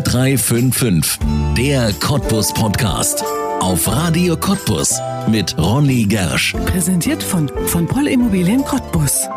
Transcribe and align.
0355, 0.00 1.18
der 1.54 1.92
Cottbus 1.92 2.54
Podcast. 2.54 3.22
Auf 3.60 3.86
Radio 3.86 4.38
Cottbus 4.38 4.98
mit 5.28 5.54
Ronny 5.58 6.04
Gersch. 6.04 6.54
Präsentiert 6.64 7.22
von 7.22 7.50
von 7.66 7.86
Poll 7.86 8.08
Immobilien 8.08 8.64
Cottbus. 8.64 9.28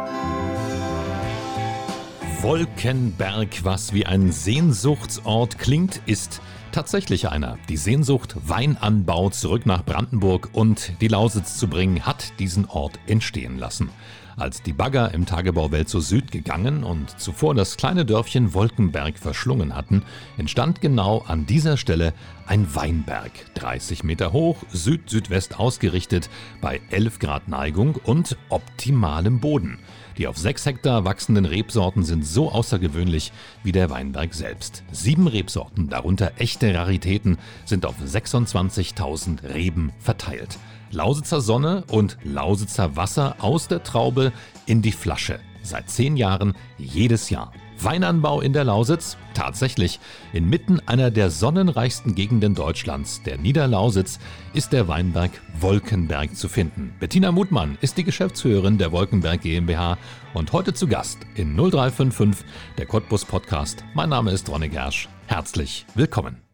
Wolkenberg, 2.42 3.66
was 3.66 3.92
wie 3.92 4.06
ein 4.06 4.32
Sehnsuchtsort 4.32 5.60
klingt, 5.60 6.00
ist 6.06 6.40
tatsächlich 6.72 7.28
einer. 7.28 7.58
Die 7.68 7.76
Sehnsucht, 7.76 8.38
Weinanbau 8.48 9.32
zurück 9.32 9.66
nach 9.66 9.84
Brandenburg 9.84 10.52
und 10.54 10.94
die 11.02 11.10
Lausitz 11.10 11.58
zu 11.58 11.68
bringen, 11.68 12.06
hat 12.06 12.32
diesen 12.40 12.64
Ort 12.66 12.98
entstehen 13.08 13.58
lassen. 13.58 13.90
Als 14.38 14.62
die 14.62 14.74
Bagger 14.74 15.14
im 15.14 15.26
Tagebau 15.26 15.72
Welzow 15.72 16.02
Süd 16.02 16.30
gegangen 16.30 16.84
und 16.84 17.20
zuvor 17.22 17.56
das 17.56 17.78
kleine 17.78 18.06
Dörfchen 18.06 18.54
Wolkenberg 18.54 19.18
verschlungen 19.18 19.74
hatten, 19.74 20.04
entstand 20.38 20.82
genau 20.82 21.24
an 21.26 21.46
dieser 21.46 21.78
Stelle 21.78 22.14
ein 22.46 22.76
Weinberg, 22.76 23.32
30 23.54 24.04
Meter 24.04 24.34
hoch, 24.34 24.58
süd-südwest 24.74 25.58
ausgerichtet, 25.58 26.30
bei 26.60 26.82
11 26.90 27.20
Grad 27.20 27.48
Neigung 27.48 27.96
und 28.04 28.36
optimalem 28.50 29.40
Boden. 29.40 29.80
Die 30.18 30.28
auf 30.28 30.38
6 30.38 30.66
Hektar 30.66 31.06
wachsenden 31.06 31.46
Rebsorten 31.46 32.04
sind 32.04 32.26
so 32.26 32.52
außergewöhnlich 32.52 33.32
wie 33.64 33.72
der 33.72 33.90
Weinberg 33.90 34.34
selbst. 34.34 34.84
Sieben 34.92 35.28
Rebsorten, 35.28 35.88
darunter 35.88 36.34
echte 36.38 36.74
Raritäten, 36.74 37.38
sind 37.64 37.86
auf 37.86 37.96
26.000 38.06 39.54
Reben 39.54 39.94
verteilt. 40.00 40.58
Lausitzer 40.96 41.42
Sonne 41.42 41.84
und 41.92 42.18
Lausitzer 42.24 42.96
Wasser 42.96 43.36
aus 43.40 43.68
der 43.68 43.84
Traube 43.84 44.32
in 44.66 44.82
die 44.82 44.94
Flasche. 44.94 45.40
Seit 45.62 45.90
zehn 45.90 46.16
Jahren 46.16 46.54
jedes 46.78 47.30
Jahr. 47.30 47.52
Weinanbau 47.80 48.40
in 48.40 48.54
der 48.54 48.64
Lausitz? 48.64 49.18
Tatsächlich. 49.34 50.00
Inmitten 50.32 50.80
einer 50.86 51.12
der 51.12 51.30
sonnenreichsten 51.30 52.16
Gegenden 52.16 52.56
Deutschlands, 52.56 53.22
der 53.24 53.38
Niederlausitz, 53.38 54.20
ist 54.54 54.72
der 54.72 54.88
Weinberg 54.88 55.32
Wolkenberg 55.60 56.36
zu 56.36 56.48
finden. 56.48 56.94
Bettina 57.00 57.34
Mutmann 57.34 57.78
ist 57.82 57.98
die 57.98 58.06
Geschäftsführerin 58.06 58.78
der 58.78 58.94
Wolkenberg 58.94 59.42
GmbH 59.42 59.98
und 60.34 60.54
heute 60.54 60.74
zu 60.74 60.88
Gast 60.88 61.20
in 61.36 61.56
0355, 61.56 62.46
der 62.78 62.86
Cottbus 62.86 63.26
Podcast. 63.26 63.84
Mein 63.94 64.10
Name 64.10 64.32
ist 64.32 64.50
Ronne 64.50 64.70
Gersch. 64.70 65.10
Herzlich 65.28 65.86
willkommen. 65.96 66.45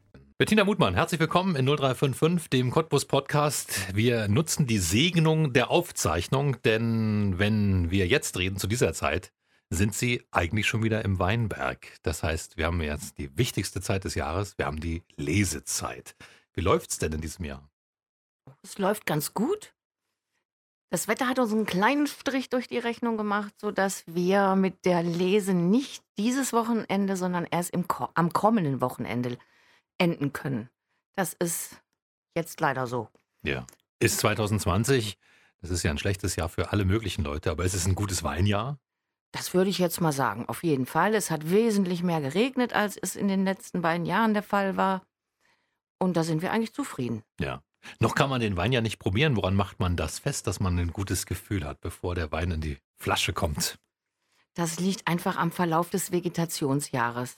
Bettina 0.41 0.63
Mutmann, 0.63 0.95
herzlich 0.95 1.19
willkommen 1.19 1.55
in 1.55 1.67
0355, 1.67 2.49
dem 2.49 2.71
Cottbus 2.71 3.05
Podcast. 3.05 3.95
Wir 3.95 4.27
nutzen 4.27 4.65
die 4.65 4.79
Segnung 4.79 5.53
der 5.53 5.69
Aufzeichnung, 5.69 6.59
denn 6.63 7.37
wenn 7.37 7.91
wir 7.91 8.07
jetzt 8.07 8.39
reden 8.39 8.57
zu 8.57 8.65
dieser 8.65 8.91
Zeit, 8.93 9.31
sind 9.69 9.93
Sie 9.93 10.25
eigentlich 10.31 10.65
schon 10.65 10.81
wieder 10.81 11.05
im 11.05 11.19
Weinberg. 11.19 11.95
Das 12.01 12.23
heißt, 12.23 12.57
wir 12.57 12.65
haben 12.65 12.81
jetzt 12.81 13.19
die 13.19 13.37
wichtigste 13.37 13.81
Zeit 13.81 14.03
des 14.03 14.15
Jahres, 14.15 14.57
wir 14.57 14.65
haben 14.65 14.79
die 14.79 15.03
Lesezeit. 15.15 16.15
Wie 16.53 16.61
läuft's 16.61 16.97
denn 16.97 17.13
in 17.13 17.21
diesem 17.21 17.45
Jahr? 17.45 17.69
Es 18.63 18.79
läuft 18.79 19.05
ganz 19.05 19.35
gut. 19.35 19.75
Das 20.89 21.07
Wetter 21.07 21.27
hat 21.27 21.37
uns 21.37 21.51
einen 21.51 21.67
kleinen 21.67 22.07
Strich 22.07 22.49
durch 22.49 22.67
die 22.67 22.79
Rechnung 22.79 23.15
gemacht, 23.15 23.53
sodass 23.59 24.03
wir 24.07 24.55
mit 24.55 24.85
der 24.85 25.03
Lese 25.03 25.53
nicht 25.53 26.03
dieses 26.17 26.51
Wochenende, 26.51 27.15
sondern 27.15 27.45
erst 27.45 27.69
im, 27.69 27.85
am 28.15 28.33
kommenden 28.33 28.81
Wochenende 28.81 29.37
enden 30.01 30.33
können. 30.33 30.69
Das 31.15 31.33
ist 31.33 31.81
jetzt 32.35 32.59
leider 32.59 32.87
so. 32.87 33.07
Ja. 33.43 33.65
Ist 33.99 34.17
2020, 34.19 35.17
das 35.61 35.69
ist 35.69 35.83
ja 35.83 35.91
ein 35.91 35.99
schlechtes 35.99 36.35
Jahr 36.35 36.49
für 36.49 36.71
alle 36.71 36.85
möglichen 36.85 37.23
Leute, 37.23 37.51
aber 37.51 37.65
ist 37.65 37.75
es 37.75 37.85
ein 37.85 37.93
gutes 37.93 38.23
Weinjahr? 38.23 38.79
Das 39.31 39.53
würde 39.53 39.69
ich 39.69 39.77
jetzt 39.77 40.01
mal 40.01 40.11
sagen. 40.11 40.49
Auf 40.49 40.63
jeden 40.63 40.87
Fall. 40.87 41.13
Es 41.13 41.29
hat 41.31 41.51
wesentlich 41.51 42.03
mehr 42.03 42.19
geregnet, 42.19 42.73
als 42.73 42.97
es 42.97 43.15
in 43.15 43.27
den 43.27 43.45
letzten 43.45 43.81
beiden 43.81 44.05
Jahren 44.05 44.33
der 44.33 44.43
Fall 44.43 44.75
war. 44.75 45.03
Und 45.99 46.17
da 46.17 46.23
sind 46.23 46.41
wir 46.41 46.51
eigentlich 46.51 46.73
zufrieden. 46.73 47.23
Ja. 47.39 47.61
Noch 47.99 48.15
kann 48.15 48.29
man 48.29 48.41
den 48.41 48.57
Wein 48.57 48.73
ja 48.73 48.81
nicht 48.81 48.99
probieren. 48.99 49.35
Woran 49.37 49.55
macht 49.55 49.79
man 49.79 49.95
das 49.95 50.19
fest, 50.19 50.47
dass 50.47 50.59
man 50.59 50.77
ein 50.77 50.91
gutes 50.91 51.25
Gefühl 51.25 51.63
hat, 51.63 51.79
bevor 51.79 52.15
der 52.15 52.31
Wein 52.31 52.51
in 52.51 52.61
die 52.61 52.79
Flasche 52.97 53.33
kommt? 53.33 53.79
Das 54.55 54.79
liegt 54.79 55.07
einfach 55.07 55.37
am 55.37 55.51
Verlauf 55.51 55.89
des 55.89 56.11
Vegetationsjahres. 56.11 57.37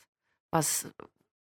Was 0.50 0.88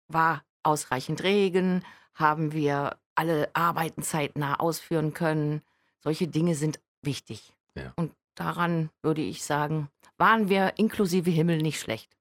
war 0.07 0.43
ausreichend 0.63 1.24
Regen? 1.24 1.84
Haben 2.13 2.53
wir 2.53 2.97
alle 3.16 3.50
Arbeiten 3.53 4.03
zeitnah 4.03 4.59
ausführen 4.59 5.13
können? 5.13 5.62
Solche 6.00 6.28
Dinge 6.28 6.56
sind 6.56 6.79
wichtig. 7.01 7.53
Ja. 7.75 7.94
Und 7.96 8.13
daran 8.35 8.90
würde 9.01 9.22
ich 9.22 9.44
sagen, 9.44 9.90
waren 10.18 10.50
wir 10.50 10.74
inklusive 10.78 11.29
Himmel 11.29 11.57
nicht 11.57 11.79
schlecht. 11.79 12.16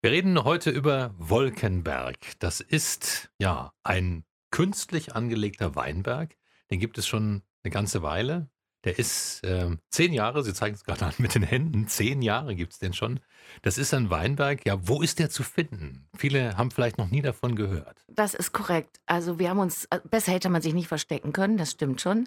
Wir 0.00 0.10
reden 0.10 0.42
heute 0.42 0.70
über 0.70 1.14
Wolkenberg. 1.16 2.16
Das 2.40 2.60
ist 2.60 3.30
ja 3.38 3.72
ein 3.84 4.24
künstlich 4.50 5.14
angelegter 5.14 5.76
Weinberg. 5.76 6.36
Den 6.70 6.80
gibt 6.80 6.98
es 6.98 7.06
schon 7.06 7.42
eine 7.62 7.70
ganze 7.70 8.02
Weile. 8.02 8.48
Der 8.84 8.98
ist 8.98 9.44
äh, 9.44 9.76
zehn 9.90 10.12
Jahre, 10.12 10.42
Sie 10.42 10.54
zeigen 10.54 10.74
es 10.74 10.84
gerade 10.84 11.06
an 11.06 11.14
mit 11.18 11.34
den 11.34 11.44
Händen, 11.44 11.86
zehn 11.86 12.20
Jahre 12.20 12.54
gibt 12.54 12.72
es 12.72 12.78
den 12.78 12.92
schon. 12.92 13.20
Das 13.62 13.78
ist 13.78 13.94
ein 13.94 14.10
Weinberg. 14.10 14.66
Ja, 14.66 14.76
wo 14.88 15.02
ist 15.02 15.18
der 15.18 15.30
zu 15.30 15.42
finden? 15.42 16.08
Viele 16.16 16.56
haben 16.56 16.70
vielleicht 16.70 16.98
noch 16.98 17.08
nie 17.08 17.22
davon 17.22 17.54
gehört. 17.54 18.04
Das 18.08 18.34
ist 18.34 18.52
korrekt. 18.52 19.00
Also 19.06 19.38
wir 19.38 19.50
haben 19.50 19.60
uns, 19.60 19.84
äh, 19.86 20.00
besser 20.10 20.32
hätte 20.32 20.48
man 20.48 20.62
sich 20.62 20.74
nicht 20.74 20.88
verstecken 20.88 21.32
können, 21.32 21.56
das 21.56 21.72
stimmt 21.72 22.00
schon. 22.00 22.26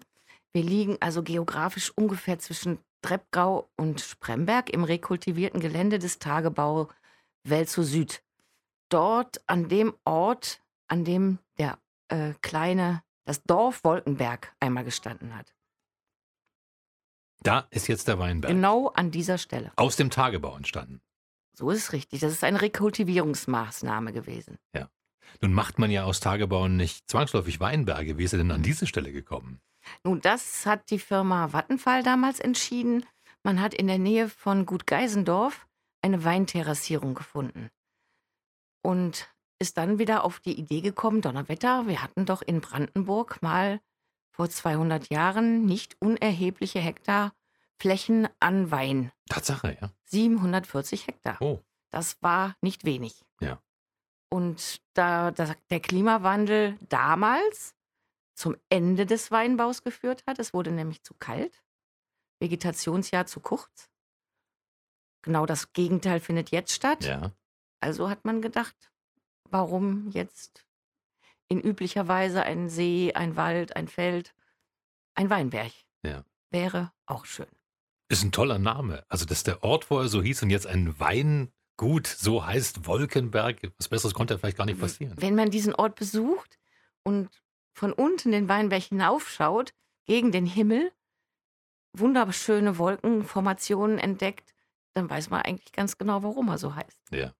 Wir 0.54 0.64
liegen 0.64 0.98
also 1.02 1.24
geografisch 1.24 1.92
ungefähr 1.96 2.40
zwischen 2.40 2.80
Treppgau 3.02 3.70
und 3.76 4.00
Spremberg 4.00 4.70
im 4.70 4.84
rekultivierten 4.86 5.60
Gelände 5.60 6.00
des 6.00 6.20
Tagebau 6.20 6.90
Welzow 7.44 7.84
Süd. 7.84 8.24
Dort 8.90 9.42
an 9.48 9.68
dem 9.68 9.94
Ort, 10.06 10.62
an 10.88 11.04
dem 11.04 11.40
der 11.58 11.78
äh, 12.08 12.34
kleine, 12.42 13.04
das 13.26 13.44
Dorf 13.44 13.84
Wolkenberg 13.84 14.54
einmal 14.60 14.86
gestanden 14.86 15.36
hat. 15.36 15.55
Da 17.46 17.68
ist 17.70 17.88
jetzt 17.88 18.08
der 18.08 18.18
Weinberg. 18.18 18.52
Genau 18.52 18.88
an 18.88 19.12
dieser 19.12 19.38
Stelle. 19.38 19.72
Aus 19.76 19.96
dem 19.96 20.10
Tagebau 20.10 20.58
entstanden. 20.58 21.00
So 21.54 21.70
ist 21.70 21.78
es 21.78 21.94
richtig. 21.94 22.20
Das 22.22 22.32
ist 22.32 22.44
eine 22.44 22.62
Rekultivierungsmaßnahme 22.62 24.14
gewesen. 24.14 24.58
Ja. 24.76 24.90
Nun 25.42 25.54
macht 25.54 25.78
man 25.78 25.92
ja 25.92 26.06
aus 26.06 26.20
Tagebauen 26.20 26.76
nicht 26.76 27.10
zwangsläufig 27.10 27.60
Weinberge. 27.60 28.18
Wie 28.18 28.24
ist 28.24 28.34
er 28.34 28.40
denn 28.40 28.52
an 28.52 28.64
diese 28.64 28.88
Stelle 28.88 29.12
gekommen? 29.12 29.62
Nun, 30.04 30.22
das 30.22 30.66
hat 30.66 30.90
die 30.90 31.00
Firma 31.00 31.54
Vattenfall 31.54 32.02
damals 32.02 32.40
entschieden. 32.40 33.06
Man 33.44 33.62
hat 33.62 33.76
in 33.76 33.88
der 33.88 34.00
Nähe 34.00 34.28
von 34.28 34.66
Gut 34.66 34.88
Geisendorf 34.88 35.68
eine 36.02 36.24
Weinterrassierung 36.24 37.14
gefunden. 37.14 37.70
Und 38.82 39.30
ist 39.60 39.78
dann 39.78 40.00
wieder 40.00 40.24
auf 40.24 40.40
die 40.40 40.58
Idee 40.60 40.82
gekommen, 40.82 41.22
Donnerwetter, 41.22 41.88
wir 41.88 42.02
hatten 42.02 42.26
doch 42.26 42.42
in 42.42 42.60
Brandenburg 42.62 43.42
mal 43.42 43.80
vor 44.36 44.50
200 44.50 45.10
Jahren 45.10 45.66
nicht 45.66 45.96
unerhebliche 46.02 46.80
Hektar 46.80 47.34
Flächen 47.78 48.28
an 48.42 48.70
Wein. 48.70 49.12
Tatsache, 49.30 49.78
ja. 49.80 49.92
740 50.06 51.08
Hektar. 51.08 51.38
Oh. 51.42 51.64
Das 51.90 52.22
war 52.22 52.56
nicht 52.60 52.84
wenig. 52.84 53.24
Ja. 53.40 53.62
Und 54.30 54.82
da, 54.94 55.32
da 55.32 55.56
der 55.70 55.80
Klimawandel 55.80 56.78
damals 56.90 57.76
zum 58.34 58.58
Ende 58.68 59.06
des 59.06 59.32
Weinbaus 59.32 59.84
geführt 59.84 60.24
hat, 60.28 60.40
es 60.40 60.54
wurde 60.54 60.72
nämlich 60.72 61.04
zu 61.04 61.14
kalt, 61.14 61.64
Vegetationsjahr 62.40 63.28
zu 63.28 63.40
kurz. 63.40 63.90
Genau 65.22 65.46
das 65.46 65.72
Gegenteil 65.72 66.20
findet 66.20 66.52
jetzt 66.52 66.74
statt. 66.74 67.06
Ja. 67.06 67.32
Also 67.80 68.10
hat 68.10 68.26
man 68.26 68.42
gedacht, 68.42 68.92
warum 69.50 70.10
jetzt 70.10 70.65
in 71.48 71.62
üblicher 71.62 72.08
Weise 72.08 72.44
ein 72.44 72.70
See, 72.70 73.14
ein 73.14 73.36
Wald, 73.36 73.76
ein 73.76 73.88
Feld, 73.88 74.34
ein 75.16 75.30
Weinberg? 75.30 75.72
Ja. 76.04 76.24
Wäre 76.52 76.92
auch 77.06 77.26
schön. 77.26 77.48
Ist 78.10 78.24
ein 78.24 78.32
toller 78.32 78.60
Name. 78.60 79.04
Also, 79.10 79.26
dass 79.26 79.44
der 79.44 79.64
Ort 79.64 79.86
vorher 79.86 80.10
so 80.10 80.22
hieß 80.22 80.44
und 80.44 80.50
jetzt 80.50 80.68
ein 80.68 81.00
Weingut 81.00 82.08
so 82.08 82.46
heißt 82.46 82.86
Wolkenberg. 82.86 83.62
Was 83.78 83.88
Besseres 83.88 84.14
konnte 84.14 84.36
ja 84.36 84.38
vielleicht 84.38 84.58
gar 84.58 84.66
nicht 84.66 84.80
passieren. 84.80 85.16
Wenn 85.18 85.36
man 85.36 85.50
diesen 85.50 85.74
Ort 85.74 85.96
besucht 85.96 86.60
und 87.04 87.30
von 87.74 87.92
unten 87.92 88.32
den 88.32 88.48
Weinberg 88.48 88.84
hinaufschaut, 88.84 89.74
gegen 90.06 90.32
den 90.32 90.46
Himmel, 90.46 90.92
wunderschöne 91.94 92.78
Wolkenformationen 92.78 93.98
entdeckt, 93.98 94.54
dann 94.94 95.10
weiß 95.10 95.30
man 95.30 95.42
eigentlich 95.42 95.74
ganz 95.74 95.98
genau, 95.98 96.24
warum 96.24 96.48
er 96.50 96.58
so 96.58 96.76
heißt. 96.76 97.00
Ja. 97.12 97.34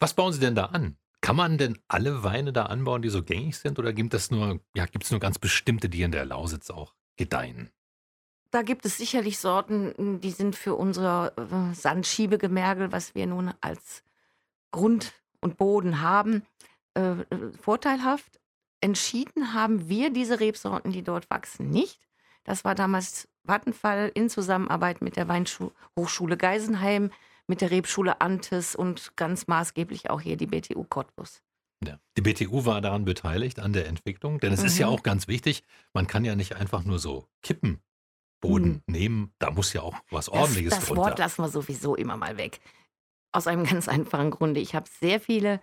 Was 0.00 0.14
bauen 0.14 0.32
Sie 0.32 0.40
denn 0.40 0.54
da 0.54 0.66
an? 0.66 0.96
Kann 1.20 1.36
man 1.36 1.58
denn 1.58 1.78
alle 1.86 2.22
Weine 2.22 2.52
da 2.52 2.66
anbauen, 2.66 3.02
die 3.02 3.10
so 3.10 3.22
gängig 3.22 3.58
sind, 3.58 3.78
oder 3.78 3.92
gibt 3.92 4.14
es 4.14 4.30
nur, 4.30 4.60
ja, 4.74 4.86
nur 5.10 5.20
ganz 5.20 5.38
bestimmte, 5.38 5.88
die 5.88 6.02
in 6.02 6.12
der 6.12 6.24
Lausitz 6.24 6.70
auch 6.70 6.94
gedeihen? 7.16 7.70
Da 8.50 8.62
gibt 8.62 8.84
es 8.84 8.96
sicherlich 8.96 9.38
Sorten, 9.38 10.20
die 10.20 10.30
sind 10.30 10.56
für 10.56 10.74
unser 10.74 11.32
äh, 11.36 11.74
Sandschiebegemergel, 11.74 12.90
was 12.90 13.14
wir 13.14 13.26
nun 13.26 13.52
als 13.60 14.02
Grund 14.72 15.12
und 15.40 15.56
Boden 15.56 16.00
haben, 16.00 16.42
äh 16.94 17.14
vorteilhaft. 17.60 18.40
Entschieden 18.80 19.52
haben 19.52 19.88
wir 19.88 20.10
diese 20.10 20.40
Rebsorten, 20.40 20.90
die 20.90 21.02
dort 21.02 21.28
wachsen, 21.30 21.70
nicht. 21.70 22.00
Das 22.44 22.64
war 22.64 22.74
damals 22.74 23.28
Vattenfall 23.44 24.10
in 24.14 24.30
Zusammenarbeit 24.30 25.02
mit 25.02 25.16
der 25.16 25.28
Weinhochschule 25.28 26.36
Geisenheim, 26.36 27.10
mit 27.50 27.60
der 27.60 27.70
Rebschule 27.70 28.20
Antes 28.20 28.74
und 28.74 29.14
ganz 29.16 29.46
maßgeblich 29.46 30.08
auch 30.08 30.20
hier 30.22 30.36
die 30.38 30.46
BTU 30.46 30.84
Cottbus. 30.84 31.42
Ja. 31.84 31.98
Die 32.16 32.20
BTU 32.22 32.64
war 32.64 32.80
daran 32.80 33.04
beteiligt, 33.04 33.58
an 33.58 33.72
der 33.72 33.86
Entwicklung, 33.88 34.38
denn 34.40 34.52
es 34.52 34.62
ist 34.62 34.78
ja 34.78 34.86
Mhm. 34.86 34.92
auch 34.94 35.02
ganz 35.02 35.28
wichtig, 35.28 35.62
man 35.92 36.06
kann 36.06 36.24
ja 36.24 36.36
nicht 36.36 36.54
einfach 36.56 36.84
nur 36.84 36.98
so 36.98 37.26
Kippenboden 37.42 38.72
Mhm. 38.72 38.82
nehmen, 38.86 39.34
da 39.38 39.50
muss 39.50 39.72
ja 39.72 39.82
auch 39.82 39.94
was 40.10 40.26
Das, 40.26 40.34
Ordentliches 40.34 40.74
das 40.74 40.86
drunter. 40.86 41.02
Wort 41.02 41.18
lassen 41.18 41.42
wir 41.42 41.48
sowieso 41.48 41.94
immer 41.96 42.16
mal 42.16 42.36
weg. 42.36 42.60
Aus 43.32 43.46
einem 43.46 43.64
ganz 43.82 43.88
einfachen 43.88 44.30
Grunde. 44.30 44.60
Ich 44.60 44.74
habe 44.74 44.88
sehr 45.00 45.20
viele 45.20 45.60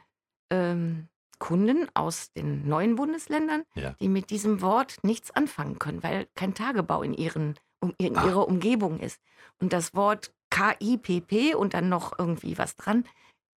ähm, 0.52 1.08
Kunden 1.40 1.88
aus 1.94 2.32
den 2.34 2.68
neuen 2.68 2.96
Bundesländern, 2.96 3.64
Ja. 3.76 3.94
die 4.00 4.08
mit 4.10 4.30
diesem 4.30 4.62
Wort 4.62 4.98
nichts 5.04 5.30
anfangen 5.32 5.78
können, 5.78 6.02
weil 6.02 6.28
kein 6.36 6.54
Tagebau 6.56 7.04
in, 7.04 7.14
ihren, 7.14 7.60
um, 7.80 7.94
in 8.00 8.16
Ah. 8.18 8.26
ihrer 8.26 8.48
Umgebung 8.48 9.00
ist. 9.00 9.22
Und 9.60 9.72
das 9.74 9.94
Wort 9.94 10.34
KIPP 10.50 11.56
und 11.56 11.74
dann 11.74 11.90
noch 11.90 12.18
irgendwie 12.18 12.58
was 12.58 12.76
dran, 12.76 13.06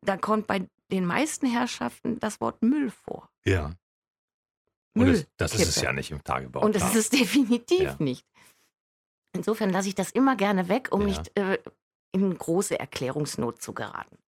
da 0.03 0.17
kommt 0.17 0.47
bei 0.47 0.69
den 0.91 1.05
meisten 1.05 1.47
Herrschaften 1.47 2.19
das 2.19 2.41
Wort 2.41 2.63
Müll 2.63 2.91
vor. 2.91 3.31
Ja. 3.45 3.73
Und 4.95 5.07
das, 5.07 5.27
das 5.37 5.55
ist 5.55 5.69
es 5.77 5.81
ja 5.83 5.93
nicht 5.93 6.11
im 6.11 6.23
Tagebau. 6.25 6.61
Und 6.65 6.75
das 6.75 6.83
klar. 6.83 6.97
ist 6.97 6.99
es 6.99 7.11
definitiv 7.21 7.81
Ja. 7.81 7.97
nicht. 7.99 8.27
Insofern 9.33 9.71
lasse 9.71 9.89
ich 9.89 9.95
das 9.95 10.11
immer 10.11 10.35
gerne 10.37 10.69
weg, 10.69 10.89
um 10.91 11.03
Ja. 11.03 11.07
nicht 11.07 11.39
äh, 11.39 11.59
in 12.13 12.37
große 12.37 12.79
Erklärungsnot 12.79 13.63
zu 13.63 13.73
geraten. 13.73 14.19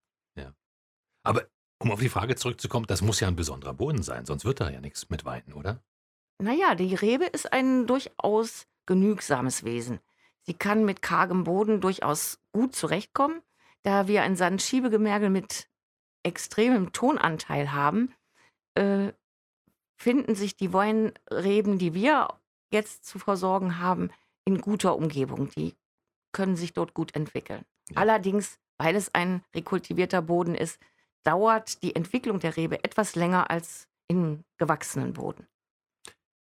Aber 1.25 1.47
um 1.79 1.91
auf 1.93 2.01
die 2.01 2.09
Frage 2.09 2.35
zurückzukommen, 2.37 2.87
das 2.87 3.03
muss 3.03 3.21
ja 3.21 3.29
ein 3.29 3.37
besonderer 3.37 3.75
Boden 3.75 4.03
sein, 4.03 4.27
sonst 4.27 4.45
wird 4.45 4.61
da 4.61 4.71
ja 4.71 4.81
nichts 4.81 5.09
mit 5.09 5.25
Wein, 5.25 5.53
oder? 5.53 5.81
Naja, 6.39 6.75
die 6.75 6.95
Rebe 6.95 7.27
ist 7.27 7.53
ein 7.53 7.87
durchaus 7.87 8.67
genügsames 8.87 9.65
Wesen. 9.65 10.01
Sie 10.45 10.55
kann 10.55 10.85
mit 10.85 11.03
kargem 11.03 11.45
Boden 11.45 11.81
durchaus 11.81 12.41
gut 12.53 12.75
zurechtkommen. 12.75 13.43
Da 13.83 14.09
wir 14.09 14.23
ein 14.23 14.37
Sandschiebegemergel 14.37 15.31
mit 15.31 15.69
extremem 16.23 16.93
Tonanteil 16.93 17.73
haben, 17.73 18.15
äh, 18.75 19.13
finden 19.97 20.35
sich 20.35 20.57
die 20.57 20.73
Weinreben, 20.73 21.79
die 21.79 21.95
wir 21.95 22.29
jetzt 22.73 23.05
zu 23.05 23.19
versorgen 23.19 23.79
haben, 23.79 24.11
in 24.45 24.61
guter 24.61 24.97
Umgebung. 24.97 25.49
Die 25.51 25.75
können 26.33 26.57
sich 26.57 26.73
dort 26.73 26.95
gut 26.95 27.15
entwickeln. 27.15 27.65
Ja. 27.91 27.99
Allerdings, 27.99 28.59
weil 28.79 28.97
es 28.97 29.15
ein 29.15 29.45
rekultivierter 29.55 30.23
Boden 30.23 30.55
ist, 30.55 30.81
dauert 31.23 31.83
die 31.83 31.95
Entwicklung 31.95 32.41
der 32.41 32.57
Rebe 32.57 32.83
etwas 32.83 33.15
länger 33.15 33.51
als 33.51 33.87
in 34.09 34.45
gewachsenen 34.59 35.13
Boden. 35.13 35.47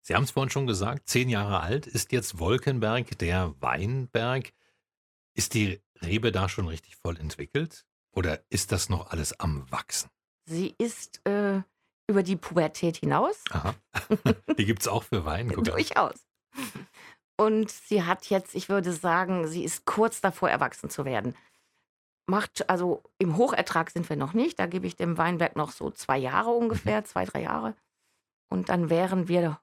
Sie 0.08 0.14
haben 0.14 0.24
es 0.24 0.30
vorhin 0.30 0.48
schon 0.48 0.66
gesagt, 0.66 1.06
zehn 1.06 1.28
Jahre 1.28 1.60
alt 1.60 1.86
ist 1.86 2.12
jetzt 2.12 2.38
Wolkenberg, 2.38 3.18
der 3.18 3.54
Weinberg. 3.60 4.54
Ist 5.34 5.52
die 5.52 5.82
Rebe 6.00 6.32
da 6.32 6.48
schon 6.48 6.66
richtig 6.66 6.96
voll 6.96 7.18
entwickelt? 7.18 7.84
Oder 8.12 8.42
ist 8.48 8.72
das 8.72 8.88
noch 8.88 9.10
alles 9.10 9.38
am 9.38 9.70
Wachsen? 9.70 10.08
Sie 10.46 10.74
ist 10.78 11.20
äh, 11.26 11.60
über 12.06 12.22
die 12.22 12.36
Pubertät 12.36 12.96
hinaus, 12.96 13.44
Aha. 13.50 13.74
die 14.56 14.64
gibt 14.64 14.80
es 14.80 14.88
auch 14.88 15.02
für 15.02 15.26
Wein. 15.26 15.50
Durchaus. 15.50 16.26
Und 17.36 17.70
sie 17.70 18.02
hat 18.04 18.30
jetzt, 18.30 18.54
ich 18.54 18.70
würde 18.70 18.94
sagen, 18.94 19.46
sie 19.46 19.62
ist 19.62 19.84
kurz 19.84 20.22
davor, 20.22 20.48
erwachsen 20.48 20.88
zu 20.88 21.04
werden. 21.04 21.36
Macht, 22.24 22.70
also 22.70 23.02
im 23.18 23.36
Hochertrag 23.36 23.90
sind 23.90 24.08
wir 24.08 24.16
noch 24.16 24.32
nicht, 24.32 24.58
da 24.58 24.64
gebe 24.64 24.86
ich 24.86 24.96
dem 24.96 25.18
Weinberg 25.18 25.54
noch 25.54 25.70
so 25.70 25.90
zwei 25.90 26.16
Jahre 26.16 26.48
ungefähr, 26.48 27.04
zwei, 27.04 27.26
drei 27.26 27.42
Jahre. 27.42 27.74
Und 28.48 28.70
dann 28.70 28.88
wären 28.88 29.28
wir 29.28 29.60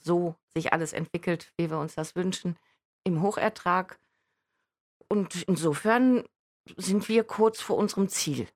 so 0.00 0.34
sich 0.54 0.72
alles 0.72 0.92
entwickelt, 0.92 1.52
wie 1.56 1.70
wir 1.70 1.78
uns 1.78 1.94
das 1.94 2.16
wünschen, 2.16 2.56
im 3.04 3.22
Hochertrag. 3.22 3.98
Und 5.08 5.42
insofern 5.42 6.24
sind 6.76 7.08
wir 7.08 7.24
kurz 7.24 7.60
vor 7.60 7.76
unserem 7.76 8.08
Ziel. 8.08 8.48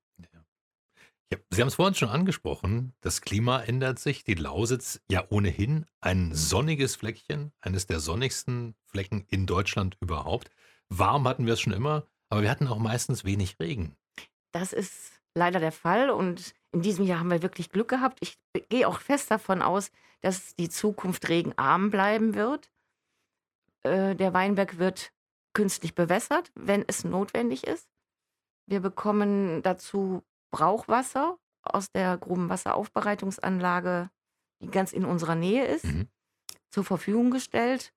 Ja, 1.33 1.39
Sie 1.51 1.61
haben 1.61 1.69
es 1.69 1.77
vorhin 1.77 1.95
schon 1.95 2.11
angesprochen, 2.11 2.93
das 3.01 3.21
Klima 3.21 3.61
ändert 3.61 3.99
sich. 3.99 4.25
Die 4.25 4.35
Lausitz 4.35 5.01
ja 5.11 5.25
ohnehin 5.31 5.87
ein 6.01 6.35
sonniges 6.35 6.97
Fleckchen, 6.97 7.53
eines 7.61 7.87
der 7.87 8.01
sonnigsten 8.01 8.75
Flecken 8.87 9.25
in 9.29 9.47
Deutschland 9.47 9.97
überhaupt. 10.01 10.51
Warm 10.89 11.27
hatten 11.27 11.47
wir 11.47 11.55
es 11.55 11.61
schon 11.61 11.73
immer, 11.73 12.07
aber 12.29 12.43
wir 12.43 12.51
hatten 12.51 12.69
auch 12.69 12.79
meistens 12.79 13.25
wenig 13.25 13.59
Regen. 13.59 13.97
Das 14.53 14.73
ist 14.73 15.21
leider 15.35 15.59
der 15.59 15.73
Fall 15.73 16.11
und 16.11 16.55
in 16.75 16.83
diesem 16.83 17.07
Jahr 17.07 17.21
haben 17.21 17.31
wir 17.31 17.43
wirklich 17.43 17.71
Glück 17.71 17.89
gehabt. 17.89 18.19
Ich 18.21 18.37
gehe 18.69 18.87
auch 18.89 19.01
fest 19.01 19.31
davon 19.31 19.63
aus, 19.63 19.91
dass 20.21 20.55
die 20.57 20.69
Zukunft 20.69 21.29
regenarm 21.29 21.91
bleiben 21.91 22.35
wird. 22.35 22.71
Äh, 23.85 24.15
der 24.17 24.35
Weinberg 24.35 24.79
wird 24.79 25.13
künstlich 25.55 25.95
bewässert, 25.95 26.51
wenn 26.55 26.85
es 26.87 27.05
notwendig 27.05 27.67
ist. 27.67 27.89
Wir 28.67 28.81
bekommen 28.81 29.63
dazu 29.63 30.23
Brauchwasser 30.51 31.39
aus 31.63 31.91
der 31.93 32.17
Grubenwasseraufbereitungsanlage, 32.19 34.11
die 34.63 34.69
ganz 34.71 34.93
in 34.93 35.05
unserer 35.05 35.35
Nähe 35.35 35.67
ist, 35.67 35.85
Mhm. 35.85 36.09
zur 36.71 36.85
Verfügung 36.85 37.31
gestellt. 37.31 37.93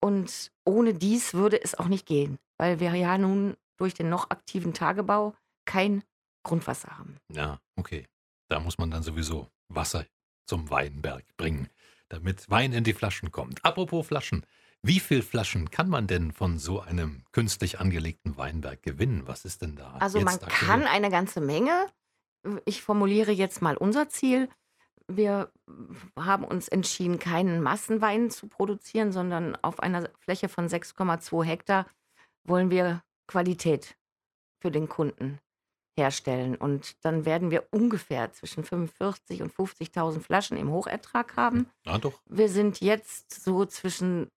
Und 0.00 0.52
ohne 0.64 0.94
dies 0.94 1.34
würde 1.34 1.62
es 1.62 1.74
auch 1.74 1.88
nicht 1.88 2.06
gehen, 2.06 2.38
weil 2.58 2.80
wir 2.80 2.94
ja 2.94 3.18
nun 3.18 3.56
durch 3.76 3.94
den 3.94 4.08
noch 4.08 4.30
aktiven 4.30 4.72
Tagebau 4.72 5.34
kein 5.66 6.02
Grundwasser 6.46 6.96
haben. 6.96 7.16
Ja, 7.32 7.60
okay. 7.76 8.06
Da 8.48 8.60
muss 8.60 8.78
man 8.78 8.90
dann 8.90 9.02
sowieso 9.02 9.50
Wasser 9.68 10.06
zum 10.46 10.70
Weinberg 10.70 11.24
bringen, 11.36 11.68
damit 12.08 12.48
Wein 12.48 12.72
in 12.72 12.84
die 12.84 12.92
Flaschen 12.92 13.32
kommt. 13.32 13.64
Apropos 13.64 14.06
Flaschen. 14.06 14.46
Wie 14.82 15.00
viel 15.00 15.22
Flaschen 15.22 15.70
kann 15.70 15.88
man 15.88 16.06
denn 16.06 16.30
von 16.30 16.58
so 16.58 16.80
einem 16.80 17.24
künstlich 17.32 17.80
angelegten 17.80 18.36
Weinberg 18.36 18.82
gewinnen? 18.82 19.26
Was 19.26 19.44
ist 19.44 19.62
denn 19.62 19.74
da? 19.74 19.94
Also 19.98 20.20
man 20.20 20.34
aktuell? 20.34 20.52
kann 20.52 20.82
eine 20.84 21.10
ganze 21.10 21.40
Menge. 21.40 21.90
Ich 22.64 22.82
formuliere 22.82 23.32
jetzt 23.32 23.60
mal 23.60 23.76
unser 23.76 24.08
Ziel. 24.08 24.48
Wir 25.08 25.50
haben 26.16 26.44
uns 26.44 26.68
entschieden, 26.68 27.18
keinen 27.18 27.60
Massenwein 27.60 28.30
zu 28.30 28.46
produzieren, 28.46 29.10
sondern 29.10 29.56
auf 29.56 29.80
einer 29.80 30.08
Fläche 30.20 30.48
von 30.48 30.68
6,2 30.68 31.44
Hektar 31.44 31.86
wollen 32.44 32.70
wir 32.70 33.02
Qualität 33.26 33.96
für 34.60 34.70
den 34.70 34.88
Kunden 34.88 35.40
herstellen. 35.96 36.56
Und 36.56 36.96
dann 37.04 37.24
werden 37.24 37.50
wir 37.50 37.66
ungefähr 37.70 38.32
zwischen 38.32 38.64
45.000 38.64 39.42
und 39.42 39.52
50.000 39.52 40.20
Flaschen 40.20 40.56
im 40.56 40.70
Hochertrag 40.70 41.36
haben. 41.36 41.70
Na 41.84 41.98
doch. 41.98 42.20
Wir 42.26 42.48
sind 42.48 42.80
jetzt 42.80 43.42
so 43.42 43.64
zwischen 43.64 44.28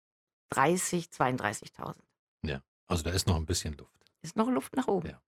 30.000, 0.54 1.10
32.000. 1.40 1.96
Also 2.90 3.04
da 3.04 3.12
ist 3.12 3.28
noch 3.28 3.36
ein 3.36 3.46
bisschen 3.46 3.78
Luft. 3.78 3.94
Ist 4.22 4.36
noch 4.36 4.50
Luft 4.50 4.76
nach 4.76 4.88
oben. 4.88 5.10
Ja. 5.10 5.22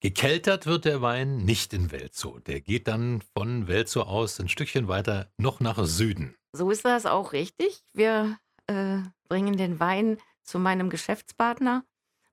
Gekeltert 0.00 0.66
wird 0.66 0.84
der 0.84 1.02
Wein 1.02 1.38
nicht 1.38 1.72
in 1.72 1.90
Welzow. 1.90 2.40
Der 2.40 2.60
geht 2.60 2.86
dann 2.86 3.22
von 3.34 3.66
Welzow 3.66 4.06
aus 4.06 4.38
ein 4.38 4.48
Stückchen 4.48 4.86
weiter 4.86 5.28
noch 5.36 5.58
nach 5.58 5.84
Süden. 5.84 6.36
So 6.52 6.70
ist 6.70 6.84
das 6.84 7.04
auch 7.04 7.32
richtig. 7.32 7.82
Wir 7.92 8.38
äh, 8.68 8.98
bringen 9.28 9.56
den 9.56 9.80
Wein 9.80 10.18
zu 10.44 10.60
meinem 10.60 10.90
Geschäftspartner 10.90 11.84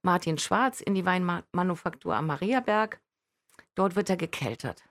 Martin 0.03 0.37
Schwarz 0.37 0.81
in 0.81 0.93
die 0.93 1.05
Weinmanufaktur 1.05 2.15
am 2.15 2.27
Mariaberg. 2.27 3.01
Dort 3.75 3.95
wird 3.95 4.09
er 4.09 4.17
gekeltert. 4.17 4.83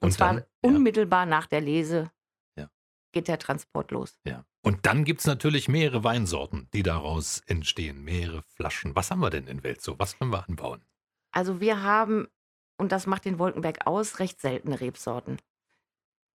Und, 0.00 0.08
Und 0.08 0.12
zwar 0.12 0.34
dann, 0.34 0.38
ja. 0.38 0.44
unmittelbar 0.62 1.26
nach 1.26 1.46
der 1.46 1.60
Lese 1.60 2.10
Ja. 2.56 2.70
geht 3.12 3.28
der 3.28 3.38
Transport 3.38 3.90
los. 3.90 4.18
Ja. 4.24 4.44
Und 4.62 4.86
dann 4.86 5.04
gibt 5.04 5.20
es 5.20 5.26
natürlich 5.26 5.68
mehrere 5.68 6.04
Weinsorten, 6.04 6.68
die 6.72 6.82
daraus 6.82 7.40
entstehen, 7.46 8.02
mehrere 8.04 8.42
Flaschen. 8.42 8.94
Was 8.94 9.10
haben 9.10 9.20
wir 9.20 9.30
denn 9.30 9.46
in 9.46 9.62
Welzow? 9.62 9.98
Was 9.98 10.18
können 10.18 10.30
wir 10.32 10.46
anbauen? 10.48 10.84
Also 11.32 11.60
wir 11.60 11.82
haben, 11.82 12.28
und 12.76 12.92
das 12.92 13.06
macht 13.06 13.24
den 13.24 13.38
Wolkenberg 13.38 13.86
aus, 13.86 14.18
recht 14.18 14.40
seltene 14.40 14.80
Rebsorten. 14.80 15.38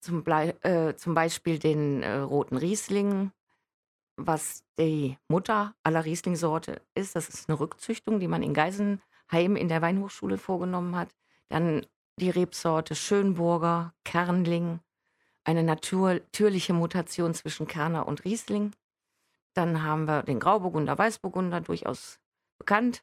Zum, 0.00 0.22
Blei 0.22 0.50
äh, 0.60 0.94
zum 0.94 1.14
Beispiel 1.14 1.58
den 1.58 2.02
äh, 2.02 2.18
roten 2.18 2.56
Riesling, 2.56 3.32
was 4.16 4.64
die 4.78 5.18
Mutter 5.28 5.75
aller 5.82 6.04
Riesling-Sorte 6.04 6.80
ist. 6.94 7.16
Das 7.16 7.28
ist 7.28 7.48
eine 7.48 7.58
Rückzüchtung, 7.58 8.20
die 8.20 8.28
man 8.28 8.42
in 8.42 8.54
Geisenheim 9.28 9.56
in 9.56 9.68
der 9.68 9.82
Weinhochschule 9.82 10.38
vorgenommen 10.38 10.97
hat. 10.97 11.11
Dann 11.49 11.87
die 12.16 12.30
Rebsorte 12.30 12.94
Schönburger, 12.94 13.94
Kernling, 14.04 14.80
eine 15.44 15.62
natürliche 15.62 16.73
Mutation 16.73 17.32
zwischen 17.35 17.66
Kerner 17.66 18.06
und 18.06 18.25
Riesling. 18.25 18.73
Dann 19.54 19.82
haben 19.82 20.06
wir 20.06 20.23
den 20.23 20.40
Grauburgunder, 20.40 20.99
Weißburgunder, 20.99 21.61
durchaus 21.61 22.18
bekannt. 22.58 23.02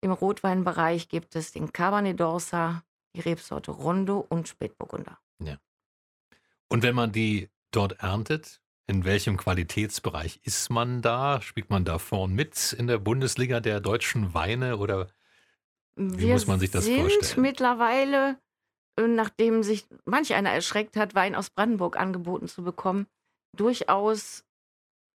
Im 0.00 0.12
Rotweinbereich 0.12 1.08
gibt 1.08 1.36
es 1.36 1.52
den 1.52 1.72
Cabernet 1.72 2.20
d'Orsa, 2.20 2.82
die 3.14 3.20
Rebsorte 3.20 3.72
Rondo 3.72 4.24
und 4.28 4.48
Spätburgunder. 4.48 5.18
Und 6.68 6.82
wenn 6.82 6.94
man 6.94 7.12
die 7.12 7.48
dort 7.70 8.00
erntet, 8.00 8.60
in 8.86 9.04
welchem 9.04 9.36
Qualitätsbereich 9.36 10.40
ist 10.44 10.70
man 10.70 11.02
da? 11.02 11.40
Spielt 11.40 11.70
man 11.70 11.84
da 11.84 11.98
vorn 11.98 12.32
mit 12.34 12.72
in 12.72 12.86
der 12.86 12.98
Bundesliga 12.98 13.60
der 13.60 13.80
deutschen 13.80 14.32
Weine 14.32 14.76
oder 14.78 15.08
Wir 15.96 16.34
muss 16.34 16.46
man 16.46 16.60
sich 16.60 16.70
das 16.70 16.84
sind 16.84 17.00
vorstellen? 17.00 17.42
mittlerweile, 17.42 18.38
äh, 18.96 19.06
nachdem 19.06 19.62
sich 19.62 19.86
manch 20.04 20.34
einer 20.34 20.50
erschreckt 20.50 20.96
hat, 20.96 21.14
Wein 21.14 21.34
aus 21.34 21.50
Brandenburg 21.50 21.98
angeboten 21.98 22.48
zu 22.48 22.62
bekommen, 22.62 23.06
durchaus 23.54 24.44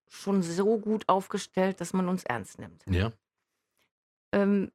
schon 0.09 0.41
so 0.41 0.77
gut 0.79 1.07
aufgestellt, 1.07 1.79
dass 1.79 1.93
man 1.93 2.09
uns 2.09 2.23
ernst 2.23 2.59
nimmt. 2.59 2.83
ja? 2.89 3.11
Ähm, 4.33 4.71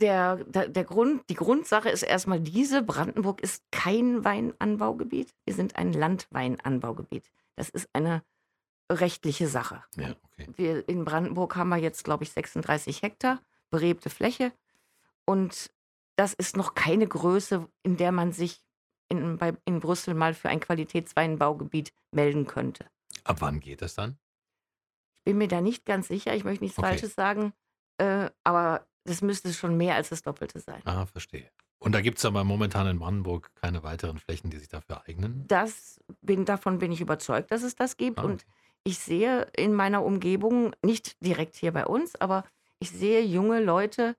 der, 0.00 0.36
der, 0.44 0.68
der 0.68 0.84
Grund, 0.84 1.28
die 1.28 1.34
Grundsache 1.34 1.88
ist 1.88 2.02
erstmal 2.02 2.40
diese: 2.40 2.82
Brandenburg 2.82 3.40
ist 3.40 3.62
kein 3.70 4.24
Weinanbaugebiet. 4.24 5.32
Wir 5.44 5.54
sind 5.54 5.76
ein 5.76 5.92
Landweinanbaugebiet. 5.92 7.30
Das 7.54 7.68
ist 7.68 7.88
eine 7.92 8.22
rechtliche 8.90 9.46
Sache. 9.46 9.84
Ja, 9.96 10.14
okay. 10.24 10.48
Wir, 10.56 10.88
in 10.88 11.04
Brandenburg 11.04 11.54
haben 11.56 11.68
wir 11.68 11.76
jetzt, 11.76 12.02
glaube 12.04 12.24
ich, 12.24 12.32
36 12.32 13.02
Hektar 13.02 13.40
berebte 13.70 14.10
Fläche. 14.10 14.52
Und 15.24 15.70
das 16.16 16.34
ist 16.34 16.56
noch 16.56 16.74
keine 16.74 17.06
Größe, 17.06 17.68
in 17.82 17.96
der 17.96 18.12
man 18.12 18.32
sich 18.32 18.60
in, 19.08 19.38
bei, 19.38 19.54
in 19.64 19.80
Brüssel 19.80 20.14
mal 20.14 20.34
für 20.34 20.48
ein 20.48 20.60
Qualitätsweinbaugebiet 20.60 21.92
melden 22.12 22.46
könnte. 22.46 22.86
Ab 23.24 23.36
wann 23.40 23.60
geht 23.60 23.82
das 23.82 23.94
dann? 23.94 24.18
Ich 25.14 25.24
bin 25.24 25.38
mir 25.38 25.48
da 25.48 25.60
nicht 25.60 25.84
ganz 25.84 26.08
sicher, 26.08 26.34
ich 26.34 26.44
möchte 26.44 26.64
nichts 26.64 26.78
Okay. 26.78 26.88
Falsches 26.88 27.14
sagen, 27.14 27.52
äh, 27.98 28.30
aber 28.42 28.86
das 29.04 29.22
müsste 29.22 29.52
schon 29.52 29.76
mehr 29.76 29.94
als 29.94 30.08
das 30.08 30.22
Doppelte 30.22 30.60
sein. 30.60 30.80
Ah, 30.84 31.06
verstehe. 31.06 31.50
Und 31.78 31.92
da 31.92 32.00
gibt 32.00 32.18
es 32.18 32.24
aber 32.24 32.44
momentan 32.44 32.86
in 32.86 32.98
Brandenburg 32.98 33.50
keine 33.56 33.82
weiteren 33.82 34.18
Flächen, 34.18 34.50
die 34.50 34.58
sich 34.58 34.68
dafür 34.68 35.02
eignen? 35.06 35.44
Das 35.48 36.00
bin, 36.20 36.44
davon 36.44 36.78
bin 36.78 36.92
ich 36.92 37.00
überzeugt, 37.00 37.50
dass 37.50 37.62
es 37.62 37.74
das 37.74 37.96
gibt. 37.96 38.18
Ah, 38.20 38.22
Und 38.22 38.44
ich 38.84 38.98
sehe 38.98 39.48
in 39.56 39.74
meiner 39.74 40.04
Umgebung, 40.04 40.74
nicht 40.82 41.24
direkt 41.24 41.56
hier 41.56 41.72
bei 41.72 41.86
uns, 41.86 42.14
aber 42.20 42.44
ich 42.78 42.90
sehe 42.90 43.22
junge 43.22 43.60
Leute 43.60 44.16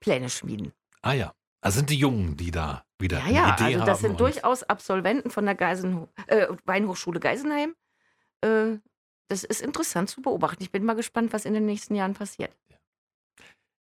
Pläne 0.00 0.28
schmieden. 0.30 0.72
Ah 1.02 1.12
ja, 1.12 1.34
also 1.60 1.78
sind 1.78 1.90
die 1.90 1.98
Jungen, 1.98 2.36
die 2.36 2.50
da 2.50 2.84
wieder 2.98 3.18
Ja, 3.20 3.28
ja, 3.28 3.54
Idee 3.54 3.64
also 3.64 3.78
haben. 3.80 3.86
das 3.86 4.00
sind 4.00 4.20
durchaus 4.20 4.62
Absolventen 4.64 5.30
von 5.30 5.44
der 5.44 5.54
Geisen, 5.54 6.08
äh, 6.26 6.46
Weinhochschule 6.64 7.20
Geisenheim. 7.20 7.74
Äh, 8.42 8.78
das 9.28 9.44
ist 9.44 9.60
interessant 9.62 10.10
zu 10.10 10.22
beobachten. 10.22 10.62
Ich 10.62 10.72
bin 10.72 10.84
mal 10.84 10.94
gespannt, 10.96 11.32
was 11.32 11.44
in 11.44 11.54
den 11.54 11.66
nächsten 11.66 11.94
Jahren 11.94 12.14
passiert. 12.14 12.52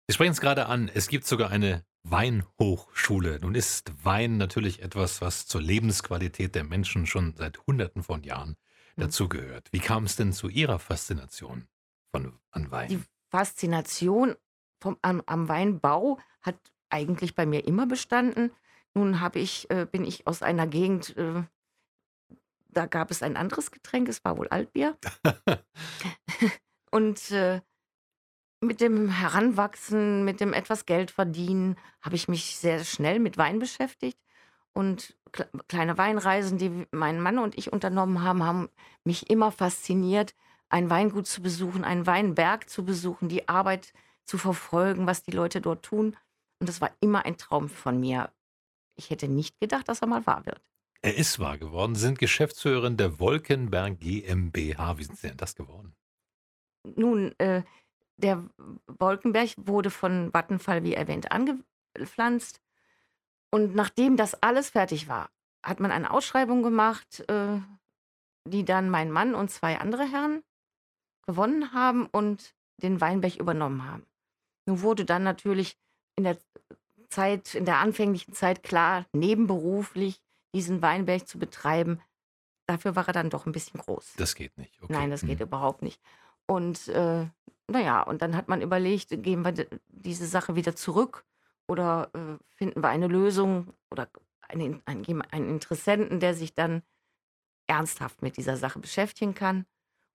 Wir 0.07 0.13
sprechen 0.13 0.31
es 0.31 0.41
gerade 0.41 0.65
an, 0.65 0.89
es 0.93 1.07
gibt 1.07 1.25
sogar 1.27 1.51
eine 1.51 1.85
Weinhochschule. 2.03 3.39
Nun 3.41 3.55
ist 3.55 3.91
Wein 4.03 4.37
natürlich 4.37 4.81
etwas, 4.81 5.21
was 5.21 5.45
zur 5.45 5.61
Lebensqualität 5.61 6.55
der 6.55 6.63
Menschen 6.63 7.05
schon 7.05 7.35
seit 7.37 7.59
Hunderten 7.67 8.03
von 8.03 8.23
Jahren 8.23 8.55
Mhm. 8.95 9.03
dazugehört. 9.03 9.67
Wie 9.71 9.79
kam 9.79 10.05
es 10.05 10.15
denn 10.15 10.33
zu 10.33 10.49
Ihrer 10.49 10.79
Faszination 10.79 11.67
von, 12.11 12.39
an 12.51 12.71
Wein? 12.71 12.89
Die 12.89 12.99
Faszination 13.29 14.35
vom, 14.79 14.97
am, 15.01 15.21
am 15.25 15.47
Weinbau 15.49 16.19
hat 16.41 16.55
eigentlich 16.89 17.35
bei 17.35 17.45
mir 17.45 17.65
immer 17.65 17.85
bestanden. 17.85 18.51
Nun 18.93 19.19
habe 19.19 19.39
ich, 19.39 19.69
äh, 19.69 19.85
bin 19.85 20.03
ich 20.03 20.27
aus 20.27 20.41
einer 20.41 20.67
Gegend, 20.67 21.15
äh, 21.17 21.43
da 22.69 22.85
gab 22.85 23.11
es 23.11 23.23
ein 23.23 23.37
anderes 23.37 23.71
Getränk, 23.71 24.09
es 24.09 24.23
war 24.23 24.37
wohl 24.37 24.47
Altbier. 24.49 24.97
Und 26.91 27.31
äh, 27.31 27.61
mit 28.61 28.81
dem 28.81 29.09
Heranwachsen, 29.09 30.25
mit 30.25 30.39
dem 30.39 30.53
etwas 30.53 30.85
Geld 30.85 31.11
verdienen, 31.11 31.77
habe 32.01 32.15
ich 32.15 32.27
mich 32.27 32.57
sehr 32.57 32.83
schnell 32.83 33.19
mit 33.19 33.37
Wein 33.37 33.59
beschäftigt. 33.59 34.19
Und 34.73 35.17
kle 35.31 35.49
kleine 35.67 35.97
Weinreisen, 35.97 36.57
die 36.57 36.85
mein 36.91 37.21
Mann 37.21 37.39
und 37.39 37.57
ich 37.57 37.71
unternommen 37.71 38.23
haben, 38.23 38.43
haben 38.43 38.69
mich 39.03 39.29
immer 39.29 39.51
fasziniert, 39.51 40.35
ein 40.69 40.89
Weingut 40.89 41.27
zu 41.27 41.41
besuchen, 41.41 41.83
einen 41.83 42.05
Weinberg 42.05 42.69
zu 42.69 42.85
besuchen, 42.85 43.29
die 43.29 43.47
Arbeit 43.49 43.93
zu 44.29 44.37
verfolgen, 44.37 45.07
was 45.07 45.23
die 45.23 45.31
Leute 45.31 45.59
dort 45.59 45.83
tun. 45.83 46.15
Und 46.59 46.69
das 46.69 46.81
war 46.81 46.91
immer 46.99 47.25
ein 47.25 47.37
Traum 47.37 47.67
von 47.67 47.99
mir. 47.99 48.31
Ich 48.95 49.09
hätte 49.09 49.27
nicht 49.27 49.59
gedacht, 49.59 49.89
dass 49.89 50.01
er 50.01 50.07
mal 50.07 50.25
wahr 50.25 50.45
wird. 50.45 50.61
er 51.01 51.15
ist 51.15 51.39
wahr 51.39 51.57
geworden, 51.57 51.95
Sie 51.95 52.01
sind 52.01 52.19
Geschäftsführerin 52.19 52.97
der 52.97 53.19
Wolkenberg 53.19 53.99
GmbH. 53.99 54.97
Wie 54.97 55.03
sind 55.05 55.17
Sie 55.17 55.27
denn 55.27 55.37
das 55.37 55.55
geworden? 55.55 55.95
Nun, 56.95 57.33
äh, 57.39 57.63
der 58.17 58.43
Wolkenberg 58.87 59.51
wurde 59.57 59.89
von 59.89 60.31
Vattenfall, 60.33 60.83
wie 60.83 60.93
erwähnt, 60.93 61.31
angepflanzt. 61.31 62.61
Und 63.51 63.75
nachdem 63.75 64.17
das 64.17 64.35
alles 64.43 64.69
fertig 64.69 65.07
war, 65.07 65.29
hat 65.63 65.79
man 65.79 65.91
eine 65.91 66.11
Ausschreibung 66.11 66.61
gemacht, 66.61 67.23
äh, 67.29 67.59
die 68.45 68.65
dann 68.65 68.89
mein 68.89 69.11
Mann 69.11 69.35
und 69.35 69.49
zwei 69.49 69.79
andere 69.79 70.03
Herren 70.03 70.43
gewonnen 71.25 71.73
haben 71.73 72.05
und 72.07 72.53
den 72.77 73.01
Weinberg 73.01 73.37
übernommen 73.37 73.85
haben. 73.85 74.05
Nun 74.65 74.81
wurde 74.81 75.05
dann 75.05 75.23
natürlich 75.23 75.77
in 76.15 76.23
der 76.25 76.37
Zeit, 77.09 77.55
in 77.55 77.65
der 77.65 77.77
anfänglichen 77.77 78.33
Zeit 78.33 78.63
klar, 78.63 79.05
nebenberuflich 79.13 80.21
diesen 80.53 80.81
Weinberg 80.81 81.27
zu 81.27 81.39
betreiben. 81.39 82.01
Dafür 82.67 82.95
war 82.95 83.07
er 83.07 83.13
dann 83.13 83.29
doch 83.29 83.45
ein 83.45 83.51
bisschen 83.51 83.79
groß. 83.79 84.13
Das 84.17 84.35
geht 84.35 84.57
nicht. 84.57 84.81
Okay. 84.81 84.93
Nein, 84.93 85.09
das 85.09 85.21
geht 85.21 85.39
Mhm. 85.39 85.45
überhaupt 85.45 85.81
nicht. 85.81 85.99
Und 86.45 86.87
äh, 86.89 87.25
naja, 87.67 88.01
und 88.03 88.21
dann 88.21 88.35
hat 88.35 88.47
man 88.47 88.61
überlegt, 88.61 89.09
geben 89.23 89.43
wir 89.45 89.67
diese 89.87 90.25
Sache 90.27 90.55
wieder 90.55 90.75
zurück 90.75 91.25
oder 91.67 92.09
äh, 92.13 92.37
finden 92.55 92.81
wir 92.83 92.89
eine 92.89 93.07
Lösung 93.07 93.73
oder 93.91 94.09
einen, 94.41 94.81
einen, 94.85 95.21
einen 95.31 95.49
Interessenten, 95.49 96.19
der 96.19 96.33
sich 96.33 96.53
dann 96.55 96.83
ernsthaft 97.67 98.21
mit 98.21 98.37
dieser 98.37 98.57
Sache 98.57 98.79
beschäftigen 98.79 99.35
kann. 99.35 99.65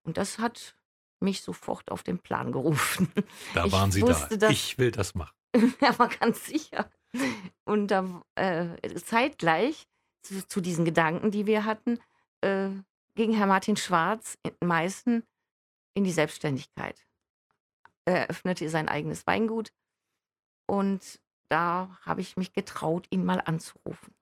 Und 0.02 0.16
das 0.16 0.38
hat 0.38 0.76
mich 1.24 1.42
sofort 1.42 1.90
auf 1.90 2.02
den 2.02 2.18
Plan 2.18 2.52
gerufen. 2.52 3.10
Da 3.54 3.66
ich 3.66 3.72
waren 3.72 3.90
Sie 3.90 4.02
wusste, 4.02 4.38
da. 4.38 4.50
Ich 4.50 4.78
will 4.78 4.90
das 4.90 5.14
machen. 5.14 5.34
Er 5.80 5.98
war 5.98 6.08
ganz 6.08 6.46
sicher. 6.46 6.90
Und 7.64 7.88
da, 7.88 8.22
äh, 8.34 8.94
zeitgleich 8.96 9.86
zu, 10.22 10.46
zu 10.46 10.60
diesen 10.60 10.84
Gedanken, 10.84 11.30
die 11.30 11.46
wir 11.46 11.64
hatten, 11.64 12.00
äh, 12.40 12.70
ging 13.14 13.32
Herr 13.34 13.46
Martin 13.46 13.76
Schwarz 13.76 14.36
in 14.42 14.66
Meißen 14.66 15.22
in 15.94 16.04
die 16.04 16.12
Selbstständigkeit. 16.12 17.06
Er 18.04 18.22
eröffnete 18.22 18.68
sein 18.68 18.88
eigenes 18.88 19.26
Weingut 19.26 19.72
und 20.66 21.20
da 21.48 21.96
habe 22.02 22.20
ich 22.20 22.36
mich 22.36 22.52
getraut, 22.52 23.06
ihn 23.10 23.24
mal 23.24 23.40
anzurufen. 23.44 24.14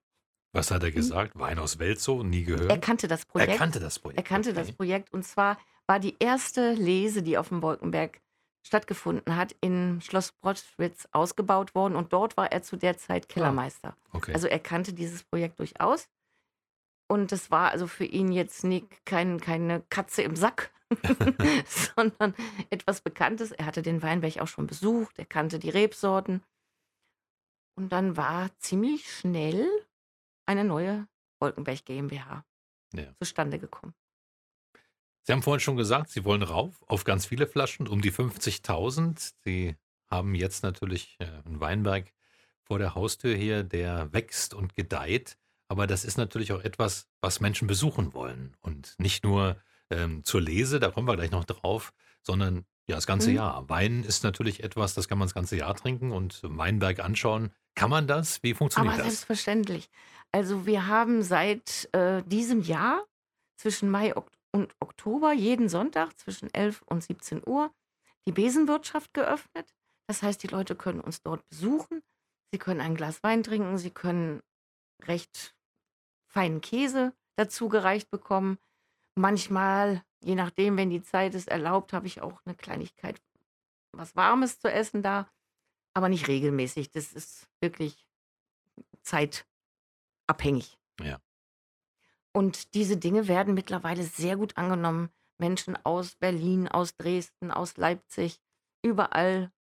Was 0.52 0.70
hat 0.70 0.82
er 0.82 0.90
gesagt? 0.90 1.38
Wein 1.38 1.58
aus 1.58 1.78
Welzow? 1.78 2.22
Nie 2.22 2.44
gehört? 2.44 2.70
Er 2.70 2.78
kannte 2.78 3.08
das 3.08 3.24
Projekt. 3.24 3.52
Er 3.52 3.56
kannte 3.56 3.80
das 3.80 3.98
Projekt. 3.98 4.18
Er 4.18 4.24
kannte 4.24 4.52
das 4.52 4.68
okay. 4.68 4.76
Projekt 4.76 5.12
und 5.12 5.24
zwar 5.24 5.58
war 5.86 5.98
die 6.00 6.16
erste 6.18 6.72
Lese, 6.72 7.22
die 7.22 7.38
auf 7.38 7.48
dem 7.48 7.62
Wolkenberg 7.62 8.20
stattgefunden 8.64 9.36
hat, 9.36 9.56
in 9.60 10.00
Schloss 10.00 10.32
Brottwitz 10.32 11.08
ausgebaut 11.12 11.74
worden 11.74 11.96
und 11.96 12.12
dort 12.12 12.36
war 12.36 12.52
er 12.52 12.62
zu 12.62 12.76
der 12.76 12.96
Zeit 12.96 13.28
Kellermeister. 13.28 13.96
Okay. 14.12 14.32
Also 14.32 14.46
er 14.46 14.60
kannte 14.60 14.92
dieses 14.92 15.24
Projekt 15.24 15.58
durchaus 15.58 16.08
und 17.10 17.32
das 17.32 17.50
war 17.50 17.72
also 17.72 17.86
für 17.88 18.04
ihn 18.04 18.30
jetzt 18.30 18.62
nie, 18.62 18.86
kein, 19.04 19.40
keine 19.40 19.82
Katze 19.90 20.22
im 20.22 20.36
Sack, 20.36 20.72
sondern 21.66 22.34
etwas 22.70 23.00
Bekanntes. 23.00 23.50
Er 23.50 23.66
hatte 23.66 23.82
den 23.82 24.00
Weinberg 24.02 24.38
auch 24.38 24.46
schon 24.48 24.68
besucht, 24.68 25.18
er 25.18 25.26
kannte 25.26 25.58
die 25.58 25.70
Rebsorten 25.70 26.40
und 27.76 27.90
dann 27.90 28.16
war 28.16 28.56
ziemlich 28.58 29.12
schnell 29.12 29.68
eine 30.46 30.62
neue 30.64 31.08
Wolkenberg 31.40 31.84
GmbH 31.84 32.44
Ja. 32.94 33.12
zustande 33.18 33.58
gekommen. 33.58 33.94
Sie 35.24 35.32
haben 35.32 35.42
vorhin 35.42 35.60
schon 35.60 35.76
gesagt, 35.76 36.10
Sie 36.10 36.24
wollen 36.24 36.42
rauf 36.42 36.82
auf 36.86 37.04
ganz 37.04 37.26
viele 37.26 37.46
Flaschen, 37.46 37.86
um 37.86 38.00
die 38.02 38.12
50.000. 38.12 39.32
Sie 39.44 39.76
haben 40.10 40.34
jetzt 40.34 40.62
natürlich 40.62 41.16
äh, 41.20 41.26
einen 41.46 41.60
Weinberg 41.60 42.12
vor 42.64 42.78
der 42.78 42.94
Haustür 42.94 43.34
hier, 43.36 43.62
der 43.64 44.12
wächst 44.12 44.54
und 44.54 44.74
gedeiht. 44.74 45.36
Aber 45.68 45.86
das 45.86 46.04
ist 46.04 46.18
natürlich 46.18 46.52
auch 46.52 46.62
etwas, 46.62 47.06
was 47.20 47.40
Menschen 47.40 47.66
besuchen 47.66 48.12
wollen. 48.14 48.56
Und 48.60 48.94
nicht 48.98 49.24
nur 49.24 49.56
ähm, 49.90 50.24
zur 50.24 50.40
Lese, 50.40 50.80
da 50.80 50.90
kommen 50.90 51.06
wir 51.08 51.16
gleich 51.16 51.30
noch 51.30 51.44
drauf, 51.44 51.92
sondern 52.22 52.64
ja, 52.88 52.96
das 52.96 53.06
ganze 53.06 53.30
Mhm. 53.30 53.36
Jahr. 53.36 53.68
Wein 53.68 54.02
ist 54.02 54.24
natürlich 54.24 54.62
etwas, 54.64 54.94
das 54.94 55.08
kann 55.08 55.18
man 55.18 55.26
das 55.26 55.34
ganze 55.34 55.56
Jahr 55.56 55.74
trinken 55.74 56.10
und 56.10 56.40
Weinberg 56.42 56.98
anschauen. 57.00 57.52
Kann 57.74 57.90
man 57.90 58.06
das? 58.06 58.42
Wie 58.42 58.54
funktioniert 58.54 58.94
Aber 58.94 59.02
das? 59.02 59.12
selbstverständlich. 59.12 59.88
Also 60.32 60.66
wir 60.66 60.88
haben 60.88 61.22
seit 61.22 61.88
äh, 61.92 62.22
diesem 62.24 62.62
Jahr 62.62 63.04
zwischen 63.56 63.88
Mai 63.88 64.16
ok 64.16 64.26
und 64.52 64.74
Oktober 64.80 65.32
jeden 65.32 65.68
Sonntag 65.68 66.18
zwischen 66.18 66.52
11 66.52 66.82
und 66.82 67.02
17 67.02 67.42
Uhr 67.46 67.72
die 68.26 68.32
Besenwirtschaft 68.32 69.12
geöffnet. 69.14 69.74
Das 70.06 70.22
heißt, 70.22 70.42
die 70.42 70.48
Leute 70.48 70.76
können 70.76 71.00
uns 71.00 71.22
dort 71.22 71.48
besuchen. 71.48 72.02
Sie 72.52 72.58
können 72.58 72.80
ein 72.80 72.94
Glas 72.94 73.22
Wein 73.22 73.42
trinken. 73.42 73.78
Sie 73.78 73.90
können 73.90 74.42
recht 75.04 75.54
feinen 76.28 76.60
Käse 76.60 77.14
dazu 77.36 77.68
gereicht 77.68 78.10
bekommen. 78.10 78.58
Manchmal, 79.14 80.04
je 80.22 80.34
nachdem, 80.34 80.76
wenn 80.76 80.90
die 80.90 81.02
Zeit 81.02 81.34
es 81.34 81.46
erlaubt, 81.46 81.92
habe 81.92 82.06
ich 82.06 82.20
auch 82.20 82.40
eine 82.44 82.54
Kleinigkeit, 82.54 83.20
was 83.92 84.16
Warmes 84.16 84.60
zu 84.60 84.70
essen 84.70 85.02
da. 85.02 85.30
Aber 85.94 86.08
nicht 86.08 86.28
regelmäßig. 86.28 86.90
Das 86.90 87.12
ist 87.12 87.48
wirklich 87.60 88.06
zeitabhängig. 89.02 90.78
Ja. 91.00 91.20
Und 92.32 92.74
diese 92.74 92.96
Dinge 92.96 93.28
werden 93.28 93.54
mittlerweile 93.54 94.02
sehr 94.04 94.36
gut 94.36 94.56
angenommen. 94.56 95.10
Menschen 95.38 95.76
aus 95.84 96.14
Berlin, 96.14 96.68
aus 96.68 96.96
Dresden, 96.96 97.50
aus 97.50 97.76
Leipzig, 97.76 98.40
überall 98.82 99.50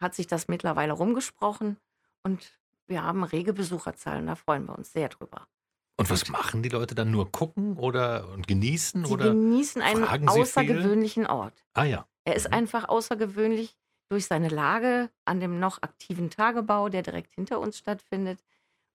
hat 0.00 0.14
sich 0.14 0.26
das 0.26 0.48
mittlerweile 0.48 0.92
rumgesprochen 0.92 1.76
und 2.22 2.58
wir 2.86 3.02
haben 3.02 3.24
rege 3.24 3.52
Besucherzahlen, 3.52 4.26
da 4.26 4.34
freuen 4.34 4.66
wir 4.66 4.76
uns 4.76 4.92
sehr 4.92 5.08
drüber. 5.08 5.48
Und 5.98 6.10
was 6.10 6.28
machen 6.28 6.62
die 6.62 6.68
Leute 6.68 6.94
dann? 6.94 7.10
Nur 7.10 7.32
gucken 7.32 7.76
oder 7.78 8.28
und 8.28 8.46
genießen? 8.46 9.04
Sie 9.06 9.12
oder? 9.12 9.32
genießen 9.32 9.82
einen 9.82 10.04
Sie 10.04 10.10
viel? 10.10 10.28
außergewöhnlichen 10.28 11.26
Ort. 11.26 11.64
Ah 11.74 11.84
ja. 11.84 12.06
Er 12.24 12.36
ist 12.36 12.48
Mhm. 12.48 12.54
einfach 12.54 12.88
außergewöhnlich. 12.88 13.76
durch 14.08 14.26
seine 14.26 14.48
Lage 14.48 15.10
an 15.24 15.40
dem 15.40 15.58
noch 15.58 15.82
aktiven 15.82 16.30
Tagebau, 16.30 16.88
der 16.88 17.02
direkt 17.02 17.32
hinter 17.32 17.58
uns 17.58 17.76
stattfindet. 17.76 18.38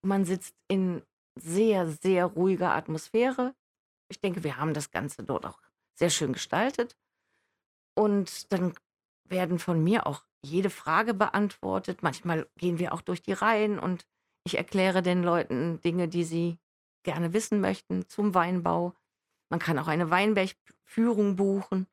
Man 0.03 0.23
sitzt 0.23 0.55
in 0.69 1.01
sehr, 1.35 1.87
sehr 1.87 2.25
ruhiger 2.25 2.73
Atmosphäre. 2.73 3.55
Ich 4.09 4.19
denke, 4.19 4.43
wir 4.43 4.57
haben 4.57 4.73
das 4.73 4.91
Ganze 4.91 5.23
dort 5.23 5.45
auch 5.45 5.59
sehr 5.93 6.09
schön 6.09 6.33
gestaltet. 6.33 6.97
Und 7.95 8.51
dann 8.51 8.73
werden 9.25 9.59
von 9.59 9.83
mir 9.83 10.07
auch 10.07 10.23
jede 10.41 10.69
Frage 10.69 11.13
beantwortet. 11.13 12.03
Manchmal 12.03 12.47
gehen 12.57 12.79
wir 12.79 12.93
auch 12.93 13.01
durch 13.01 13.21
die 13.21 13.33
Reihen 13.33 13.79
und 13.79 14.05
ich 14.43 14.57
erkläre 14.57 15.01
den 15.01 15.23
Leuten 15.23 15.81
Dinge, 15.81 16.07
die 16.07 16.23
sie 16.23 16.59
gerne 17.03 17.33
wissen 17.33 17.61
möchten 17.61 18.07
zum 18.07 18.33
Weinbau. 18.33 18.93
Man 19.49 19.59
kann 19.59 19.77
auch 19.79 19.87
eine 19.87 20.09
Weinbergführung 20.09 21.35
buchen. 21.35 21.87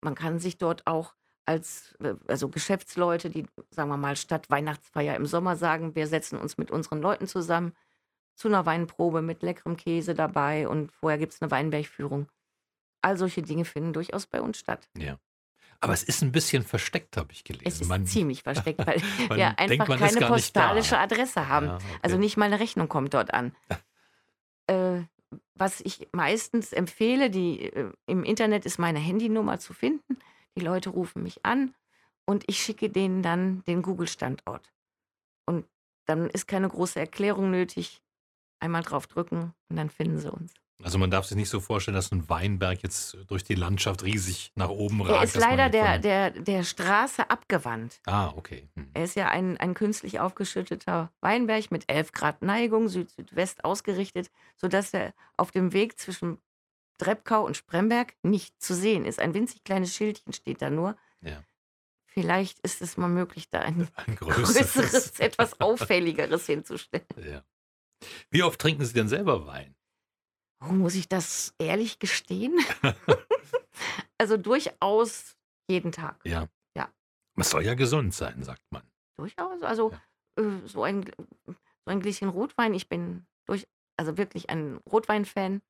Man 0.00 0.14
kann 0.14 0.38
sich 0.38 0.58
dort 0.58 0.86
auch 0.86 1.14
als 1.44 1.94
äh, 2.00 2.14
also 2.28 2.48
Geschäftsleute, 2.48 3.30
die, 3.30 3.46
sagen 3.70 3.90
wir 3.90 3.96
mal, 3.96 4.16
statt 4.16 4.50
Weihnachtsfeier 4.50 5.16
im 5.16 5.26
Sommer 5.26 5.56
sagen, 5.56 5.94
wir 5.94 6.06
setzen 6.06 6.38
uns 6.38 6.58
mit 6.58 6.70
unseren 6.70 7.00
Leuten 7.00 7.26
zusammen 7.26 7.74
zu 8.34 8.48
einer 8.48 8.66
Weinprobe 8.66 9.22
mit 9.22 9.42
leckerem 9.42 9.76
Käse 9.76 10.14
dabei 10.14 10.68
und 10.68 10.92
vorher 10.92 11.18
gibt 11.18 11.34
es 11.34 11.42
eine 11.42 11.50
Weinbergführung. 11.50 12.28
All 13.02 13.16
solche 13.16 13.42
Dinge 13.42 13.64
finden 13.64 13.92
durchaus 13.92 14.26
bei 14.26 14.40
uns 14.40 14.58
statt. 14.58 14.88
Ja. 14.96 15.18
Aber 15.80 15.92
es 15.92 16.04
ist 16.04 16.22
ein 16.22 16.30
bisschen 16.30 16.62
versteckt, 16.62 17.16
habe 17.16 17.32
ich 17.32 17.42
gelesen. 17.42 17.66
Es 17.66 17.80
ist 17.80 17.88
man, 17.88 18.06
ziemlich 18.06 18.44
versteckt, 18.44 18.86
weil 18.86 19.02
wir 19.36 19.58
einfach 19.58 19.98
keine 19.98 20.26
postalische 20.26 20.96
Adresse 20.96 21.48
haben. 21.48 21.66
Ja, 21.66 21.74
okay. 21.74 21.84
Also 22.02 22.18
nicht 22.18 22.36
mal 22.36 22.44
eine 22.46 22.60
Rechnung 22.60 22.88
kommt 22.88 23.14
dort 23.14 23.34
an. 23.34 23.52
äh, 24.68 25.02
was 25.54 25.80
ich 25.80 26.08
meistens 26.12 26.72
empfehle, 26.72 27.30
die, 27.30 27.64
äh, 27.64 27.92
im 28.06 28.22
Internet 28.22 28.64
ist 28.64 28.78
meine 28.78 29.00
Handynummer 29.00 29.58
zu 29.58 29.74
finden. 29.74 30.18
Die 30.56 30.60
Leute 30.62 30.90
rufen 30.90 31.24
mich 31.24 31.44
an 31.44 31.74
und 32.26 32.44
ich 32.46 32.62
schicke 32.62 32.88
denen 32.88 33.22
dann 33.22 33.64
den 33.64 33.82
Google-Standort. 33.82 34.72
Und 35.46 35.66
dann 36.06 36.28
ist 36.30 36.46
keine 36.46 36.68
große 36.68 37.00
Erklärung 37.00 37.50
nötig. 37.50 38.02
Einmal 38.62 38.82
drauf 38.82 39.08
drücken 39.08 39.52
und 39.68 39.76
dann 39.76 39.90
finden 39.90 40.18
sie 40.18 40.30
uns. 40.32 40.54
Also 40.84 40.98
man 40.98 41.10
darf 41.10 41.26
sich 41.26 41.36
nicht 41.36 41.48
so 41.48 41.60
vorstellen, 41.60 41.94
dass 41.94 42.12
ein 42.12 42.28
Weinberg 42.28 42.82
jetzt 42.82 43.16
durch 43.28 43.44
die 43.44 43.54
Landschaft 43.54 44.02
riesig 44.04 44.52
nach 44.54 44.68
oben 44.68 45.02
ragt. 45.02 45.16
Er 45.16 45.22
ist 45.24 45.36
leider 45.36 45.68
der, 45.68 45.98
der, 45.98 46.30
der 46.30 46.64
Straße 46.64 47.28
abgewandt. 47.30 48.00
Ah, 48.06 48.32
okay. 48.36 48.68
Hm. 48.74 48.90
Er 48.94 49.04
ist 49.04 49.16
ja 49.16 49.28
ein, 49.28 49.56
ein 49.58 49.74
künstlich 49.74 50.20
aufgeschütteter 50.20 51.12
Weinberg 51.20 51.70
mit 51.70 51.90
11 51.90 52.12
Grad 52.12 52.42
Neigung, 52.42 52.88
Süd-Südwest 52.88 53.64
ausgerichtet, 53.64 54.30
sodass 54.56 54.92
er 54.92 55.12
auf 55.36 55.50
dem 55.50 55.72
Weg 55.72 55.98
zwischen 55.98 56.38
Drebkau 56.98 57.44
und 57.44 57.56
Spremberg 57.56 58.14
nicht 58.22 58.60
zu 58.62 58.74
sehen 58.74 59.04
ist. 59.04 59.18
Ein 59.18 59.34
winzig 59.34 59.64
kleines 59.64 59.94
Schildchen 59.94 60.32
steht 60.32 60.62
da 60.62 60.70
nur. 60.70 60.96
Ja. 61.20 61.42
Vielleicht 62.06 62.58
ist 62.60 62.82
es 62.82 62.96
mal 62.96 63.08
möglich, 63.08 63.48
da 63.50 63.60
ein 63.60 63.88
Ein 63.94 64.16
größeres, 64.16 64.72
größeres. 64.74 65.20
etwas 65.20 65.60
auffälligeres 65.60 66.46
hinzustellen. 66.46 67.06
Ja. 67.24 67.42
Wie 68.30 68.42
oft 68.42 68.60
trinken 68.60 68.84
Sie 68.84 68.94
denn 68.94 69.08
selber 69.08 69.46
Wein? 69.46 69.74
Oh, 70.60 70.72
muss 70.72 70.94
ich 70.94 71.08
das 71.08 71.54
ehrlich 71.58 71.98
gestehen? 71.98 72.58
also 74.18 74.36
durchaus 74.36 75.36
jeden 75.68 75.92
Tag. 75.92 76.20
Ja. 76.24 76.48
Ja. 76.76 76.92
Es 77.36 77.50
soll 77.50 77.64
ja 77.64 77.74
gesund 77.74 78.14
sein, 78.14 78.42
sagt 78.42 78.62
man. 78.70 78.82
Durchaus. 79.16 79.62
Also 79.62 79.92
äh, 80.36 80.42
so, 80.66 80.82
ein, 80.84 81.10
so 81.46 81.54
ein 81.86 82.00
Gläschen 82.00 82.28
Rotwein. 82.28 82.74
Ich 82.74 82.88
bin 82.88 83.26
durch, 83.46 83.66
also 83.96 84.16
wirklich 84.16 84.50
ein 84.50 84.78
Rotwein-Fan. 84.90 85.62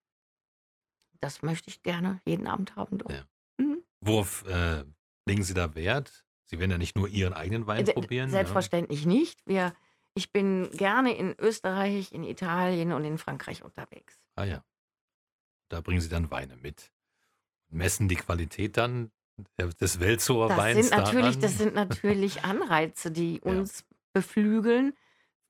Das 1.21 1.43
möchte 1.43 1.71
ich 1.71 1.83
gerne 1.83 2.21
jeden 2.25 2.47
Abend 2.47 2.77
haben. 2.77 2.99
Doch. 2.99 3.11
Ja. 3.11 3.25
Mhm. 3.59 3.83
Worauf 4.01 4.45
äh, 4.47 4.85
legen 5.27 5.43
Sie 5.45 5.55
da 5.55 5.75
Wert? 5.75 6.25
Sie 6.47 6.59
werden 6.59 6.71
ja 6.73 6.79
nicht 6.79 6.97
nur 6.97 7.09
Ihren 7.09 7.33
eigenen 7.33 7.67
Wein 7.67 7.87
Se- 7.87 7.93
probieren. 7.93 8.29
ja. 8.29 8.33
Selbstverständlich 8.33 9.07
nicht. 9.07 9.41
Wir, 9.47 9.75
ich 10.15 10.33
bin 10.33 10.71
gerne 10.73 11.17
in 11.17 11.35
Österreich, 11.39 12.13
in 12.13 12.25
Italien 12.25 12.93
und 12.93 13.05
in 13.05 13.19
Frankreich 13.19 13.63
unterwegs. 13.63 14.21
Ah 14.37 14.45
ja. 14.45 14.65
Da 15.69 15.81
bringen 15.81 16.01
Sie 16.01 16.09
dann 16.09 16.31
Weine 16.31 16.57
mit. 16.57 16.93
Messen 17.69 18.09
die 18.09 18.17
Qualität 18.17 18.77
dann 18.77 19.11
des 19.59 19.99
Welzower 20.01 20.49
Das 20.49 20.59
Weins 20.59 20.89
sind, 20.89 20.99
natürlich, 20.99 21.37
daran? 21.37 21.41
das 21.41 21.59
sind 21.59 21.75
natürlich 21.75 22.45
Anreize, 22.45 23.11
die 23.11 23.37
Ja. 23.45 23.51
uns 23.51 23.85
beflügeln, 24.13 24.95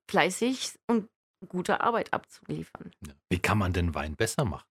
fleißig 0.09 0.79
und 0.87 1.09
gute 1.49 1.81
Arbeit 1.81 2.13
abzuliefern. 2.13 2.93
Ja. 3.05 3.15
Wie 3.29 3.41
kann 3.41 3.59
man 3.59 3.73
denn 3.73 3.95
Wein 3.95 4.15
besser 4.15 4.45
machen? 4.45 4.69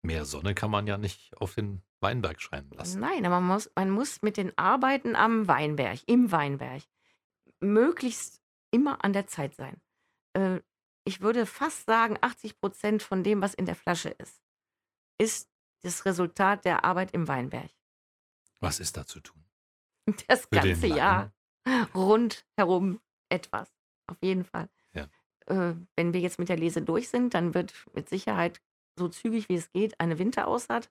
Mehr 0.00 0.24
Sonne 0.24 0.54
kann 0.54 0.70
man 0.70 0.86
ja 0.86 0.96
nicht 0.98 1.36
auf 1.36 1.54
den 1.54 1.82
Weinberg 2.00 2.40
scheinen 2.40 2.70
lassen. 2.70 3.00
Nein, 3.00 3.24
aber 3.26 3.40
man 3.40 3.54
muss, 3.54 3.70
man 3.76 3.90
muss 3.90 4.22
mit 4.22 4.36
den 4.38 4.56
Arbeiten 4.56 5.14
am 5.14 5.46
Weinberg, 5.46 6.00
im 6.06 6.32
Weinberg, 6.32 6.82
möglichst 7.60 8.41
immer 8.72 9.04
an 9.04 9.12
der 9.12 9.26
Zeit 9.26 9.54
sein. 9.54 9.80
Äh, 10.34 10.60
ich 11.04 11.20
würde 11.20 11.46
fast 11.46 11.86
sagen, 11.86 12.16
80 12.20 12.58
Prozent 12.58 13.02
von 13.02 13.22
dem, 13.22 13.42
was 13.42 13.54
in 13.54 13.66
der 13.66 13.74
Flasche 13.74 14.10
ist, 14.10 14.40
ist 15.18 15.48
das 15.82 16.04
Resultat 16.04 16.64
der 16.64 16.84
Arbeit 16.84 17.12
im 17.12 17.28
Weinberg. 17.28 17.70
Was 18.60 18.80
ist 18.80 18.96
da 18.96 19.06
zu 19.06 19.20
tun? 19.20 19.44
Das 20.26 20.42
Für 20.42 20.60
ganze? 20.60 20.86
Jahr 20.88 21.32
rundherum 21.94 23.00
etwas. 23.28 23.70
Auf 24.06 24.16
jeden 24.20 24.44
Fall. 24.44 24.68
Ja. 24.92 25.08
Äh, 25.46 25.74
wenn 25.96 26.12
wir 26.12 26.20
jetzt 26.20 26.38
mit 26.38 26.48
der 26.48 26.56
Lese 26.56 26.82
durch 26.82 27.08
sind, 27.08 27.34
dann 27.34 27.54
wird 27.54 27.72
mit 27.94 28.08
Sicherheit 28.08 28.60
so 28.98 29.08
zügig 29.08 29.48
wie 29.48 29.54
es 29.54 29.70
geht 29.70 29.98
eine 30.00 30.18
Winteraussaat 30.18 30.90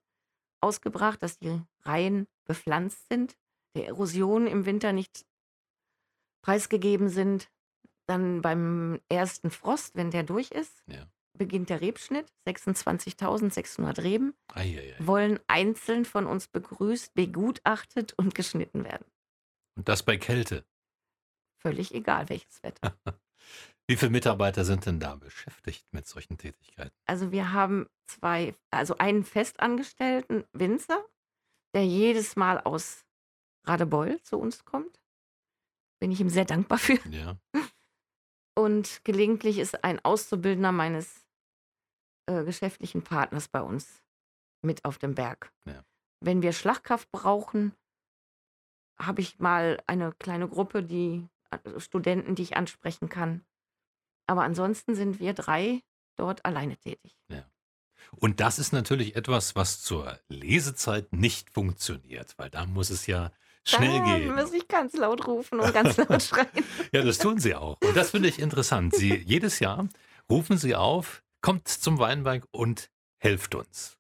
ausgebracht, 0.62 1.22
dass 1.22 1.40
die 1.40 1.62
Reihen 1.84 2.28
bepflanzt 2.46 3.08
sind, 3.10 3.38
der 3.76 3.88
Erosion 3.88 4.48
im 4.48 4.66
Winter 4.66 4.94
nicht 4.94 5.26
preisgegeben 6.42 7.10
sind. 7.10 7.50
Dann 8.12 8.42
beim 8.42 9.00
ersten 9.08 9.52
Frost, 9.52 9.96
wenn 9.96 10.12
der 10.12 10.24
durch 10.24 10.52
ist, 10.52 10.84
Ja. 10.88 11.08
beginnt 11.38 11.70
der 11.70 11.80
Rebschnitt. 11.80 12.30
26.600 12.46 14.04
Reben 14.04 14.34
Eieiei. 14.54 14.98
wollen 15.00 15.40
einzeln 15.48 16.04
von 16.04 16.26
uns 16.26 16.50
begrüßt, 16.50 17.14
begutachtet 17.14 18.12
und 18.18 18.36
geschnitten 18.36 18.84
werden. 18.84 19.06
Und 19.78 19.88
das 19.88 20.04
bei 20.04 20.18
Kälte. 20.18 20.66
Völlig 21.62 21.94
egal, 21.94 22.28
welches 22.28 22.62
Wetter. 22.64 22.98
Wie 23.88 23.96
viele 23.96 24.12
Mitarbeiter 24.12 24.66
sind 24.66 24.86
denn 24.86 25.00
da 25.00 25.16
beschäftigt 25.16 25.86
mit 25.94 26.06
solchen 26.06 26.38
Tätigkeiten? 26.38 26.94
Also 27.06 27.32
wir 27.32 27.54
haben 27.54 27.88
zwei, 28.08 28.56
also 28.72 28.98
einen 28.98 29.24
festangestellten 29.24 30.44
Winzer, 30.52 31.02
der 31.74 31.86
jedes 31.86 32.36
Mal 32.36 32.60
aus 32.60 33.06
Radebeul 33.66 34.22
zu 34.24 34.38
uns 34.38 34.66
kommt. 34.66 35.00
Bin 36.02 36.12
ich 36.12 36.20
ihm 36.20 36.30
sehr 36.30 36.46
dankbar 36.46 36.78
für. 36.78 37.00
Ja. 37.10 37.38
Und 38.62 39.04
gelegentlich 39.04 39.58
ist 39.58 39.84
ein 39.84 40.00
Auszubildender 40.06 40.72
meines 40.72 41.26
äh, 42.28 42.44
geschäftlichen 42.44 43.04
Partners 43.04 43.48
bei 43.48 43.60
uns 43.60 44.04
mit 44.62 44.86
auf 44.86 45.00
dem 45.00 45.16
Berg. 45.16 45.52
Ja. 45.66 45.84
Wenn 46.20 46.44
wir 46.44 46.54
Schlagkraft 46.54 47.12
brauchen, 47.12 47.74
habe 49.00 49.22
ich 49.22 49.40
mal 49.40 49.82
eine 49.88 50.12
kleine 50.14 50.48
Gruppe, 50.48 50.84
die 50.84 51.28
also 51.50 51.80
Studenten, 51.80 52.36
die 52.36 52.44
ich 52.44 52.56
ansprechen 52.56 53.10
kann. 53.10 53.44
Aber 54.28 54.44
ansonsten 54.44 54.94
sind 54.94 55.20
wir 55.20 55.34
drei 55.34 55.82
dort 56.16 56.46
alleine 56.46 56.78
tätig. 56.78 57.18
Und 58.18 58.40
das 58.40 58.60
ist 58.60 58.74
natürlich 58.74 59.16
etwas, 59.16 59.56
was 59.56 59.82
zur 59.82 60.20
Lesezeit 60.28 61.14
nicht 61.14 61.50
funktioniert, 61.50 62.38
weil 62.38 62.50
da 62.50 62.66
muss 62.66 62.90
es 62.90 63.08
ja 63.08 63.32
schnell 63.66 64.00
Dann 64.00 64.06
gehen. 64.06 64.36
muss 64.36 64.54
ich 64.54 64.68
ganz 64.68 64.94
laut 64.94 65.28
rufen 65.28 65.60
und 65.60 65.74
ganz 65.74 65.98
laut 65.98 66.22
schreien. 66.24 66.48
Ja, 66.92 67.04
das 67.04 67.18
tun 67.18 67.40
sie 67.40 67.56
auch. 67.56 67.78
Und 67.84 67.96
das 67.96 68.12
finde 68.12 68.30
ich 68.30 68.40
interessant. 68.40 68.96
Sie, 68.96 69.16
jedes 69.26 69.60
Jahr 69.60 69.88
rufen 70.30 70.58
sie 70.58 70.76
auf, 70.76 71.24
kommt 71.42 71.68
zum 71.68 72.00
Weinberg 72.00 72.46
und 72.52 72.90
helft 73.18 73.56
uns. 73.56 73.98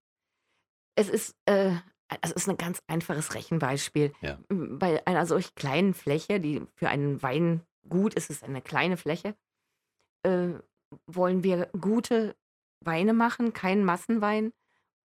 Es 0.95 1.09
ist, 1.09 1.35
äh, 1.45 1.75
es 2.21 2.31
ist 2.31 2.49
ein 2.49 2.57
ganz 2.57 2.81
einfaches 2.87 3.33
Rechenbeispiel. 3.33 4.13
Ja. 4.21 4.37
Bei 4.49 5.05
einer 5.05 5.25
solch 5.25 5.55
kleinen 5.55 5.93
Fläche, 5.93 6.39
die 6.39 6.61
für 6.75 6.89
einen 6.89 7.21
Weingut 7.21 8.13
ist 8.15 8.29
es 8.29 8.43
eine 8.43 8.61
kleine 8.61 8.97
Fläche, 8.97 9.35
äh, 10.23 10.49
wollen 11.05 11.43
wir 11.43 11.69
gute 11.79 12.35
Weine 12.81 13.13
machen, 13.13 13.53
keinen 13.53 13.85
Massenwein. 13.85 14.51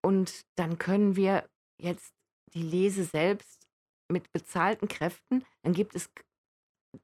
Und 0.02 0.44
dann 0.56 0.78
können 0.78 1.16
wir 1.16 1.48
jetzt 1.78 2.12
die 2.54 2.62
Lese 2.62 3.04
selbst 3.04 3.65
mit 4.08 4.32
bezahlten 4.32 4.88
Kräften, 4.88 5.44
dann 5.62 5.72
gibt 5.72 5.94
es, 5.94 6.10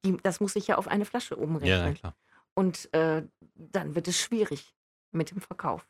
die, 0.05 0.17
das 0.23 0.41
muss 0.41 0.53
sich 0.55 0.67
ja 0.69 0.77
auf 0.79 0.89
eine 0.89 1.05
Flasche 1.05 1.37
umrechnen. 1.37 1.87
Ja, 1.87 1.93
klar. 1.93 2.17
Und 2.55 2.93
äh, 2.95 3.23
dann 3.55 3.95
wird 3.95 4.09
es 4.09 4.19
schwierig 4.21 4.75
mit 5.11 5.31
dem 5.31 5.41
Verkauf. 5.41 5.89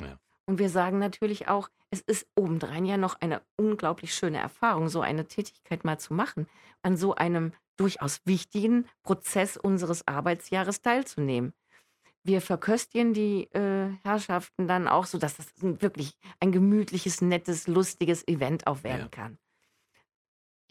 Ja. 0.00 0.18
Und 0.46 0.58
wir 0.58 0.68
sagen 0.68 0.98
natürlich 0.98 1.48
auch, 1.48 1.70
es 1.90 2.00
ist 2.00 2.26
obendrein 2.34 2.84
ja 2.84 2.96
noch 2.96 3.20
eine 3.20 3.42
unglaublich 3.56 4.14
schöne 4.14 4.38
Erfahrung, 4.38 4.88
so 4.88 5.00
eine 5.00 5.26
Tätigkeit 5.26 5.84
mal 5.84 5.98
zu 5.98 6.14
machen, 6.14 6.48
an 6.82 6.96
so 6.96 7.14
einem 7.14 7.52
durchaus 7.76 8.20
wichtigen 8.24 8.86
Prozess 9.02 9.56
unseres 9.56 10.06
Arbeitsjahres 10.06 10.82
teilzunehmen. 10.82 11.52
Wir 12.24 12.40
verköstigen 12.40 13.14
die 13.14 13.44
äh, 13.52 13.90
Herrschaften 14.04 14.68
dann 14.68 14.86
auch, 14.88 15.06
sodass 15.06 15.36
das 15.36 15.46
wirklich 15.56 16.16
ein 16.40 16.52
gemütliches, 16.52 17.20
nettes, 17.20 17.66
lustiges 17.66 18.26
Event 18.28 18.66
auch 18.66 18.84
werden 18.84 19.02
Ja. 19.02 19.08
kann. 19.08 19.38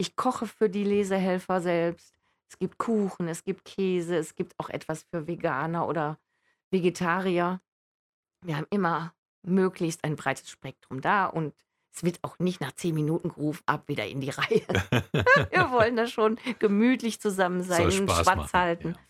Ich 0.02 0.16
koche 0.16 0.48
für 0.48 0.68
die 0.68 0.82
Lesehelfer 0.82 1.60
selbst. 1.60 2.18
Es 2.48 2.58
gibt 2.58 2.76
Kuchen, 2.76 3.28
es 3.28 3.44
gibt 3.44 3.64
Käse, 3.64 4.16
es 4.16 4.34
gibt 4.34 4.58
auch 4.58 4.68
etwas 4.68 5.04
für 5.04 5.28
Veganer 5.28 5.86
oder 5.86 6.18
Vegetarier. 6.72 7.60
Wir 8.44 8.56
haben 8.56 8.66
immer 8.70 9.14
möglichst 9.42 10.02
ein 10.02 10.16
breites 10.16 10.50
Spektrum 10.50 11.02
da 11.02 11.26
und 11.26 11.54
es 11.94 12.02
wird 12.02 12.18
auch 12.22 12.40
nicht 12.40 12.60
nach 12.60 12.72
zehn 12.72 12.96
Minuten 12.96 13.28
gerufen, 13.28 13.62
ab 13.66 13.86
wieder 13.86 14.04
in 14.04 14.20
die 14.20 14.30
Reihe. 14.30 14.66
Wir 15.52 15.70
wollen 15.70 15.94
da 15.94 16.08
schon 16.08 16.36
gemütlich 16.58 17.20
zusammen 17.20 17.62
sein, 17.62 17.92
Spaß 17.92 18.24
Schwatz 18.24 18.36
machen, 18.36 18.52
halten, 18.52 18.88
ja. 18.88 19.00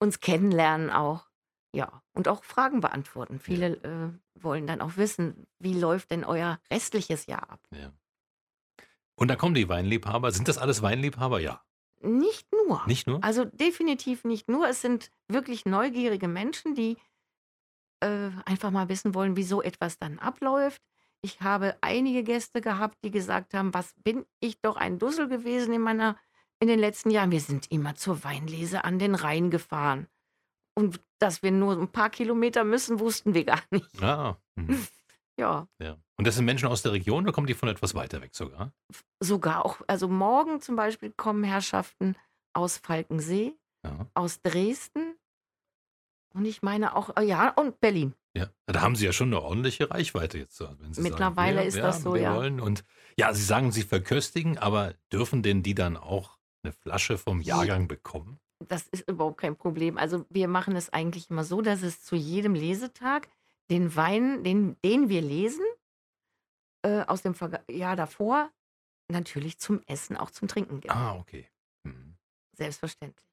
uns 0.00 0.18
kennenlernen 0.18 0.90
auch. 0.90 1.28
Ja, 1.72 2.02
und 2.14 2.26
auch 2.26 2.42
Fragen 2.42 2.80
beantworten. 2.80 3.38
Viele 3.38 3.76
äh, 3.84 4.42
wollen 4.42 4.66
dann 4.66 4.80
auch 4.80 4.96
wissen, 4.96 5.46
wie 5.60 5.78
läuft 5.78 6.10
denn 6.10 6.24
euer 6.24 6.58
restliches 6.68 7.26
Jahr 7.26 7.48
ab? 7.48 7.60
Ja. 7.70 7.92
Und 9.22 9.28
da 9.28 9.36
kommen 9.36 9.54
die 9.54 9.68
Weinliebhaber. 9.68 10.32
Sind 10.32 10.48
das 10.48 10.58
alles 10.58 10.82
Weinliebhaber? 10.82 11.38
Ja. 11.38 11.62
Nicht 12.00 12.48
nur. 12.50 12.82
Nicht 12.88 13.06
nur? 13.06 13.22
Also 13.22 13.44
definitiv 13.44 14.24
nicht 14.24 14.48
nur. 14.48 14.68
Es 14.68 14.82
sind 14.82 15.12
wirklich 15.28 15.64
neugierige 15.64 16.26
Menschen, 16.26 16.74
die 16.74 16.96
äh, 18.00 18.30
einfach 18.44 18.72
mal 18.72 18.88
wissen 18.88 19.14
wollen, 19.14 19.36
wie 19.36 19.44
so 19.44 19.62
etwas 19.62 19.96
dann 20.00 20.18
abläuft. 20.18 20.82
Ich 21.20 21.40
habe 21.40 21.76
einige 21.82 22.24
Gäste 22.24 22.60
gehabt, 22.60 22.98
die 23.04 23.12
gesagt 23.12 23.54
haben, 23.54 23.72
was 23.72 23.94
bin 24.02 24.26
ich 24.40 24.60
doch 24.60 24.74
ein 24.74 24.98
Dussel 24.98 25.28
gewesen 25.28 25.72
in 25.72 25.82
meiner 25.82 26.18
in 26.58 26.66
den 26.66 26.80
letzten 26.80 27.10
Jahren. 27.10 27.30
Wir 27.30 27.40
sind 27.40 27.70
immer 27.70 27.94
zur 27.94 28.24
Weinlese 28.24 28.82
an 28.82 28.98
den 28.98 29.14
Rhein 29.14 29.50
gefahren. 29.50 30.08
Und 30.74 31.00
dass 31.20 31.44
wir 31.44 31.52
nur 31.52 31.78
ein 31.78 31.92
paar 31.92 32.10
Kilometer 32.10 32.64
müssen, 32.64 32.98
wussten 32.98 33.34
wir 33.34 33.44
gar 33.44 33.62
nicht. 33.70 34.02
Ah, 34.02 34.36
hm, 34.56 34.84
Ja, 35.38 35.66
ja. 35.80 35.96
Und 36.18 36.26
das 36.26 36.36
sind 36.36 36.44
Menschen 36.44 36.68
aus 36.68 36.82
der 36.82 36.92
Region 36.92 37.24
oder 37.24 37.32
kommen 37.32 37.46
die 37.46 37.54
von 37.54 37.68
etwas 37.68 37.94
weiter 37.94 38.20
weg 38.20 38.34
sogar? 38.34 38.72
sogar 39.20 39.64
auch, 39.64 39.80
also 39.86 40.08
morgen 40.08 40.60
zum 40.60 40.76
Beispiel 40.76 41.12
kommen 41.16 41.44
Herrschaften 41.44 42.16
aus 42.52 42.76
Falkensee, 42.78 43.54
Ja. 43.84 44.06
aus 44.14 44.42
Dresden 44.42 45.14
und 46.34 46.44
ich 46.44 46.62
meine 46.62 46.96
auch, 46.96 47.16
äh, 47.16 47.22
ja, 47.24 47.50
und 47.50 47.80
Berlin. 47.80 48.14
Ja, 48.34 48.48
da 48.66 48.80
haben 48.80 48.96
Sie 48.96 49.04
ja 49.04 49.12
schon 49.12 49.28
eine 49.28 49.42
ordentliche 49.42 49.90
Reichweite 49.90 50.38
jetzt. 50.38 50.58
Wenn 50.80 50.94
Sie 50.94 51.02
Mittlerweile 51.02 51.56
sagen, 51.58 51.68
ist 51.68 51.74
wir, 51.76 51.82
das 51.82 52.02
so, 52.02 52.16
ja. 52.16 52.34
Wollen. 52.34 52.60
Und 52.60 52.84
ja, 53.18 53.34
Sie 53.34 53.42
sagen, 53.44 53.72
Sie 53.72 53.82
verköstigen, 53.82 54.56
aber 54.58 54.94
dürfen 55.12 55.42
denn 55.42 55.62
die 55.62 55.74
dann 55.74 55.96
auch 55.98 56.38
eine 56.62 56.72
Flasche 56.72 57.18
vom 57.18 57.40
Jahrgang 57.42 57.88
bekommen? 57.88 58.38
Das 58.68 58.86
ist 58.88 59.06
überhaupt 59.08 59.38
kein 59.40 59.56
Problem. 59.56 59.98
Also 59.98 60.24
wir 60.30 60.48
machen 60.48 60.76
es 60.76 60.88
eigentlich 60.90 61.28
immer 61.28 61.44
so, 61.44 61.60
dass 61.60 61.82
es 61.82 62.02
zu 62.02 62.16
jedem 62.16 62.54
Lesetag 62.54 63.28
den 63.72 63.96
Wein, 63.96 64.44
den, 64.44 64.76
den 64.84 65.08
wir 65.08 65.22
lesen, 65.22 65.64
äh, 66.82 67.02
aus 67.06 67.22
dem 67.22 67.34
Verga 67.34 67.60
Jahr 67.70 67.96
davor, 67.96 68.50
natürlich 69.08 69.58
zum 69.58 69.82
Essen, 69.86 70.16
auch 70.16 70.30
zum 70.30 70.46
Trinken 70.46 70.80
gibt. 70.80 70.94
Ah, 70.94 71.16
okay. 71.16 71.48
Hm. 71.86 72.16
Selbstverständlich. 72.52 73.26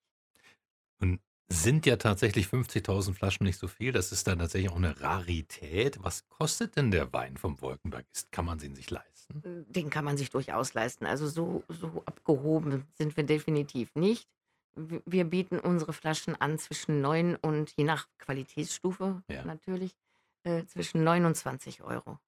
Und 1.01 1.19
sind 1.51 1.85
ja 1.85 1.97
tatsächlich 1.97 2.45
50.000 2.45 3.13
Flaschen 3.13 3.43
nicht 3.45 3.57
so 3.57 3.67
viel. 3.67 3.91
Das 3.91 4.11
ist 4.11 4.27
dann 4.27 4.39
tatsächlich 4.39 4.71
auch 4.71 4.77
eine 4.77 5.01
Rarität. 5.01 5.97
Was 6.03 6.29
kostet 6.29 6.75
denn 6.77 6.91
der 6.91 7.11
Wein 7.11 7.37
vom 7.37 7.59
Wolkenberg? 7.59 8.05
Ist, 8.13 8.31
kann 8.31 8.45
man 8.45 8.59
sie 8.59 8.73
sich 8.73 8.89
leisten? 8.89 9.65
Den 9.67 9.89
kann 9.89 10.05
man 10.05 10.15
sich 10.15 10.29
durchaus 10.29 10.73
leisten. 10.73 11.05
Also 11.05 11.27
so, 11.27 11.63
so 11.67 12.03
abgehoben 12.05 12.85
sind 12.93 13.17
wir 13.17 13.23
definitiv 13.23 13.95
nicht. 13.95 14.29
Wir 14.75 15.25
bieten 15.25 15.59
unsere 15.59 15.91
Flaschen 15.91 16.35
an 16.39 16.59
zwischen 16.59 17.01
9 17.01 17.35
und 17.35 17.73
je 17.75 17.83
nach 17.83 18.07
Qualitätsstufe 18.19 19.23
Ja. 19.27 19.43
natürlich 19.43 19.95
äh, 20.43 20.65
zwischen 20.65 21.03
9 21.03 21.25
und 21.25 21.35
20 21.35 21.83
Euro. 21.83 22.19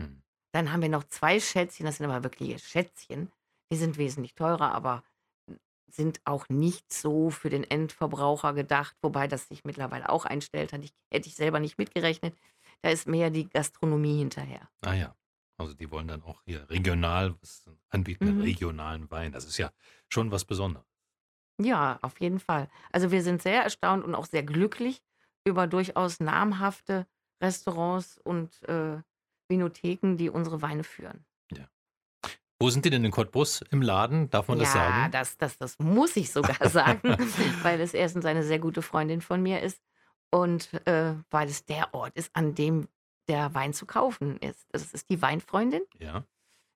Hm. 0.00 0.22
Dann 0.52 0.72
haben 0.72 0.82
wir 0.82 0.88
noch 0.88 1.04
zwei 1.04 1.40
Schätzchen, 1.40 1.86
das 1.86 1.98
sind 1.98 2.06
aber 2.10 2.24
wirkliche 2.24 2.58
Schätzchen. 2.58 3.30
Die 3.72 3.76
sind 3.76 3.98
wesentlich 3.98 4.34
teurer, 4.34 4.72
aber 4.72 5.04
sind 5.86 6.20
auch 6.24 6.48
nicht 6.48 6.92
so 6.92 7.30
für 7.30 7.50
den 7.50 7.64
Endverbraucher 7.64 8.54
gedacht, 8.54 8.96
wobei 9.02 9.26
das 9.26 9.48
sich 9.48 9.64
mittlerweile 9.64 10.08
auch 10.08 10.24
einstellt. 10.24 10.72
Hätte 10.72 10.84
ich, 10.84 10.92
hätte 11.10 11.28
ich 11.28 11.34
selber 11.34 11.60
nicht 11.60 11.78
mitgerechnet. 11.78 12.36
Da 12.82 12.90
ist 12.90 13.06
mehr 13.06 13.30
die 13.30 13.48
Gastronomie 13.48 14.18
hinterher. 14.18 14.68
Ah 14.82 14.94
ja. 14.94 15.16
Also 15.58 15.74
die 15.74 15.90
wollen 15.90 16.08
dann 16.08 16.22
auch 16.22 16.42
hier 16.44 16.68
regional 16.70 17.34
was 17.42 17.68
anbieten, 17.90 18.24
einen 18.28 18.36
Mhm. 18.38 18.42
regionalen 18.42 19.10
Wein. 19.10 19.32
Das 19.32 19.44
ist 19.44 19.58
ja 19.58 19.70
schon 20.08 20.30
was 20.30 20.44
Besonderes. 20.44 20.86
Ja, 21.60 21.98
auf 22.00 22.18
jeden 22.20 22.40
Fall. 22.40 22.70
Also 22.92 23.10
wir 23.10 23.22
sind 23.22 23.42
sehr 23.42 23.62
erstaunt 23.62 24.04
und 24.04 24.14
auch 24.14 24.24
sehr 24.24 24.42
glücklich 24.42 25.02
über 25.44 25.66
durchaus 25.66 26.18
namhafte 26.20 27.06
Restaurants 27.40 28.18
und 28.18 28.62
äh, 28.68 28.98
Vinotheken, 29.48 30.16
die 30.16 30.30
unsere 30.30 30.62
Weine 30.62 30.84
führen. 30.84 31.24
Wo 32.62 32.68
sind 32.68 32.84
die 32.84 32.90
denn 32.90 33.06
in 33.06 33.10
Cottbus 33.10 33.62
im 33.70 33.80
Laden? 33.80 34.28
Darf 34.28 34.48
man 34.48 34.58
ja, 34.58 34.64
das 34.64 34.72
sagen? 34.74 35.12
Das, 35.12 35.38
das, 35.38 35.56
das 35.56 35.78
muss 35.78 36.14
ich 36.16 36.30
sogar 36.30 36.68
sagen, 36.68 37.00
weil 37.62 37.80
es 37.80 37.94
erstens 37.94 38.26
eine 38.26 38.42
sehr 38.42 38.58
gute 38.58 38.82
Freundin 38.82 39.22
von 39.22 39.42
mir 39.42 39.62
ist 39.62 39.82
und 40.30 40.74
äh, 40.86 41.14
weil 41.30 41.48
es 41.48 41.64
der 41.64 41.94
Ort 41.94 42.14
ist, 42.16 42.30
an 42.36 42.54
dem 42.54 42.86
der 43.28 43.54
Wein 43.54 43.72
zu 43.72 43.86
kaufen 43.86 44.36
ist. 44.38 44.66
Das 44.72 44.92
ist 44.92 45.08
die 45.08 45.22
Weinfreundin 45.22 45.80
Ja. 45.98 46.24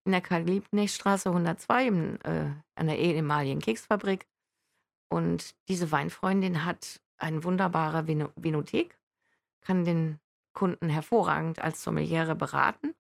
in 0.07 0.13
der 0.13 0.23
Karl-Liebknecht-Straße 0.23 1.29
102 1.29 1.87
im, 1.87 2.19
äh, 2.23 2.47
an 2.77 2.87
der 2.87 2.99
ehemaligen 2.99 3.61
Keksfabrik. 3.61 4.27
Und 5.11 5.55
diese 5.69 5.93
Weinfreundin 5.93 6.65
hat 6.65 7.03
eine 7.19 7.45
wunderbare 7.45 8.07
Vino 8.07 8.31
Vinothek, 8.37 8.99
kann 9.61 9.85
den 9.85 10.19
Kunden 10.55 10.89
hervorragend 10.89 11.59
als 11.59 11.83
Sommeliere 11.83 12.35
beraten 12.35 12.95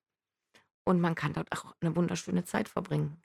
und 0.85 1.01
man 1.01 1.15
kann 1.15 1.33
dort 1.33 1.51
auch 1.53 1.75
eine 1.81 1.97
wunderschöne 1.97 2.45
Zeit 2.45 2.69
verbringen. 2.69 3.17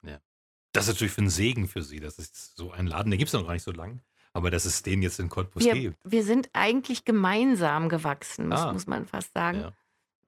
Das 0.72 0.88
ist 0.88 0.94
natürlich 0.94 1.14
für 1.14 1.22
einen 1.22 1.30
Segen 1.30 1.68
für 1.68 1.82
Sie. 1.82 2.00
Das 2.00 2.20
ist 2.20 2.56
so 2.56 2.72
ein 2.72 2.88
Laden, 2.88 3.12
den 3.12 3.18
gibt 3.18 3.30
es 3.30 3.34
noch 3.34 3.46
gar 3.46 3.54
nicht 3.54 3.64
so 3.64 3.72
lange. 3.72 4.00
Aber 4.34 4.52
dass 4.52 4.66
es 4.66 4.84
den 4.84 5.02
jetzt 5.02 5.20
in 5.20 5.28
Cottbus 5.28 5.64
Wir, 5.66 5.74
gibt. 5.74 5.98
wir 6.04 6.24
sind 6.24 6.50
eigentlich 6.54 7.04
gemeinsam 7.04 7.90
gewachsen, 7.90 8.48
muss, 8.48 8.60
Ah. 8.60 8.72
muss 8.72 8.86
man 8.86 9.06
fast 9.08 9.34
sagen. 9.34 9.62
Ja. 9.62 9.74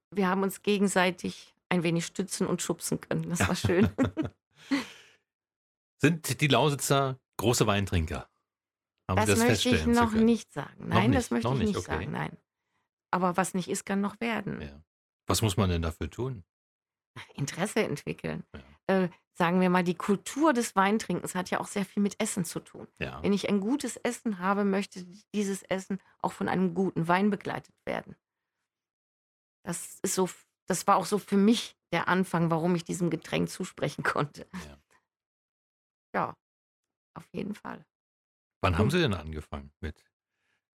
Wir 0.09 0.27
haben 0.27 0.41
uns 0.43 0.63
gegenseitig 0.63 1.53
ein 1.69 1.83
wenig 1.83 2.05
stützen 2.07 2.47
und 2.47 2.61
schubsen 2.61 2.99
können. 2.99 3.29
Das 3.29 3.47
war 3.47 3.55
schön. 3.55 3.89
Sind 5.99 6.41
die 6.41 6.47
Lausitzer 6.47 7.19
große 7.37 7.67
Weintrinker? 7.67 8.27
Haben 9.07 9.17
Das, 9.17 9.27
das 9.29 9.39
möchte 9.39 9.69
ich 9.69 9.85
noch 9.85 10.11
nicht 10.13 10.51
sagen. 10.51 10.87
Nein, 10.87 11.11
das 11.11 11.25
nicht, 11.25 11.31
möchte 11.31 11.47
noch 11.47 11.53
ich 11.53 11.59
nicht, 11.59 11.67
nicht 11.75 11.77
okay. 11.77 11.97
sagen. 11.99 12.11
Nein. 12.11 12.37
Aber 13.11 13.37
was 13.37 13.53
nicht 13.53 13.69
ist, 13.69 13.85
kann 13.85 14.01
noch 14.01 14.19
werden. 14.19 14.61
Ja. 14.61 14.83
Was 15.27 15.41
muss 15.41 15.57
man 15.57 15.69
denn 15.69 15.81
dafür 15.81 16.09
tun? 16.09 16.43
Interesse 17.35 17.83
entwickeln. 17.83 18.43
Äh, 18.87 19.09
sagen 19.33 19.59
wir 19.59 19.69
mal, 19.69 19.83
die 19.83 19.95
Kultur 19.95 20.53
des 20.53 20.75
Weintrinkens 20.75 21.35
hat 21.35 21.49
ja 21.49 21.59
auch 21.59 21.67
sehr 21.67 21.85
viel 21.85 22.01
mit 22.01 22.21
Essen 22.21 22.45
zu 22.45 22.59
tun. 22.59 22.87
Ja. 22.99 23.21
Wenn 23.21 23.33
ich 23.33 23.49
ein 23.49 23.59
gutes 23.59 23.97
Essen 23.97 24.39
habe, 24.39 24.63
möchte 24.63 25.05
dieses 25.33 25.63
Essen 25.63 25.99
auch 26.21 26.31
von 26.31 26.47
einem 26.47 26.73
guten 26.73 27.07
Wein 27.07 27.29
begleitet 27.29 27.75
werden. 27.85 28.15
Das 29.63 29.99
ist 30.01 30.15
so, 30.15 30.29
das 30.67 30.87
war 30.87 30.97
auch 30.97 31.05
so 31.05 31.19
für 31.19 31.37
mich 31.37 31.75
der 31.91 32.07
Anfang, 32.07 32.49
warum 32.49 32.75
ich 32.75 32.83
diesem 32.83 33.09
Getränk 33.09 33.49
zusprechen 33.49 34.03
konnte. 34.03 34.47
Ja. 34.53 34.77
Ja, 36.13 36.35
auf 37.13 37.25
jeden 37.31 37.55
Fall. 37.55 37.85
Wann 38.61 38.77
haben. 38.77 38.91
Sie 38.91 38.99
denn 38.99 39.13
angefangen 39.13 39.71
mit, 39.79 40.03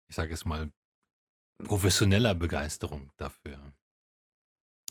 ich 0.09 0.15
sage 0.17 0.33
es 0.33 0.43
mal, 0.43 0.73
professioneller 1.63 2.35
Begeisterung 2.35 3.11
dafür? 3.17 3.59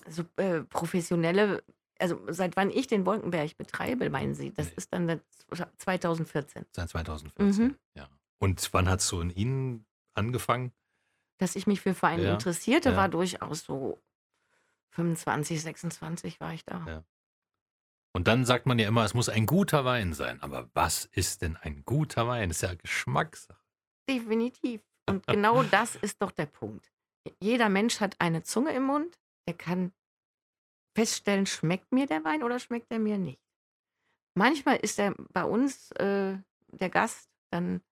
Also 0.04 0.24
äh, 0.36 0.60
professionelle, 0.62 1.62
also 1.98 2.20
seit 2.28 2.56
wann 2.56 2.70
ich 2.70 2.86
den 2.86 3.04
Wolkenberg 3.06 3.56
betreibe, 3.56 4.08
meinen 4.10 4.34
Sie? 4.34 4.52
Das 4.52 4.66
Nee. 4.68 4.72
ist 4.76 4.92
dann 4.92 5.06
der 5.06 5.20
2014, 5.78 6.64
Seit 6.72 6.88
2014. 6.88 7.64
Mhm. 7.66 7.76
Ja. 7.94 8.08
Und 8.38 8.72
wann 8.72 8.88
hat 8.88 9.00
es 9.00 9.08
so 9.08 9.20
in 9.20 9.30
Ihnen 9.30 9.86
angefangen? 10.14 10.72
dass 11.38 11.56
ich 11.56 11.66
mich 11.66 11.80
für 11.80 11.94
Vereine 11.94 12.24
Ja, 12.24 12.32
interessierte, 12.34 12.90
ja. 12.90 12.96
war 12.96 13.08
durchaus 13.08 13.62
so 13.62 13.98
25, 14.90 15.62
26 15.62 16.38
war 16.38 16.52
ich 16.52 16.66
da. 16.66 16.84
Ja. 16.86 17.04
Und 18.12 18.28
dann 18.28 18.44
sagt 18.44 18.66
man 18.66 18.78
ja 18.78 18.86
immer, 18.88 19.04
es 19.06 19.14
muss 19.14 19.30
ein 19.30 19.46
guter 19.46 19.86
Wein 19.86 20.12
sein. 20.12 20.42
Aber 20.42 20.68
was 20.74 21.06
ist 21.06 21.40
denn 21.40 21.56
ein 21.56 21.82
guter 21.86 22.26
Wein? 22.28 22.50
Das 22.50 22.58
ist 22.58 22.62
ja 22.68 22.74
Geschmackssache. 22.74 23.58
Definitiv. 24.06 24.82
Und 25.10 25.26
genau 25.26 25.62
das 25.62 25.96
ist 25.96 26.22
doch 26.22 26.30
der 26.30 26.46
Punkt. 26.46 26.90
Jeder 27.40 27.68
Mensch 27.68 28.00
hat 28.00 28.16
eine 28.18 28.42
Zunge 28.42 28.72
im 28.72 28.84
Mund, 28.84 29.18
der 29.46 29.54
kann 29.54 29.92
feststellen, 30.96 31.46
schmeckt 31.46 31.92
mir 31.92 32.06
der 32.06 32.24
Wein 32.24 32.42
oder 32.42 32.58
schmeckt 32.58 32.90
er 32.90 32.98
mir 32.98 33.18
nicht. 33.18 33.40
Manchmal 34.34 34.76
ist 34.76 34.98
er 34.98 35.14
bei 35.32 35.44
uns, 35.44 35.90
äh, 35.92 36.38
der 36.68 36.90
Gast, 36.90 37.28
dann 37.50 37.82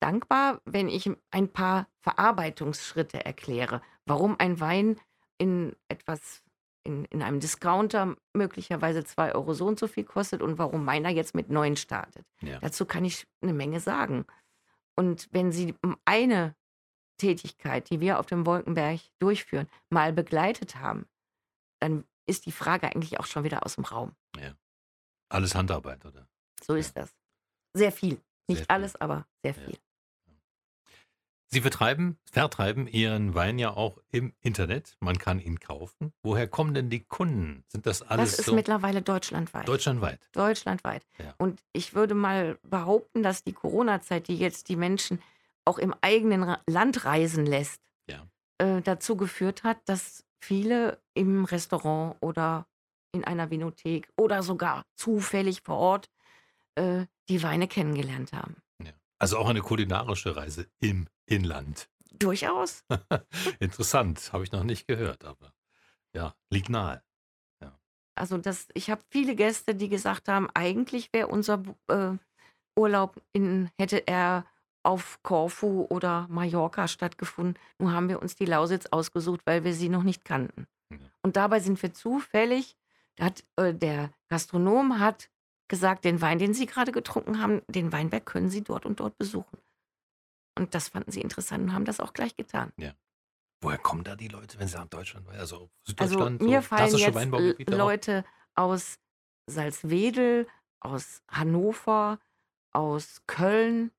dankbar, 0.00 0.60
wenn 0.64 0.88
ich 0.88 1.06
ihm 1.06 1.16
ein 1.30 1.48
paar 1.48 1.88
Verarbeitungsschritte 2.00 3.24
erkläre, 3.24 3.80
warum 4.06 4.38
ein 4.38 4.60
Wein 4.60 5.00
in 5.38 5.74
etwas, 5.88 6.42
in, 6.82 7.06
in 7.06 7.22
einem 7.22 7.40
Discounter 7.40 8.16
möglicherweise 8.34 9.04
2 9.04 9.34
Euro 9.34 9.54
so 9.54 9.66
und 9.66 9.78
so 9.78 9.86
viel 9.86 10.04
kostet 10.04 10.42
und 10.42 10.58
warum 10.58 10.84
meiner 10.84 11.08
jetzt 11.08 11.34
mit 11.34 11.48
9 11.48 11.76
startet. 11.76 12.26
Ja. 12.42 12.58
Dazu 12.58 12.84
kann 12.84 13.04
ich 13.04 13.26
eine 13.40 13.54
Menge 13.54 13.80
sagen. 13.80 14.26
Und 14.96 15.28
wenn 15.32 15.52
Sie 15.52 15.74
eine 16.04 16.54
Tätigkeit, 17.18 17.90
die 17.90 18.00
wir 18.00 18.18
auf 18.18 18.26
dem 18.26 18.46
Wolkenberg 18.46 19.00
durchführen, 19.18 19.68
mal 19.90 20.12
begleitet 20.12 20.76
haben, 20.76 21.06
dann 21.80 22.04
ist 22.26 22.46
die 22.46 22.52
Frage 22.52 22.86
eigentlich 22.86 23.18
auch 23.20 23.26
schon 23.26 23.44
wieder 23.44 23.64
aus 23.64 23.74
dem 23.76 23.84
Raum. 23.84 24.14
Alles 25.30 25.54
Handarbeit, 25.54 26.04
oder? 26.04 26.28
So 26.62 26.74
Ja. 26.74 26.80
ist 26.80 26.96
das. 26.96 27.14
Sehr 27.76 27.90
viel. 27.92 28.20
Nicht 28.46 28.58
Sehr 28.58 28.66
viel. 28.66 28.66
alles, 28.68 28.96
aber 28.96 29.26
sehr 29.42 29.54
Ja. 29.56 29.78
Sie 31.54 31.60
vertreiben, 31.60 32.18
vertreiben 32.32 32.88
Ihren 32.88 33.36
Wein 33.36 33.60
ja 33.60 33.70
auch 33.76 33.98
im 34.10 34.32
Internet. 34.40 34.96
Man 34.98 35.18
kann 35.18 35.38
ihn 35.38 35.60
kaufen. 35.60 36.12
Woher 36.24 36.48
kommen 36.48 36.74
denn 36.74 36.90
die 36.90 37.04
Kunden? 37.04 37.62
Sind 37.68 37.86
das 37.86 38.02
alles 38.02 38.32
Das 38.32 38.38
ist 38.40 38.46
so 38.46 38.56
mittlerweile 38.56 39.02
deutschlandweit. 39.02 39.68
deutschlandweit? 39.68 40.18
Deutschlandweit. 40.32 41.06
Ja. 41.16 41.32
Und 41.38 41.62
ich 41.72 41.94
würde 41.94 42.14
mal 42.16 42.58
behaupten, 42.64 43.22
dass 43.22 43.44
die 43.44 43.52
Corona-Zeit, 43.52 44.26
die 44.26 44.36
jetzt 44.36 44.68
die 44.68 44.74
Menschen 44.74 45.22
auch 45.64 45.78
im 45.78 45.94
eigenen 46.00 46.56
Land 46.66 47.04
reisen 47.04 47.46
lässt, 47.46 47.80
Ja. 48.10 48.26
äh, 48.58 48.82
dazu 48.82 49.16
geführt 49.16 49.62
hat, 49.62 49.78
dass 49.84 50.24
viele 50.40 50.98
im 51.14 51.44
Restaurant 51.44 52.16
oder 52.20 52.66
in 53.12 53.22
einer 53.22 53.50
Vinothek 53.50 54.08
oder 54.16 54.42
sogar 54.42 54.82
zufällig 54.96 55.60
vor 55.62 55.76
Ort 55.76 56.10
äh, 56.74 57.06
die 57.28 57.44
Weine 57.44 57.68
kennengelernt 57.68 58.32
haben. 58.32 58.56
Also 59.20 59.38
auch 59.38 59.48
eine 59.48 59.60
kulinarische 59.60 60.34
Reise 60.36 60.66
im 60.80 61.06
Inland. 61.26 61.88
Durchaus. 62.18 62.84
Interessant, 63.58 64.32
habe 64.32 64.44
ich 64.44 64.52
noch 64.52 64.62
nicht 64.62 64.86
gehört, 64.86 65.24
aber 65.24 65.52
ja, 66.14 66.34
liegt 66.50 66.68
nahe. 66.68 67.02
Also 68.14 68.38
das, 68.38 68.68
ich 68.74 68.90
habe 68.90 69.02
viele 69.10 69.34
Gäste, 69.34 69.74
die 69.74 69.88
gesagt 69.88 70.28
haben, 70.28 70.48
eigentlich 70.54 71.12
wäre 71.12 71.28
unser 71.28 71.62
äh, 71.88 72.12
Urlaub 72.76 73.20
in, 73.32 73.70
hätte 73.78 74.06
er 74.06 74.46
auf 74.82 75.20
Korfu 75.22 75.86
oder 75.88 76.26
Mallorca 76.28 76.86
stattgefunden. 76.86 77.58
Nur 77.78 77.92
haben 77.92 78.08
wir 78.08 78.20
uns 78.20 78.36
die 78.36 78.44
Lausitz 78.44 78.86
ausgesucht, 78.86 79.40
weil 79.46 79.64
wir 79.64 79.74
sie 79.74 79.88
noch 79.88 80.02
nicht 80.02 80.24
kannten. 80.24 80.66
Ja. 80.90 80.98
Und 81.22 81.36
dabei 81.36 81.60
sind 81.60 81.82
wir 81.82 81.92
zufällig, 81.92 82.76
da 83.16 83.26
hat, 83.26 83.44
äh, 83.56 83.74
der 83.74 84.12
Gastronom 84.28 85.00
hat 85.00 85.30
gesagt, 85.68 86.04
den 86.04 86.20
Wein, 86.20 86.38
den 86.38 86.52
Sie 86.52 86.66
gerade 86.66 86.92
getrunken 86.92 87.40
haben, 87.40 87.62
den 87.68 87.90
Weinberg 87.90 88.26
können 88.26 88.50
Sie 88.50 88.62
dort 88.62 88.84
und 88.84 89.00
dort 89.00 89.16
besuchen. 89.16 89.58
Und 90.56 90.74
das 90.74 90.88
fanden 90.88 91.10
sie 91.10 91.20
interessant 91.20 91.64
und 91.64 91.72
haben 91.74 91.84
das 91.84 92.00
auch 92.00 92.12
gleich 92.12 92.36
getan. 92.36 92.72
Woher 93.60 93.78
kommen 93.78 94.04
da 94.04 94.14
die 94.14 94.28
Leute, 94.28 94.58
wenn 94.58 94.68
sie 94.68 94.76
nach 94.76 94.86
Deutschland? 94.88 95.26
Also 95.30 95.38
Also 95.38 95.70
Süddeutschland, 95.86 96.42
mir 96.42 96.60
so 96.60 96.68
fallen 96.68 96.94
jetzt 96.98 97.14
Weinbaugebiete 97.14 97.72
L- 97.72 97.80
auch? 97.80 97.84
Leute 97.86 98.24
aus 98.54 98.98
Salzwedel, 99.46 100.46
aus 100.80 101.22
Hannover, 101.28 102.18
aus 102.72 103.22
Köln 103.26 103.90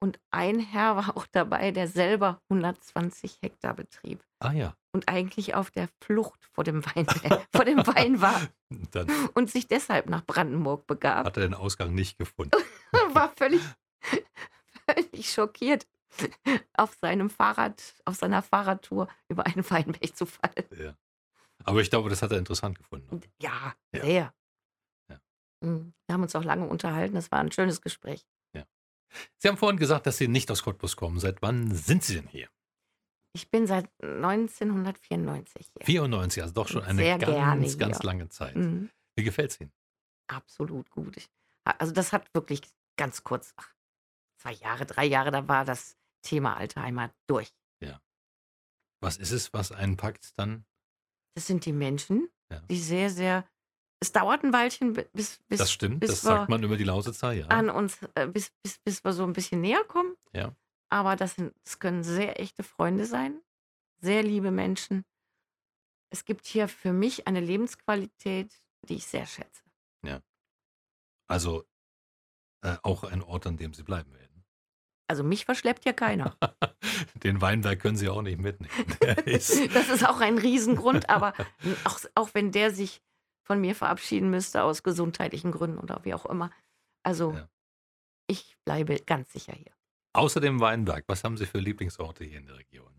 und 0.00 0.18
ein 0.30 0.58
Herr 0.60 0.96
war 0.96 1.16
auch 1.18 1.26
dabei, 1.26 1.70
der 1.70 1.86
selber 1.86 2.40
120 2.48 3.38
Hektar 3.42 3.74
betrieb 3.74 4.24
Ah 4.38 4.52
ja, 4.52 4.74
und 4.94 5.08
eigentlich 5.08 5.54
auf 5.54 5.70
der 5.70 5.88
Flucht 6.02 6.42
vor 6.54 6.64
dem 6.64 6.82
Wein, 6.86 7.06
vor 7.54 7.64
dem 7.66 7.86
Wein 7.86 8.22
war 8.22 8.40
dann 8.92 9.08
und 9.34 9.50
sich 9.50 9.66
deshalb 9.66 10.08
nach 10.08 10.24
Brandenburg 10.24 10.86
begab. 10.86 11.26
hat 11.26 11.36
er 11.36 11.42
den 11.42 11.54
Ausgang 11.54 11.92
nicht 11.94 12.16
gefunden. 12.16 12.52
war 13.12 13.32
völlig, 13.36 13.60
völlig 15.18 15.32
schockiert, 15.32 15.86
auf 16.74 16.96
seinem 17.00 17.30
Fahrrad, 17.30 17.82
auf 18.04 18.16
seiner 18.16 18.42
Fahrradtour 18.42 19.08
über 19.28 19.46
einen 19.46 19.68
Weinberg 19.68 20.16
zu 20.16 20.26
fallen. 20.26 20.66
Ja. 20.78 20.96
Aber 21.64 21.80
ich 21.80 21.90
glaube, 21.90 22.08
das 22.08 22.22
hat 22.22 22.30
er 22.30 22.38
interessant 22.38 22.78
gefunden. 22.78 23.08
Und 23.10 23.28
ja, 23.42 23.74
Ja. 23.92 24.02
sehr. 24.02 24.34
Ja. 25.10 25.20
Mhm. 25.60 25.92
Wir 26.06 26.14
haben 26.14 26.22
uns 26.22 26.34
auch 26.36 26.44
lange 26.44 26.66
unterhalten. 26.66 27.14
Das 27.14 27.30
war 27.30 27.40
ein 27.40 27.52
schönes 27.52 27.80
Gespräch. 27.82 28.24
Sie 29.38 29.48
haben 29.48 29.56
vorhin 29.56 29.78
gesagt, 29.78 30.06
dass 30.06 30.18
Sie 30.18 30.28
nicht 30.28 30.50
aus 30.50 30.62
Cottbus 30.62 30.94
kommen. 30.94 31.18
Seit 31.18 31.40
wann 31.40 31.74
sind 31.74 32.04
Sie 32.04 32.16
denn 32.16 32.26
hier? 32.28 32.50
Ich 33.32 33.50
bin 33.50 33.66
seit 33.66 33.88
1994 34.02 35.66
hier. 35.72 35.86
94, 35.86 36.42
also 36.42 36.52
doch 36.52 36.68
schon 36.68 36.82
eine 36.82 37.00
Sehr 37.00 37.16
ganz, 37.18 37.78
ganz 37.78 38.02
lange 38.02 38.28
Zeit. 38.28 38.54
Mhm. 38.54 38.90
Wie 39.16 39.24
gefällt 39.24 39.52
es 39.52 39.60
Ihnen? 39.62 39.72
Absolut 40.26 40.90
gut. 40.90 41.16
Ich, 41.16 41.30
also 41.64 41.94
das 41.94 42.12
hat 42.12 42.28
wirklich 42.34 42.60
ganz 42.98 43.24
kurz, 43.24 43.54
ach, 43.56 43.72
zwei 44.38 44.52
Jahre, 44.52 44.86
drei 44.86 45.04
Jahre, 45.04 45.30
da 45.30 45.46
war 45.48 45.64
das 45.64 45.96
Thema 46.22 46.56
alte 46.56 46.80
Heimat 46.82 47.12
durch. 47.26 47.52
Was 49.00 49.16
ist 49.16 49.30
es, 49.30 49.52
was 49.52 49.70
einen 49.70 49.96
packt 49.96 50.36
dann? 50.40 50.64
Das 51.36 51.46
sind 51.46 51.64
die 51.66 51.72
Menschen, 51.72 52.28
Ja. 52.50 52.58
die 52.68 52.80
sehr, 52.80 53.10
sehr. 53.10 53.48
Es 54.00 54.10
dauert 54.10 54.42
ein 54.42 54.52
Weilchen, 54.52 54.94
bi- 54.94 55.06
bis, 55.12 55.38
bis, 55.46 55.58
das 55.60 55.70
stimmt, 55.70 56.00
bis 56.00 56.10
das 56.10 56.22
sagt 56.22 56.48
man 56.48 56.64
über 56.64 56.76
die 56.76 56.82
Lausitzer, 56.82 57.30
ja. 57.30 57.46
an 57.46 57.70
uns, 57.70 58.00
äh, 58.16 58.26
bis, 58.26 58.50
bis, 58.60 58.78
bis 58.80 59.04
wir 59.04 59.12
so 59.12 59.22
ein 59.22 59.34
bisschen 59.34 59.60
näher 59.60 59.84
kommen. 59.84 60.16
Ja. 60.32 60.52
Aber 60.88 61.14
das, 61.14 61.36
sind, 61.36 61.54
das 61.62 61.78
können 61.78 62.02
sehr 62.02 62.40
echte 62.40 62.64
Freunde 62.64 63.06
sein, 63.06 63.40
sehr 64.00 64.24
liebe 64.24 64.50
Menschen. 64.50 65.04
Es 66.10 66.24
gibt 66.24 66.44
hier 66.46 66.66
für 66.66 66.92
mich 66.92 67.28
eine 67.28 67.38
Lebensqualität, 67.40 68.52
die 68.88 68.96
ich 68.96 69.06
sehr 69.06 69.26
schätze. 69.26 69.62
Also 71.28 71.64
äh, 72.62 72.76
auch 72.82 73.04
ein 73.04 73.22
Ort, 73.22 73.46
an 73.46 73.56
dem 73.58 73.74
Sie 73.74 73.84
bleiben 73.84 74.12
werden. 74.14 74.27
Also 75.08 75.24
mich 75.24 75.44
verschleppt 75.46 75.84
hier 75.84 75.94
keiner. 75.94 76.36
Den 77.24 77.40
Weinberg 77.40 77.80
können 77.80 77.96
Sie 77.96 78.08
auch 78.08 78.22
nicht 78.22 78.38
mitnehmen. 78.40 78.72
Ist, 79.24 79.74
Das 79.74 79.88
ist 79.88 80.06
auch 80.06 80.20
ein 80.20 80.38
Riesengrund, 80.38 81.08
aber 81.10 81.32
auch, 81.84 81.98
auch 82.14 82.30
wenn 82.34 82.52
der 82.52 82.70
sich 82.70 83.00
von 83.42 83.60
mir 83.60 83.74
verabschieden 83.74 84.28
müsste 84.30 84.62
aus 84.62 84.82
gesundheitlichen 84.82 85.50
Gründen 85.50 85.78
oder 85.78 86.04
wie 86.04 86.12
auch 86.14 86.26
immer. 86.26 86.50
Also 87.02 87.32
Ja. 87.32 87.48
ich 88.26 88.56
bleibe 88.66 88.96
ganz 89.06 89.32
sicher 89.32 89.54
hier. 89.54 89.72
außer 90.12 90.40
dem 90.40 90.60
Weinberg, 90.60 91.04
was 91.08 91.24
haben 91.24 91.38
Sie 91.38 91.46
für 91.46 91.58
Lieblingsorte 91.58 92.24
hier 92.24 92.38
in 92.38 92.46
der 92.46 92.58
Region? 92.58 92.92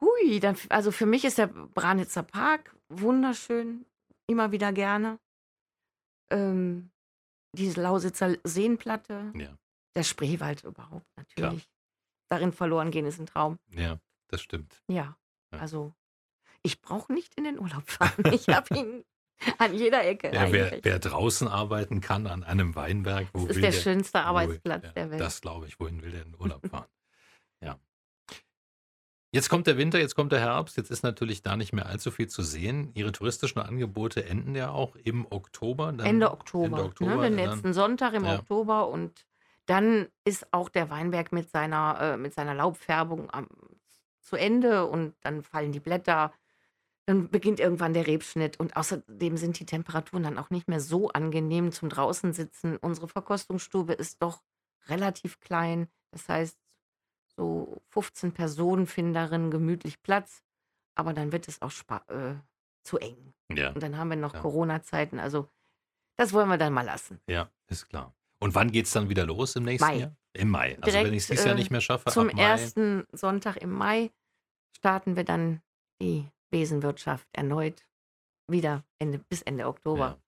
Hui, 0.00 0.40
dann, 0.40 0.56
also 0.68 0.90
für 0.90 1.06
mich 1.06 1.24
ist 1.24 1.38
der 1.38 1.46
Branitzer 1.46 2.24
Park 2.24 2.74
wunderschön, 2.88 3.86
immer 4.26 4.50
wieder 4.50 4.72
gerne. 4.72 5.18
Ähm, 6.30 6.90
diese 7.54 7.80
Lausitzer 7.80 8.36
Seenplatte, 8.42 9.32
Ja, 9.36 9.56
der 9.96 10.02
Spreewald 10.04 10.64
überhaupt 10.64 11.06
natürlich. 11.16 11.68
Darin 12.28 12.52
verloren 12.52 12.90
gehen 12.90 13.04
ist 13.06 13.18
ein 13.20 13.26
Traum. 13.26 13.58
ja, 13.70 13.98
das 14.28 14.40
stimmt. 14.40 14.82
Ja, 14.88 15.16
Ja. 15.52 15.58
also 15.58 15.92
ich 16.62 16.80
brauche 16.80 17.12
nicht 17.12 17.34
in 17.34 17.44
den 17.44 17.58
Urlaub 17.58 17.88
fahren. 17.90 18.24
Ich 18.32 18.48
habe 18.48 18.74
ihn 18.78 19.04
an 19.58 19.74
jeder 19.74 20.04
Ecke 20.06 20.32
Ja, 20.32 20.50
wer, 20.52 20.78
wer 20.82 20.98
draußen 20.98 21.48
arbeiten 21.48 22.00
kann 22.00 22.26
an 22.26 22.44
einem 22.44 22.74
Weinberg, 22.76 23.26
wo 23.32 23.46
das 23.46 23.56
ist 23.56 23.62
der 23.62 23.70
der, 23.72 23.78
schönste 23.80 24.20
Arbeitsplatz 24.20 24.84
ja, 24.84 24.92
der 24.92 25.10
Welt. 25.10 25.20
Das 25.20 25.40
glaube 25.40 25.66
ich, 25.66 25.78
wohin 25.80 26.00
will 26.02 26.12
der 26.12 26.22
in 26.22 26.32
den 26.32 26.40
Urlaub 26.40 26.66
fahren? 26.70 26.86
ja. 27.60 27.78
Jetzt 29.34 29.48
kommt 29.48 29.66
der 29.66 29.78
Winter, 29.78 29.98
jetzt 29.98 30.14
kommt 30.14 30.30
der 30.32 30.40
Herbst, 30.40 30.76
jetzt 30.76 30.90
ist 30.90 31.02
natürlich 31.02 31.40
da 31.42 31.56
nicht 31.56 31.72
mehr 31.72 31.86
allzu 31.86 32.10
viel 32.10 32.28
zu 32.28 32.42
sehen. 32.42 32.90
Ihre 32.94 33.12
touristischen 33.12 33.62
Angebote 33.62 34.24
enden 34.26 34.54
ja 34.54 34.70
auch 34.70 34.94
im 34.94 35.26
Oktober. 35.30 35.86
Dann, 35.92 36.06
Ende 36.06 36.30
Oktober, 36.30 36.66
Ende 36.66 36.84
Oktober 36.84 37.16
ne, 37.16 37.30
den 37.30 37.36
dann- 37.38 37.50
letzten 37.50 37.72
Sonntag 37.72 38.12
im 38.12 38.24
ja. 38.26 38.38
Oktober 38.38 38.88
und 38.88 39.24
dann 39.72 40.08
ist 40.24 40.52
auch 40.52 40.68
der 40.68 40.90
Weinberg 40.90 41.32
mit 41.32 41.50
seiner, 41.50 41.98
äh, 42.00 42.16
mit 42.18 42.34
seiner 42.34 42.54
Laubfärbung 42.54 43.30
am, 43.30 43.48
zu 44.20 44.36
Ende 44.36 44.86
und 44.86 45.14
dann 45.22 45.42
fallen 45.42 45.72
die 45.72 45.80
Blätter. 45.80 46.32
Dann 47.06 47.28
beginnt 47.30 47.58
irgendwann 47.58 47.94
der 47.94 48.06
Rebschnitt 48.06 48.60
und 48.60 48.76
außerdem 48.76 49.36
sind 49.36 49.58
die 49.58 49.66
Temperaturen 49.66 50.22
dann 50.22 50.38
auch 50.38 50.50
nicht 50.50 50.68
mehr 50.68 50.78
so 50.78 51.08
angenehm 51.10 51.72
zum 51.72 51.88
draußen 51.88 52.32
sitzen. 52.32 52.76
Unsere 52.76 53.08
Verkostungsstube 53.08 53.94
ist 53.94 54.22
doch 54.22 54.42
relativ 54.86 55.40
klein. 55.40 55.88
Das 56.12 56.28
heißt, 56.28 56.56
so 57.34 57.80
15 57.88 58.32
Personen 58.32 58.86
finden 58.86 59.14
darin 59.14 59.50
gemütlich 59.50 60.02
Platz, 60.02 60.44
aber 60.94 61.12
dann 61.14 61.32
wird 61.32 61.48
es 61.48 61.60
auch 61.62 61.70
spa- 61.72 62.04
äh, 62.08 62.34
zu 62.84 62.98
eng. 62.98 63.32
Ja, 63.50 63.70
Und 63.72 63.82
dann 63.82 63.96
haben 63.96 64.10
wir 64.10 64.16
noch 64.16 64.34
Ja. 64.34 64.40
Corona-Zeiten. 64.40 65.18
Also 65.18 65.48
das 66.16 66.32
wollen 66.32 66.48
wir 66.50 66.58
dann 66.58 66.72
mal 66.72 66.84
lassen. 66.84 67.20
ja, 67.26 67.50
ist 67.68 67.88
klar. 67.88 68.14
Und 68.42 68.54
wann 68.54 68.70
geht 68.72 68.86
es 68.86 68.92
dann 68.92 69.08
wieder 69.08 69.24
los 69.24 69.54
im 69.56 69.62
nächsten 69.64 69.86
Mai. 69.86 69.96
Jahr? 69.98 70.16
Im 70.34 70.48
Mai. 70.50 70.70
Also 70.76 70.90
Direkt, 70.90 71.06
wenn 71.06 71.14
ich 71.14 71.22
es 71.22 71.26
dieses 71.28 71.44
Jahr 71.44 71.54
äh, 71.54 71.58
nicht 71.58 71.70
mehr 71.70 71.80
schaffe, 71.80 72.10
Zum 72.10 72.26
Mai. 72.26 72.42
ersten 72.42 73.04
Sonntag 73.12 73.56
im 73.58 73.70
Mai 73.70 74.10
starten 74.76 75.14
wir 75.16 75.24
dann 75.24 75.62
die 76.00 76.28
Besenwirtschaft 76.50 77.28
erneut 77.32 77.86
wieder 78.50 78.84
Ende, 78.98 79.18
bis 79.30 79.42
Ende 79.42 79.66
Oktober. 79.66 80.20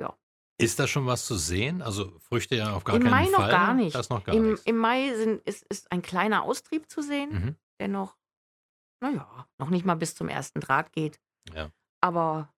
Ja. 0.00 0.16
Ist 0.60 0.78
da 0.78 0.86
schon 0.88 1.06
was 1.06 1.26
zu 1.26 1.36
sehen? 1.36 1.82
Also 1.82 2.18
Früchte 2.20 2.56
ja 2.56 2.72
auf 2.74 2.84
gar 2.84 2.96
Im 2.96 3.02
keinen 3.02 3.10
Mai 3.10 3.24
noch 3.26 3.40
Fall. 3.40 3.50
gar 3.50 3.74
nicht. 3.74 3.94
Das 3.94 4.08
noch 4.08 4.24
gar 4.24 4.34
Im, 4.34 4.50
nichts. 4.52 4.64
Im 4.66 4.76
Mai 4.78 5.14
sind, 5.14 5.42
ist, 5.42 5.64
ist 5.68 5.92
ein 5.92 6.02
kleiner 6.02 6.42
Austrieb 6.44 6.88
zu 6.90 7.02
sehen, 7.02 7.30
Mhm. 7.32 7.56
der 7.80 7.88
noch, 7.88 8.16
naja, 9.00 9.46
noch 9.58 9.68
nicht 9.70 9.84
mal 9.84 9.94
bis 9.96 10.14
zum 10.14 10.28
ersten 10.28 10.60
Draht 10.60 10.92
geht. 10.92 11.20
Ja. 11.54 11.70
Aber 12.00 12.52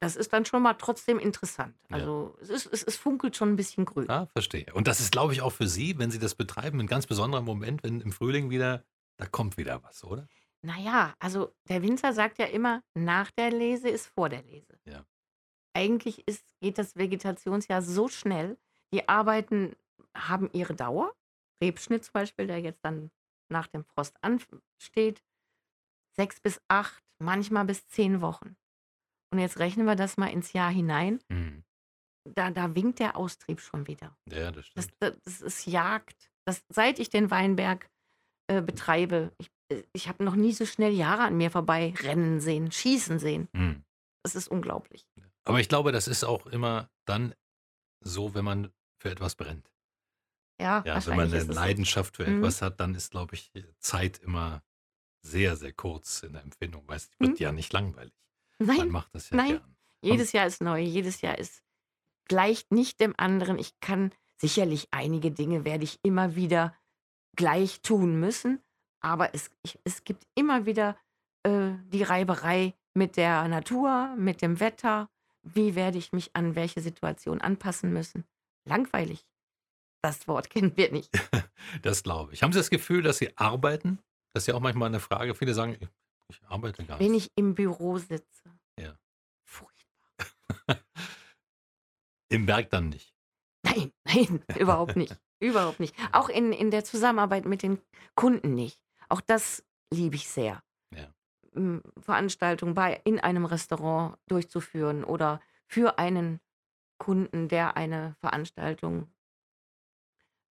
das 0.00 0.16
ist 0.16 0.32
dann 0.32 0.44
schon 0.44 0.62
mal 0.62 0.74
trotzdem 0.74 1.18
interessant. 1.18 1.74
Ja. 1.90 1.96
Also 1.96 2.36
es, 2.40 2.50
ist, 2.50 2.66
es, 2.72 2.82
es 2.82 2.96
funkelt 2.96 3.36
schon 3.36 3.50
ein 3.50 3.56
bisschen 3.56 3.84
grün. 3.84 4.08
Ah, 4.08 4.26
verstehe. 4.26 4.66
Und 4.74 4.86
das 4.86 5.00
ist, 5.00 5.12
glaube 5.12 5.32
ich, 5.32 5.42
auch 5.42 5.52
für 5.52 5.68
Sie, 5.68 5.98
wenn 5.98 6.10
Sie 6.10 6.18
das 6.18 6.34
betreiben, 6.34 6.80
ein 6.80 6.86
ganz 6.86 7.06
besonderer 7.06 7.42
Moment, 7.42 7.82
wenn 7.82 8.00
im 8.00 8.12
Frühling 8.12 8.50
wieder, 8.50 8.84
da 9.16 9.26
kommt 9.26 9.56
wieder 9.56 9.82
was, 9.82 10.04
oder? 10.04 10.26
Naja, 10.62 11.14
also 11.18 11.54
der 11.68 11.82
Winzer 11.82 12.12
sagt 12.12 12.38
ja 12.38 12.46
immer, 12.46 12.82
nach 12.94 13.30
der 13.32 13.50
Lese 13.50 13.88
ist 13.88 14.06
vor 14.06 14.28
der 14.28 14.42
Lese. 14.42 14.78
Ja. 14.86 15.04
Eigentlich 15.74 16.26
ist, 16.26 16.44
geht 16.60 16.78
das 16.78 16.96
Vegetationsjahr 16.96 17.82
so 17.82 18.08
schnell. 18.08 18.56
Die 18.92 19.08
Arbeiten 19.08 19.76
haben 20.16 20.48
ihre 20.52 20.74
Dauer. 20.74 21.12
Rebschnitt 21.62 22.04
zum 22.04 22.12
Beispiel, 22.12 22.46
der 22.46 22.60
jetzt 22.60 22.84
dann 22.84 23.10
nach 23.48 23.66
dem 23.66 23.84
Frost 23.84 24.16
ansteht, 24.22 25.22
sechs 26.12 26.40
bis 26.40 26.60
acht, 26.68 27.02
manchmal 27.18 27.64
bis 27.64 27.86
zehn 27.88 28.20
Wochen. 28.20 28.56
Und 29.34 29.40
jetzt 29.40 29.58
rechnen 29.58 29.84
wir 29.86 29.96
das 29.96 30.16
mal 30.16 30.28
ins 30.28 30.52
Jahr 30.52 30.70
hinein. 30.70 31.18
Mhm. 31.28 31.64
Da, 32.24 32.50
da 32.52 32.72
winkt 32.74 33.00
der 33.00 33.16
Austrieb 33.16 33.60
schon 33.60 33.86
wieder. 33.88 34.16
Ja, 34.30 34.52
das 34.52 34.70
Das, 34.74 34.84
stimmt. 34.84 34.96
das, 35.00 35.14
das 35.24 35.40
ist 35.40 35.66
Jagd. 35.66 36.30
Das, 36.46 36.62
seit 36.68 37.00
ich 37.00 37.10
den 37.10 37.30
Weinberg 37.32 37.90
äh, 38.46 38.62
betreibe, 38.62 39.32
ich, 39.38 39.50
äh, 39.72 39.82
ich 39.92 40.08
habe 40.08 40.22
noch 40.24 40.36
nie 40.36 40.52
so 40.52 40.64
schnell 40.66 40.92
Jahre 40.92 41.22
an 41.24 41.36
mir 41.36 41.50
vorbei 41.50 41.92
rennen 41.98 42.40
sehen, 42.40 42.70
schießen 42.70 43.18
sehen. 43.18 43.48
Mhm. 43.52 43.84
Das 44.22 44.36
ist 44.36 44.46
unglaublich. 44.48 45.04
Aber 45.44 45.58
ich 45.58 45.68
glaube, 45.68 45.90
das 45.90 46.06
ist 46.06 46.22
auch 46.24 46.46
immer 46.46 46.88
dann 47.06 47.34
so, 48.04 48.34
wenn 48.34 48.44
man 48.44 48.72
für 49.02 49.10
etwas 49.10 49.34
brennt. 49.34 49.70
Ja, 50.60 50.84
Ja, 50.86 51.04
wenn 51.06 51.16
man 51.16 51.32
eine 51.32 51.40
so. 51.42 51.52
Leidenschaft 51.52 52.16
für 52.16 52.26
Mhm. 52.26 52.38
etwas 52.38 52.62
hat, 52.62 52.78
dann 52.78 52.94
ist, 52.94 53.10
glaube 53.10 53.34
ich, 53.34 53.50
Zeit 53.80 54.18
immer 54.18 54.62
sehr, 55.22 55.56
sehr 55.56 55.72
kurz 55.72 56.22
in 56.22 56.34
der 56.34 56.42
Empfindung. 56.42 56.84
Weil 56.86 56.98
es 56.98 57.10
wird 57.18 57.32
Mhm. 57.32 57.36
ja 57.38 57.52
nicht 57.52 57.72
langweilig. 57.72 58.14
Man 58.58 58.76
Nein, 58.76 58.88
macht 58.88 59.14
das 59.14 59.30
ja 59.30 59.36
nein. 59.36 59.48
gern. 59.48 59.76
jedes 60.02 60.32
Jahr 60.32 60.46
ist 60.46 60.62
neu, 60.62 60.80
jedes 60.80 61.20
Jahr 61.20 61.38
ist 61.38 61.64
gleicht 62.26 62.72
nicht 62.72 63.00
dem 63.00 63.14
anderen. 63.16 63.58
Ich 63.58 63.78
kann 63.80 64.12
sicherlich 64.40 64.88
einige 64.90 65.30
Dinge 65.30 65.64
werde 65.64 65.84
ich 65.84 65.98
immer 66.02 66.36
wieder 66.36 66.76
gleich 67.36 67.80
tun 67.82 68.18
müssen, 68.20 68.62
aber 69.00 69.34
es, 69.34 69.50
ich, 69.62 69.78
es 69.84 70.04
gibt 70.04 70.26
immer 70.34 70.66
wieder 70.66 70.96
äh, 71.42 71.72
die 71.86 72.02
Reiberei 72.02 72.74
mit 72.94 73.16
der 73.16 73.48
Natur, 73.48 74.14
mit 74.16 74.40
dem 74.40 74.60
Wetter. 74.60 75.10
Wie 75.42 75.74
werde 75.74 75.98
ich 75.98 76.12
mich 76.12 76.34
an 76.34 76.54
welche 76.54 76.80
Situation 76.80 77.40
anpassen 77.40 77.92
müssen? 77.92 78.24
Langweilig. 78.66 79.26
Das 80.02 80.26
Wort 80.28 80.50
kennen 80.50 80.76
wir 80.76 80.90
nicht. 80.92 81.10
Das 81.82 82.02
glaube 82.02 82.34
ich. 82.34 82.42
Haben 82.42 82.52
Sie 82.52 82.58
das 82.58 82.68
Gefühl, 82.68 83.02
dass 83.02 83.16
Sie 83.16 83.36
arbeiten? 83.38 83.98
Das 84.34 84.42
ist 84.42 84.46
ja 84.48 84.54
auch 84.54 84.60
manchmal 84.60 84.88
eine 84.88 85.00
Frage. 85.00 85.34
Viele 85.34 85.54
sagen, 85.54 85.78
ich, 86.34 86.48
arbeite 86.48 86.84
gar 86.84 86.98
Wenn 86.98 87.12
nicht. 87.12 87.26
ich 87.26 87.32
im 87.36 87.54
Büro 87.54 87.98
sitze. 87.98 88.50
Ja. 88.78 88.98
Furchtbar. 89.44 89.84
Im 92.28 92.46
Berg 92.46 92.70
dann 92.70 92.88
nicht. 92.88 93.14
Nein, 93.62 93.92
nein, 94.04 94.44
überhaupt 94.58 94.96
nicht. 94.96 95.16
Überhaupt 95.40 95.80
nicht. 95.80 95.94
Auch 96.12 96.28
in, 96.28 96.52
in 96.52 96.70
der 96.70 96.84
Zusammenarbeit 96.84 97.44
mit 97.44 97.62
den 97.62 97.80
Kunden 98.14 98.54
nicht. 98.54 98.80
Auch 99.08 99.20
das 99.20 99.64
liebe 99.92 100.16
ich 100.16 100.28
sehr. 100.28 100.62
Ja. 100.94 101.14
Veranstaltungen 101.98 102.74
bei, 102.74 103.00
in 103.04 103.20
einem 103.20 103.44
Restaurant 103.44 104.18
durchzuführen 104.26 105.04
oder 105.04 105.40
für 105.66 105.98
einen 105.98 106.40
Kunden, 106.98 107.48
der 107.48 107.76
eine 107.76 108.16
Veranstaltung 108.20 109.12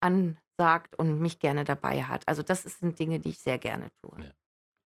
ansagt 0.02 0.96
und 0.98 1.20
mich 1.20 1.40
gerne 1.40 1.64
dabei 1.64 2.04
hat. 2.04 2.28
Also 2.28 2.44
das 2.44 2.64
sind 2.64 2.98
Dinge, 3.00 3.20
die 3.20 3.30
ich 3.30 3.40
sehr 3.40 3.58
gerne 3.60 3.92
tue. 4.02 4.24
Ja. 4.24 4.32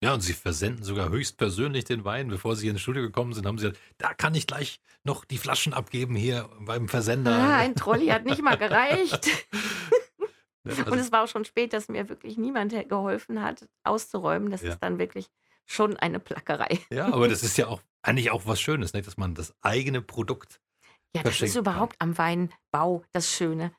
Ja, 0.02 0.14
und 0.14 0.22
Sie 0.22 0.32
versenden 0.32 0.82
sogar 0.82 1.10
höchstpersönlich 1.10 1.84
den 1.84 2.04
Wein. 2.04 2.28
Bevor 2.28 2.56
Sie 2.56 2.68
ins 2.68 2.80
Studio 2.80 3.02
gekommen 3.02 3.34
sind, 3.34 3.46
haben 3.46 3.58
Sie 3.58 3.66
gesagt, 3.68 3.82
da 3.98 4.14
kann 4.14 4.34
ich 4.34 4.46
gleich 4.46 4.80
noch 5.04 5.24
die 5.26 5.36
Flaschen 5.36 5.74
abgeben 5.74 6.14
hier 6.16 6.48
beim 6.60 6.88
Versender. 6.88 7.32
Ah, 7.36 7.58
ein 7.58 7.74
Trolley 7.74 8.06
hat 8.06 8.24
nicht 8.24 8.42
mal 8.42 8.56
gereicht. 8.56 9.26
Ja, 9.26 10.72
Und 10.72 10.86
also, 10.86 10.94
es 10.96 11.12
war 11.12 11.24
auch 11.24 11.28
schon 11.28 11.44
spät, 11.44 11.72
dass 11.72 11.88
mir 11.88 12.08
wirklich 12.08 12.38
niemand 12.38 12.72
geholfen 12.88 13.42
hat, 13.42 13.68
auszuräumen. 13.84 14.50
Das 14.50 14.62
Ja. 14.62 14.70
ist 14.72 14.78
dann 14.82 14.98
wirklich 14.98 15.26
schon 15.66 15.96
eine 15.98 16.18
Plackerei. 16.18 16.78
ja, 16.90 17.06
aber 17.12 17.28
das 17.28 17.42
ist 17.42 17.56
ja 17.58 17.66
auch 17.68 17.82
eigentlich 18.02 18.30
auch 18.30 18.46
was 18.46 18.60
Schönes, 18.60 18.92
nicht? 18.94 19.06
dass 19.06 19.16
man 19.18 19.34
das 19.34 19.54
eigene 19.62 20.00
Produkt. 20.02 20.60
Ja, 21.14 21.22
das 21.22 21.40
ist 21.40 21.56
überhaupt 21.56 21.96
am 21.98 22.16
Weinbau 22.16 23.04
das 23.12 23.30
Schöne. 23.30 23.72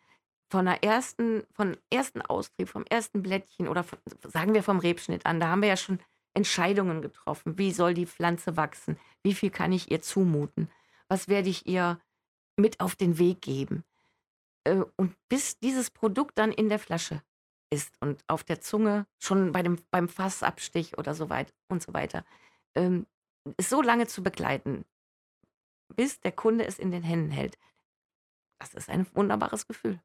Von 0.51 0.65
der 0.65 0.83
ersten, 0.83 1.43
von 1.53 1.77
ersten 1.89 2.21
Austrieb, 2.21 2.67
vom 2.69 2.83
ersten 2.89 3.23
Blättchen 3.23 3.67
oder 3.69 3.83
von, 3.83 3.97
sagen 4.27 4.53
wir 4.53 4.63
vom 4.63 4.79
Rebschnitt 4.79 5.25
an, 5.25 5.39
da 5.39 5.47
haben 5.47 5.61
wir 5.61 5.69
ja 5.69 5.77
schon 5.77 5.99
Entscheidungen 6.33 7.01
getroffen. 7.01 7.57
Wie 7.57 7.71
soll 7.71 7.93
die 7.93 8.05
Pflanze 8.05 8.57
wachsen? 8.57 8.97
Wie 9.23 9.33
viel 9.33 9.49
kann 9.49 9.71
ich 9.71 9.91
ihr 9.91 10.01
zumuten? 10.01 10.69
Was 11.07 11.27
werde 11.27 11.49
ich 11.49 11.67
ihr 11.67 11.99
mit 12.57 12.79
auf 12.79 12.95
den 12.95 13.17
Weg 13.17 13.41
geben? 13.41 13.83
Äh, 14.63 14.83
Und 14.95 15.15
bis 15.29 15.59
dieses 15.59 15.89
Produkt 15.91 16.37
dann 16.37 16.51
in 16.51 16.69
der 16.69 16.79
Flasche 16.79 17.21
ist 17.69 17.95
und 18.01 18.23
auf 18.27 18.43
der 18.43 18.61
Zunge, 18.61 19.07
schon 19.17 19.51
bei 19.51 19.61
dem, 19.63 19.77
beim 19.91 20.09
Fassabstich 20.09 20.97
oder 20.97 21.13
so 21.13 21.29
weit 21.29 21.53
und 21.69 21.81
so 21.81 21.93
weiter, 21.93 22.25
ähm, 22.75 23.07
ist 23.57 23.69
so 23.69 23.81
lange 23.81 24.07
zu 24.07 24.21
begleiten, 24.23 24.85
bis 25.95 26.19
der 26.19 26.31
Kunde 26.31 26.65
es 26.65 26.79
in 26.79 26.91
den 26.91 27.03
Händen 27.03 27.31
hält. 27.31 27.57
Das 28.59 28.73
ist 28.73 28.89
ein 28.89 29.07
wunderbares 29.15 29.67
Gefühl. 29.67 29.99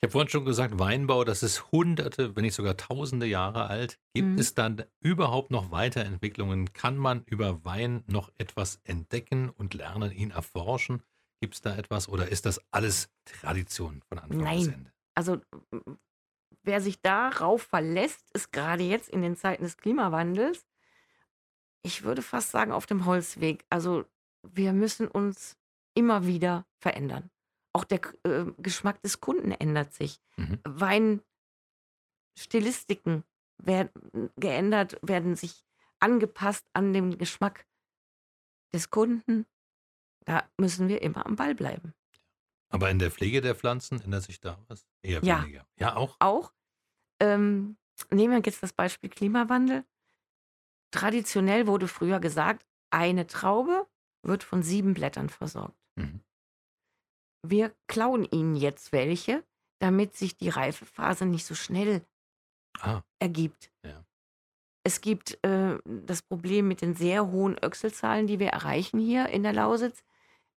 Ich 0.00 0.06
habe 0.06 0.12
vorhin 0.12 0.28
schon 0.28 0.44
gesagt, 0.44 0.78
Weinbau, 0.78 1.24
das 1.24 1.42
ist 1.42 1.72
hunderte, 1.72 2.36
wenn 2.36 2.42
nicht 2.42 2.54
sogar 2.54 2.76
tausende 2.76 3.26
Jahre 3.26 3.68
alt. 3.68 3.98
Gibt 4.12 4.28
Mhm. 4.28 4.38
es 4.38 4.54
dann 4.54 4.84
überhaupt 5.00 5.50
noch 5.50 5.70
Weiterentwicklungen? 5.70 6.72
Kann 6.74 6.98
man 6.98 7.22
über 7.24 7.64
Wein 7.64 8.04
noch 8.06 8.30
etwas 8.36 8.80
entdecken 8.84 9.48
und 9.48 9.72
lernen, 9.72 10.12
ihn 10.12 10.30
erforschen? 10.30 11.02
Gibt 11.40 11.54
es 11.54 11.62
da 11.62 11.74
etwas 11.76 12.08
oder 12.08 12.28
ist 12.28 12.44
das 12.44 12.60
alles 12.70 13.10
Tradition 13.24 14.02
von 14.08 14.18
Anfang 14.18 14.38
bis 14.38 14.66
Nein. 14.66 14.74
Ende? 14.74 14.92
Also 15.14 15.40
wer 16.62 16.80
sich 16.80 17.00
darauf 17.00 17.62
verlässt, 17.62 18.30
ist 18.34 18.52
gerade 18.52 18.82
jetzt 18.82 19.08
in 19.08 19.22
den 19.22 19.36
Zeiten 19.36 19.62
des 19.62 19.76
Klimawandels, 19.76 20.66
ich 21.82 22.02
würde 22.02 22.22
fast 22.22 22.50
sagen, 22.50 22.72
auf 22.72 22.86
dem 22.86 23.04
Holzweg. 23.04 23.64
Also 23.70 24.04
wir 24.42 24.72
müssen 24.72 25.06
uns 25.08 25.56
immer 25.94 26.26
wieder 26.26 26.66
verändern. 26.78 27.30
Auch 27.74 27.84
der 27.84 28.00
äh, 28.24 28.46
Geschmack 28.58 29.02
des 29.02 29.20
Kunden 29.20 29.50
ändert 29.50 29.92
sich. 29.92 30.20
Mhm. 30.36 30.60
Weinstilistiken 32.36 33.24
werden 33.58 34.30
geändert, 34.36 34.98
werden 35.02 35.34
sich 35.34 35.64
angepasst 36.00 36.64
an 36.72 36.92
den 36.92 37.18
Geschmack 37.18 37.66
des 38.72 38.90
Kunden. 38.90 39.46
Da 40.24 40.48
müssen 40.58 40.88
wir 40.88 41.02
immer 41.02 41.26
am 41.26 41.36
Ball 41.36 41.54
bleiben. 41.54 41.94
Aber 42.68 42.90
in 42.90 42.98
der 42.98 43.10
Pflege 43.10 43.40
der 43.40 43.54
Pflanzen 43.54 44.00
ändert 44.00 44.22
sich 44.24 44.40
da 44.40 44.62
was? 44.68 44.86
Eher 45.02 45.22
Ja. 45.24 45.42
weniger. 45.42 45.66
Ja, 45.76 45.96
auch? 45.96 46.16
auch. 46.20 46.52
Ähm, 47.20 47.76
nehmen 48.10 48.32
wir 48.34 48.42
jetzt 48.44 48.62
das 48.62 48.72
Beispiel 48.72 49.10
Klimawandel. 49.10 49.84
Traditionell 50.92 51.66
wurde 51.66 51.88
früher 51.88 52.20
gesagt, 52.20 52.66
eine 52.90 53.26
Traube 53.26 53.88
wird 54.22 54.44
von 54.44 54.62
sieben 54.62 54.94
Blättern 54.94 55.28
versorgt. 55.28 55.76
Mhm. 55.96 56.20
Wir 57.46 57.74
klauen 57.86 58.24
ihnen 58.24 58.56
jetzt 58.56 58.92
welche, 58.92 59.44
damit 59.78 60.16
sich 60.16 60.36
die 60.36 60.48
Reifephase 60.48 61.26
nicht 61.26 61.44
so 61.44 61.54
schnell 61.54 62.04
Ah, 62.80 63.02
ergibt. 63.20 63.70
Ja. 63.84 64.04
Es 64.82 65.00
gibt 65.00 65.38
äh, 65.44 65.78
das 65.84 66.22
Problem 66.22 66.68
mit 66.68 66.80
den 66.80 66.94
sehr 66.94 67.30
hohen 67.30 67.56
Öchselzahlen, 67.62 68.26
die 68.26 68.38
wir 68.38 68.48
erreichen 68.48 68.98
hier 68.98 69.28
in 69.28 69.42
der 69.42 69.52
Lausitz. 69.52 70.02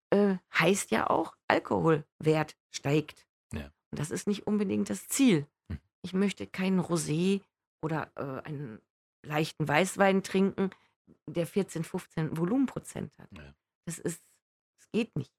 Äh, 0.09 0.37
heißt 0.57 0.91
ja 0.91 1.09
auch, 1.09 1.35
Alkoholwert 1.47 2.55
steigt. 2.71 3.27
Ja. 3.53 3.71
Und 3.91 3.99
das 3.99 4.09
ist 4.09 4.27
nicht 4.27 4.47
unbedingt 4.47 4.89
das 4.89 5.07
Ziel. 5.07 5.45
Hm. 5.69 5.79
Ich 6.01 6.13
möchte 6.13 6.47
keinen 6.47 6.79
Rosé 6.79 7.41
oder 7.81 8.11
äh, 8.15 8.47
einen 8.47 8.81
leichten 9.23 9.67
Weißwein 9.67 10.23
trinken, 10.23 10.71
der 11.27 11.45
14, 11.45 11.83
15 11.83 12.37
Volumenprozent 12.37 13.11
hat. 13.17 13.31
Ja. 13.31 13.53
Das 13.85 13.99
ist, 13.99 14.23
das 14.79 14.91
geht 14.91 15.15
nicht. 15.15 15.33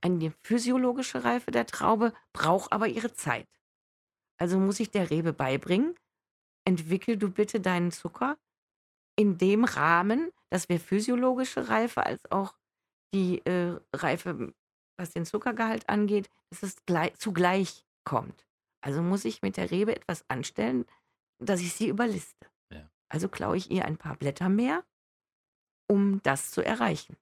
Eine 0.00 0.32
physiologische 0.42 1.24
Reife 1.24 1.50
der 1.50 1.66
Traube 1.66 2.12
braucht 2.32 2.72
aber 2.72 2.88
ihre 2.88 3.12
Zeit. 3.12 3.48
Also 4.38 4.58
muss 4.58 4.80
ich 4.80 4.90
der 4.90 5.10
Rebe 5.10 5.32
beibringen, 5.32 5.96
entwickel 6.64 7.16
du 7.16 7.30
bitte 7.30 7.60
deinen 7.60 7.90
Zucker 7.90 8.38
in 9.16 9.36
dem 9.36 9.64
Rahmen, 9.64 10.30
dass 10.50 10.68
wir 10.68 10.78
physiologische 10.78 11.68
Reife 11.68 12.06
als 12.06 12.30
auch 12.30 12.54
die 13.12 13.44
äh, 13.46 13.80
Reife, 13.92 14.54
was 14.96 15.10
den 15.10 15.26
Zuckergehalt 15.26 15.88
angeht, 15.88 16.30
dass 16.50 16.62
es 16.62 16.76
gleich, 16.86 17.16
zugleich 17.18 17.84
kommt. 18.04 18.46
Also 18.80 19.02
muss 19.02 19.24
ich 19.24 19.42
mit 19.42 19.56
der 19.56 19.70
Rebe 19.70 19.94
etwas 19.94 20.24
anstellen, 20.28 20.86
dass 21.40 21.60
ich 21.60 21.74
sie 21.74 21.88
überliste. 21.88 22.46
Ja. 22.72 22.88
Also 23.08 23.28
klaue 23.28 23.56
ich 23.56 23.70
ihr 23.70 23.84
ein 23.84 23.96
paar 23.96 24.16
Blätter 24.16 24.48
mehr, 24.48 24.84
um 25.88 26.22
das 26.22 26.50
zu 26.50 26.64
erreichen. 26.64 27.16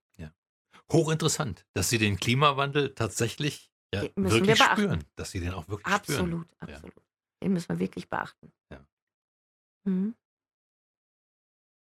Hochinteressant, 0.92 1.66
dass 1.74 1.88
Sie 1.88 1.98
den 1.98 2.16
Klimawandel 2.18 2.94
tatsächlich 2.94 3.70
ja, 3.94 4.02
wir 4.02 4.12
wirklich 4.16 4.58
beachten. 4.58 4.82
spüren. 4.82 5.04
Dass 5.16 5.30
Sie 5.30 5.40
den 5.40 5.52
auch 5.52 5.68
wirklich 5.68 5.94
spüren. 5.94 6.20
Absolut, 6.22 6.48
absolut. 6.58 7.02
Den 7.42 7.52
müssen 7.52 7.68
wir 7.68 7.78
wirklich 7.78 8.08
beachten. 8.08 8.52
Mhm. 9.84 10.16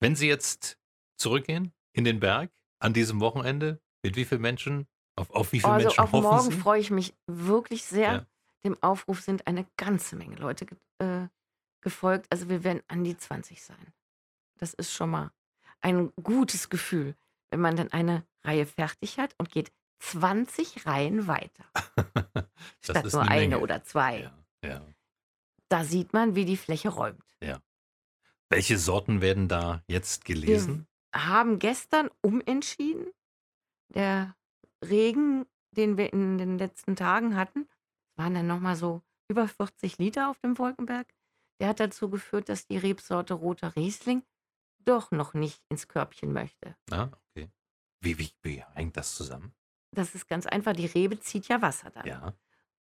Wenn 0.01 0.17
Sie 0.17 0.27
jetzt 0.27 0.79
zurückgehen 1.17 1.73
in 1.93 2.05
den 2.05 2.19
Berg 2.19 2.51
an 2.81 2.93
diesem 2.93 3.21
Wochenende, 3.21 3.81
mit 4.03 4.17
wie 4.17 4.25
vielen 4.25 4.41
Menschen, 4.41 4.89
auf, 5.15 5.31
auf 5.31 5.53
wie 5.53 5.61
viele 5.61 5.73
Also 5.73 5.87
Menschen 5.87 6.01
auf 6.01 6.13
hoffen 6.13 6.23
morgen 6.25 6.51
Sie? 6.51 6.59
freue 6.59 6.81
ich 6.81 6.91
mich 6.91 7.15
wirklich 7.27 7.85
sehr. 7.85 8.13
Ja. 8.13 8.27
Dem 8.65 8.83
Aufruf 8.83 9.21
sind 9.21 9.47
eine 9.47 9.67
ganze 9.77 10.17
Menge 10.17 10.37
Leute 10.37 10.67
äh, 10.99 11.29
gefolgt. 11.81 12.27
Also 12.31 12.49
wir 12.49 12.65
werden 12.65 12.83
an 12.89 13.05
die 13.05 13.17
20 13.17 13.63
sein. 13.63 13.93
Das 14.59 14.75
ist 14.75 14.93
schon 14.93 15.11
mal 15.11 15.31
ein 15.81 16.13
gutes 16.23 16.69
Gefühl, 16.69 17.15
wenn 17.51 17.61
man 17.61 17.77
dann 17.77 17.93
eine 17.93 18.25
Reihe 18.45 18.67
fertig 18.67 19.19
hat 19.19 19.35
und 19.39 19.51
geht 19.51 19.73
20 20.01 20.87
Reihen 20.87 21.27
weiter. 21.27 21.65
Das 22.85 22.97
Statt 22.97 23.07
ist 23.07 23.13
nur 23.13 23.23
eine 23.23 23.31
eine 23.31 23.59
oder 23.61 23.85
zwei. 23.85 24.21
Ja, 24.65 24.69
ja. 24.69 24.87
Da 25.69 25.85
sieht 25.85 26.13
man, 26.13 26.35
wie 26.35 26.45
die 26.45 26.57
Fläche 26.57 26.91
räumt. 26.91 27.23
Welche 28.53 28.77
Sorten 28.77 29.23
werden 29.23 29.49
da 29.49 29.83
jetzt 29.87 30.27
gelesen? 30.27 30.87
haben 31.15 31.59
gestern 31.59 32.11
umentschieden 32.23 33.13
der 33.89 34.37
Regen, 34.85 35.47
den 35.71 35.97
wir 35.97 36.13
in 36.13 36.37
den 36.37 36.59
letzten 36.59 36.97
Tagen 36.97 37.35
hatten, 37.37 37.67
waren 38.17 38.35
dann 38.35 38.47
nochmal 38.47 38.77
so 38.77 39.03
über 39.29 39.49
40 39.49 39.99
Liter 39.99 40.29
auf 40.29 40.39
dem 40.41 40.59
Wolkenberg. 40.59 41.07
Der 41.61 41.69
hat 41.69 41.81
dazu 41.81 42.11
geführt, 42.11 42.49
dass 42.49 42.67
die 42.67 42.77
Rebsorte 42.77 43.35
Roter 43.35 43.75
Riesling 43.75 44.23
doch 44.85 45.11
noch 45.11 45.33
nicht 45.33 45.63
ins 45.71 45.89
Körbchen 45.89 46.33
möchte. 46.33 46.77
Ah, 46.91 47.09
okay. 47.31 47.51
Wie, 48.03 48.19
wie, 48.19 48.33
wie 48.43 48.65
hängt 48.75 48.97
das 48.97 49.15
zusammen? 49.15 49.55
Das 49.93 50.15
ist 50.15 50.27
ganz 50.27 50.47
einfach, 50.47 50.73
die 50.73 50.87
Rebe 50.87 51.21
zieht 51.21 51.49
ja 51.49 51.63
Wasser 51.63 51.91
dann. 51.91 52.07
Ja. 52.07 52.35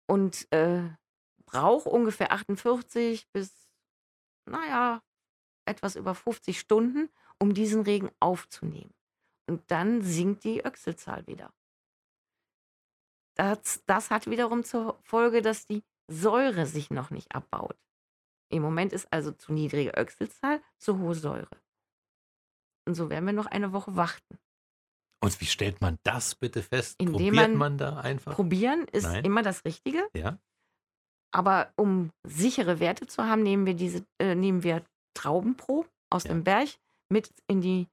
Und 0.07 0.51
äh, 0.51 0.89
braucht 1.45 1.87
ungefähr 1.87 2.31
48 2.31 3.31
bis, 3.31 3.69
naja, 4.45 5.01
etwas 5.65 5.95
über 5.95 6.15
50 6.15 6.59
Stunden, 6.59 7.09
um 7.39 7.53
diesen 7.53 7.83
Regen 7.83 8.11
aufzunehmen. 8.19 8.93
Und 9.47 9.69
dann 9.71 10.01
sinkt 10.01 10.43
die 10.43 10.65
Öchselzahl 10.65 11.25
wieder. 11.27 11.53
Das, 13.35 13.83
das 13.85 14.11
hat 14.11 14.27
wiederum 14.27 14.63
zur 14.63 14.99
Folge, 15.01 15.41
dass 15.41 15.65
die 15.65 15.83
Säure 16.07 16.65
sich 16.65 16.89
noch 16.89 17.09
nicht 17.09 17.33
abbaut. 17.33 17.77
Im 18.49 18.61
Moment 18.61 18.93
ist 18.93 19.11
also 19.11 19.31
zu 19.31 19.53
niedrige 19.53 19.91
Öchselzahl, 19.91 20.61
zu 20.77 20.99
hohe 20.99 21.15
Säure. 21.15 21.61
Und 22.85 22.95
so 22.95 23.09
werden 23.09 23.25
wir 23.25 23.33
noch 23.33 23.47
eine 23.47 23.73
Woche 23.73 23.95
warten. 23.95 24.39
Und 25.25 25.41
wie 25.41 25.45
stellt 25.45 25.81
man 25.81 25.97
das 26.03 26.35
bitte 26.35 26.61
fest? 26.61 26.95
Indem 26.99 27.13
Probiert 27.13 27.35
man- 27.35 27.55
man 27.57 27.77
da 27.77 27.97
einfach? 27.99 28.33
Probieren 28.35 28.85
ist 28.91 29.03
Nein. 29.03 29.25
immer 29.25 29.41
das 29.41 29.65
Richtige. 29.65 30.07
Ja. 30.15 30.37
Aber 31.33 31.71
um 31.75 32.11
sichere 32.23 32.79
Werte 32.79 33.07
zu 33.07 33.23
haben, 33.23 33.43
nehmen 33.43 33.65
wir 33.65 33.73
diese, 33.73 34.05
äh, 34.21 34.35
nehmen 34.35 34.63
wir 34.63 34.83
Traubenproben 35.15 35.89
aus 36.09 36.23
Ja. 36.23 36.29
dem 36.29 36.43
Berg 36.43 36.69
mit 37.11 37.29
in 37.47 37.61
die 37.61 37.87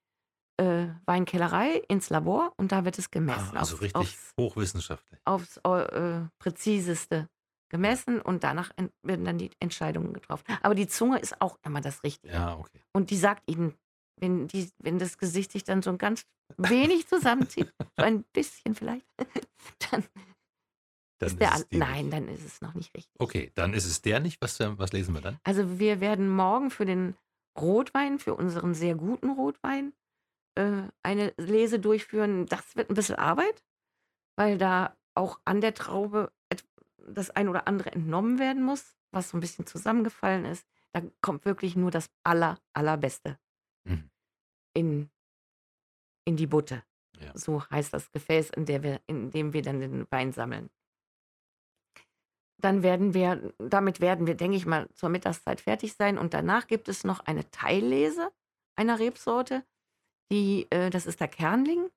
äh, 0.60 0.88
Weinkellerei, 1.06 1.82
ins 1.88 2.10
Labor 2.10 2.52
und 2.58 2.72
da 2.72 2.84
wird 2.84 2.98
es 2.98 3.10
gemessen. 3.10 3.56
Ah, 3.56 3.60
also 3.60 3.74
aufs, 3.74 3.82
richtig 3.82 3.96
aufs, 3.96 4.32
hochwissenschaftlich. 4.38 5.18
aufs 5.24 5.56
äh, 5.64 6.20
präziseste 6.38 7.26
gemessen 7.70 8.20
und 8.20 8.44
danach 8.44 8.70
en- 8.76 8.90
werden 9.02 9.24
dann 9.24 9.38
die 9.38 9.50
Entscheidungen 9.60 10.12
getroffen. 10.12 10.44
Aber 10.62 10.74
die 10.74 10.86
Zunge 10.86 11.18
ist 11.18 11.40
auch 11.40 11.56
immer 11.64 11.80
das 11.80 12.04
Richtige. 12.04 12.34
Ja, 12.34 12.56
okay. 12.58 12.80
Und 12.92 13.08
die 13.10 13.16
sagt 13.16 13.42
ihnen, 13.50 13.74
wenn, 14.22 14.46
die, 14.46 14.70
wenn 14.78 14.98
das 14.98 15.18
Gesicht 15.18 15.50
sich 15.52 15.64
dann 15.64 15.82
so 15.82 15.90
ein 15.90 15.98
ganz 15.98 16.24
wenig 16.56 17.08
zusammenzieht, 17.08 17.72
so 17.96 18.04
ein 18.04 18.22
bisschen 18.32 18.74
vielleicht, 18.74 19.04
dann, 19.90 20.04
Dann 21.18 21.28
ist 21.28 21.40
der. 21.40 21.64
die 21.70 21.76
Nein, 21.78 22.04
nicht. 22.06 22.12
dann 22.12 22.28
ist 22.28 22.44
es 22.44 22.60
noch 22.60 22.74
nicht 22.74 22.94
richtig. 22.96 23.12
Okay, 23.18 23.50
dann 23.56 23.74
ist 23.74 23.84
es 23.84 24.00
der 24.00 24.20
nicht. 24.20 24.40
Was, 24.40 24.60
äh, 24.60 24.78
was 24.78 24.92
lesen 24.92 25.12
wir 25.14 25.20
dann? 25.20 25.38
Also 25.42 25.78
wir 25.80 26.00
werden 26.00 26.28
morgen 26.30 26.70
für 26.70 26.84
den 26.84 27.16
Rotwein, 27.58 28.18
für 28.18 28.34
unseren 28.34 28.74
sehr 28.74 28.94
guten 28.94 29.30
Rotwein, 29.30 29.92
äh, 30.54 30.82
eine 31.02 31.34
Lese 31.36 31.80
durchführen. 31.80 32.46
Das 32.46 32.76
wird 32.76 32.90
ein 32.90 32.94
bisschen 32.94 33.16
Arbeit, 33.16 33.62
weil 34.36 34.56
da 34.56 34.96
auch 35.14 35.40
an 35.44 35.60
der 35.60 35.74
Traube 35.74 36.32
das 37.08 37.30
ein 37.30 37.48
oder 37.48 37.66
andere 37.66 37.90
entnommen 37.92 38.38
werden 38.38 38.62
muss, 38.62 38.96
was 39.10 39.30
so 39.30 39.36
ein 39.36 39.40
bisschen 39.40 39.66
zusammengefallen 39.66 40.44
ist. 40.44 40.64
Da 40.92 41.02
kommt 41.20 41.44
wirklich 41.44 41.74
nur 41.74 41.90
das 41.90 42.08
aller, 42.22 42.58
allerbeste. 42.72 43.38
In, 44.74 45.10
in 46.24 46.36
die 46.36 46.46
Butte. 46.46 46.82
Ja. 47.20 47.36
So 47.36 47.64
heißt 47.68 47.92
das 47.92 48.10
Gefäß, 48.10 48.50
in, 48.50 48.66
der 48.66 48.82
wir, 48.82 49.00
in 49.06 49.30
dem 49.30 49.52
wir 49.52 49.62
dann 49.62 49.80
den 49.80 50.06
Wein 50.10 50.32
sammeln. 50.32 50.70
Dann 52.60 52.82
werden 52.82 53.12
wir, 53.12 53.52
damit 53.58 54.00
werden 54.00 54.26
wir, 54.26 54.36
denke 54.36 54.56
ich 54.56 54.66
mal, 54.66 54.88
zur 54.94 55.08
Mittagszeit 55.08 55.60
fertig 55.60 55.94
sein. 55.94 56.16
Und 56.16 56.32
danach 56.32 56.66
gibt 56.68 56.88
es 56.88 57.04
noch 57.04 57.20
eine 57.20 57.50
Teillese 57.50 58.32
einer 58.76 58.98
Rebsorte. 58.98 59.64
Die, 60.30 60.70
äh, 60.70 60.90
das 60.90 61.06
ist 61.06 61.20
der 61.20 61.28
Kernling. 61.28 61.90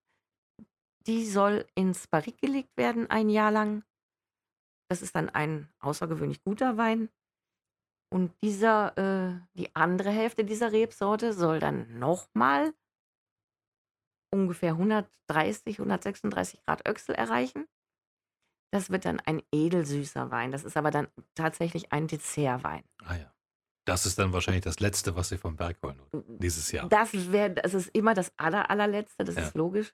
Die 1.08 1.26
soll 1.26 1.68
ins 1.76 2.08
Barrik 2.08 2.40
gelegt 2.40 2.76
werden, 2.78 3.10
ein 3.10 3.30
Jahr 3.30 3.52
lang. 3.52 3.84
Das 4.90 5.02
ist 5.02 5.16
dann 5.16 5.30
ein 5.30 5.70
außergewöhnlich 5.80 6.44
guter 6.44 6.78
Wein. 6.78 7.10
Und 8.10 8.34
dieser, 8.42 8.98
äh, 8.98 9.40
die 9.58 9.76
andere 9.76 10.10
Hälfte 10.12 10.46
dieser 10.46 10.72
Rebsorte 10.72 11.34
soll 11.34 11.60
dann 11.60 12.00
nochmal 12.00 12.74
ungefähr 14.32 14.72
130, 14.74 15.80
136 15.80 16.64
Grad 16.66 16.88
Öchsel 16.88 17.16
erreichen. 17.16 17.68
Das 18.72 18.90
wird 18.90 19.06
dann 19.06 19.20
ein 19.22 19.42
edelsüßer 19.54 20.32
Wein. 20.32 20.52
Das 20.52 20.64
ist 20.64 20.76
aber 20.78 20.92
dann 20.92 21.08
tatsächlich 21.34 21.92
ein 21.92 22.08
Dessertwein. 22.08 22.84
Ah 23.04 23.16
ja. 23.16 23.32
Das 23.86 24.06
ist 24.06 24.18
dann 24.18 24.34
wahrscheinlich 24.34 24.64
das 24.64 24.80
Letzte, 24.80 25.16
was 25.16 25.30
Sie 25.30 25.38
vom 25.38 25.56
Berg 25.56 25.78
holen 25.84 26.02
dieses 26.40 26.72
Jahr. 26.72 26.90
Das 26.90 27.32
wäre, 27.32 27.52
das 27.52 27.74
ist 27.76 27.90
immer 27.96 28.16
das 28.16 28.34
aller, 28.38 28.70
allerletzte, 28.70 29.24
das 29.24 29.36
Ja. 29.36 29.44
ist 29.44 29.56
logisch. 29.56 29.94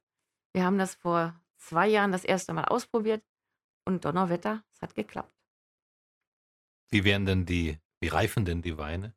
Wir 0.53 0.63
haben 0.63 0.77
das 0.77 0.95
vor 0.95 1.39
zwei 1.57 1.87
Jahren 1.89 2.11
das 2.13 2.23
erste 2.23 2.53
Mal 2.53 2.65
ausprobiert 2.65 3.21
und 3.85 4.05
Donnerwetter, 4.05 4.63
es 4.73 4.81
hat 4.81 4.95
geklappt. 4.95 5.33
Wie 6.89 7.03
werden 7.03 7.25
denn 7.25 7.45
die, 7.45 7.79
wie 8.01 8.07
reifen 8.09 8.43
denn 8.45 8.61
die 8.61 8.77
Weine? 8.77 9.13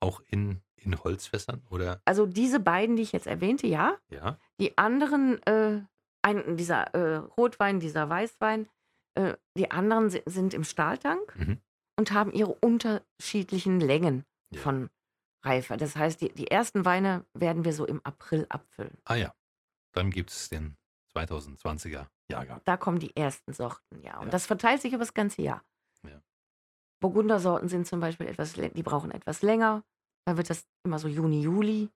Auch 0.00 0.20
in, 0.26 0.60
in 0.76 0.98
Holzfässern 1.02 1.62
oder? 1.70 2.02
Also 2.04 2.26
diese 2.26 2.60
beiden, 2.60 2.96
die 2.96 3.02
ich 3.02 3.12
jetzt 3.12 3.26
erwähnte, 3.26 3.66
ja. 3.66 3.96
Ja. 4.10 4.38
Die 4.60 4.76
anderen, 4.76 5.42
äh, 5.46 5.80
ein, 6.22 6.56
dieser 6.56 6.94
äh, 6.94 7.16
Rotwein, 7.16 7.80
dieser 7.80 8.08
Weißwein, 8.10 8.68
äh, 9.14 9.34
die 9.56 9.70
anderen 9.70 10.10
si- 10.10 10.22
sind 10.26 10.52
im 10.52 10.64
Stahltank 10.64 11.34
Mhm. 11.36 11.60
und 11.96 12.12
haben 12.12 12.32
ihre 12.32 12.52
unterschiedlichen 12.54 13.80
Längen 13.80 14.24
Ja. 14.50 14.60
von 14.60 14.90
Reife. 15.44 15.76
Das 15.76 15.94
heißt, 15.96 16.20
die, 16.20 16.30
die 16.32 16.50
ersten 16.50 16.84
Weine 16.84 17.24
werden 17.34 17.64
wir 17.64 17.72
so 17.72 17.86
im 17.86 18.00
April 18.04 18.46
abfüllen. 18.48 18.96
Ah 19.04 19.14
ja. 19.16 19.34
Dann 19.92 20.10
gibt 20.10 20.30
es 20.30 20.48
den 20.48 20.76
2020er 21.14 22.06
Jahrgang. 22.30 22.60
Da 22.64 22.76
kommen 22.76 22.98
die 22.98 23.14
ersten 23.16 23.52
Sorten, 23.52 24.00
ja. 24.02 24.18
Und 24.18 24.26
Ja. 24.26 24.30
das 24.32 24.46
verteilt 24.46 24.80
sich 24.82 24.92
über 24.92 25.00
das 25.04 25.14
ganze 25.14 25.42
Jahr. 25.42 25.62
Ja. 27.04 27.08
Burgundersorten 27.10 27.68
sind 27.68 27.86
zum 27.86 28.00
Beispiel 28.00 28.26
etwas, 28.26 28.54
die 28.54 28.82
brauchen 28.82 29.10
etwas 29.10 29.42
länger. 29.42 29.82
Da 30.24 30.36
wird 30.36 30.48
das 30.50 30.64
immer 30.84 30.98
so 30.98 31.08
Juni, 31.08 31.42
Juli. 31.42 31.90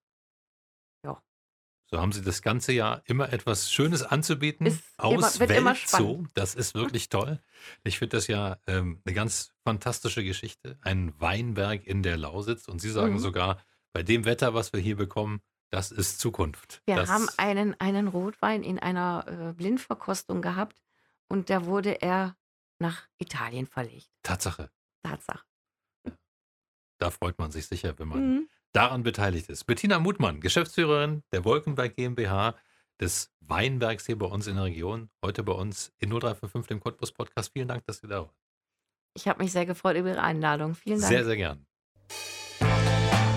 So 1.90 1.98
haben 1.98 2.12
Sie 2.12 2.20
das 2.20 2.42
ganze 2.42 2.72
Jahr 2.72 3.00
immer 3.06 3.32
etwas 3.32 3.72
Schönes 3.72 4.02
anzubieten. 4.02 4.66
Ist 4.66 4.82
immer- 4.98 5.06
aus 5.26 5.40
wird 5.40 5.50
immer 5.52 5.70
Welt 5.70 5.88
so. 5.88 6.26
Das 6.34 6.54
ist 6.54 6.74
wirklich 6.74 7.08
toll. 7.08 7.40
Ich 7.82 7.98
finde 7.98 8.18
das 8.18 8.26
ja 8.26 8.58
ähm, 8.66 9.00
eine 9.06 9.14
ganz 9.14 9.54
fantastische 9.64 10.22
Geschichte. 10.22 10.76
Ein 10.82 11.18
Weinberg 11.18 11.86
in 11.86 12.02
der 12.02 12.18
Lausitz. 12.18 12.68
Und 12.68 12.80
Sie 12.82 12.90
sagen 12.90 13.14
Mhm. 13.14 13.18
sogar, 13.20 13.64
bei 13.94 14.02
dem 14.02 14.26
Wetter, 14.26 14.52
was 14.52 14.74
wir 14.74 14.80
hier 14.80 14.96
bekommen, 14.96 15.40
das 15.70 15.90
ist 15.90 16.20
Zukunft. 16.20 16.82
Wir 16.84 16.96
das, 16.96 17.08
haben 17.08 17.26
einen, 17.38 17.74
einen 17.80 18.08
Rotwein 18.08 18.62
in 18.64 18.78
einer 18.78 19.24
äh, 19.26 19.52
Blindverkostung 19.54 20.42
gehabt 20.42 20.82
und 21.30 21.48
da 21.48 21.64
wurde 21.64 22.02
er 22.02 22.36
nach 22.78 23.08
Italien 23.16 23.66
verlegt. 23.66 24.10
Tatsache. 24.22 24.70
Tatsache. 25.02 25.44
Da 27.00 27.10
freut 27.10 27.38
man 27.38 27.50
sich 27.52 27.66
sicher, 27.66 27.98
wenn 27.98 28.08
man 28.08 28.18
Mhm. 28.34 28.48
daran 28.72 29.02
beteiligt 29.02 29.48
ist. 29.48 29.64
Bettina 29.64 29.98
Mutmann, 29.98 30.40
Geschäftsführerin 30.40 31.22
der 31.32 31.44
Wolkenberg 31.44 31.94
GmbH, 31.96 32.56
des 33.00 33.32
Weinbergs 33.40 34.06
hier 34.06 34.18
bei 34.18 34.26
uns 34.26 34.48
in 34.48 34.56
der 34.56 34.64
Region, 34.64 35.08
heute 35.24 35.44
bei 35.44 35.52
uns 35.52 35.92
in 35.98 36.10
0355 36.10 36.66
dem 36.68 36.80
Cottbus 36.80 37.12
Podcast. 37.12 37.52
Vielen 37.52 37.68
Dank, 37.68 37.84
dass 37.86 37.98
Sie 37.98 38.08
da 38.08 38.22
waren. 38.22 38.34
Ich 39.14 39.28
habe 39.28 39.42
mich 39.42 39.52
sehr 39.52 39.66
gefreut 39.66 39.96
über 39.96 40.08
Ihre 40.10 40.22
Einladung. 40.22 40.74
Vielen 40.74 41.00
Dank. 41.00 41.08
Sehr, 41.08 41.24
sehr 41.24 41.36
gern. 41.36 41.64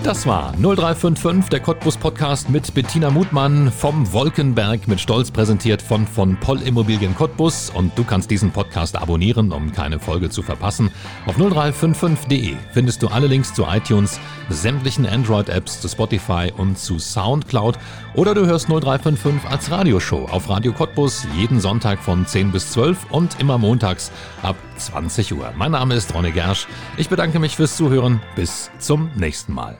Das 0.04 0.26
war 0.26 0.52
0355, 0.56 1.48
der 1.48 1.60
Cottbus 1.60 1.96
Podcast 1.96 2.50
mit 2.50 2.74
Bettina 2.74 3.08
Mutmann 3.08 3.70
vom 3.70 4.12
Wolkenberg 4.12 4.88
mit 4.88 5.00
Stolz 5.00 5.30
präsentiert 5.30 5.80
von 5.80 6.08
von 6.08 6.36
Poll 6.40 6.60
Immobilien 6.62 7.14
Cottbus 7.14 7.70
und 7.70 7.96
du 7.96 8.02
kannst 8.02 8.28
diesen 8.28 8.50
Podcast 8.50 8.96
abonnieren, 8.96 9.52
um 9.52 9.70
keine 9.70 10.00
Folge 10.00 10.28
zu 10.28 10.42
verpassen. 10.42 10.90
Auf 11.26 11.36
0355.de 11.36 12.56
findest 12.72 13.00
du 13.04 13.08
alle 13.08 13.28
Links 13.28 13.54
zu 13.54 13.64
iTunes, 13.64 14.18
sämtlichen 14.48 15.06
Android-Apps, 15.06 15.80
zu 15.80 15.86
Spotify 15.86 16.52
und 16.56 16.76
zu 16.78 16.98
Soundcloud 16.98 17.78
oder 18.14 18.34
du 18.34 18.44
hörst 18.44 18.66
0355 18.66 19.48
als 19.48 19.70
Radioshow 19.70 20.28
auf 20.32 20.48
Radio 20.48 20.72
Cottbus 20.72 21.28
jeden 21.36 21.60
Sonntag 21.60 22.00
von 22.00 22.26
10 22.26 22.50
bis 22.50 22.72
12 22.72 23.12
und 23.12 23.38
immer 23.38 23.56
montags 23.56 24.10
ab 24.42 24.56
20 24.78 25.32
Uhr. 25.32 25.52
Mein 25.56 25.70
Name 25.70 25.94
ist 25.94 26.12
Ronne 26.12 26.32
Gersch. 26.32 26.66
Ich 26.96 27.08
bedanke 27.08 27.38
mich 27.38 27.54
fürs 27.54 27.76
Zuhören. 27.76 28.20
Bis 28.34 28.68
zum 28.80 29.08
nächsten 29.14 29.54
Mal. 29.54 29.78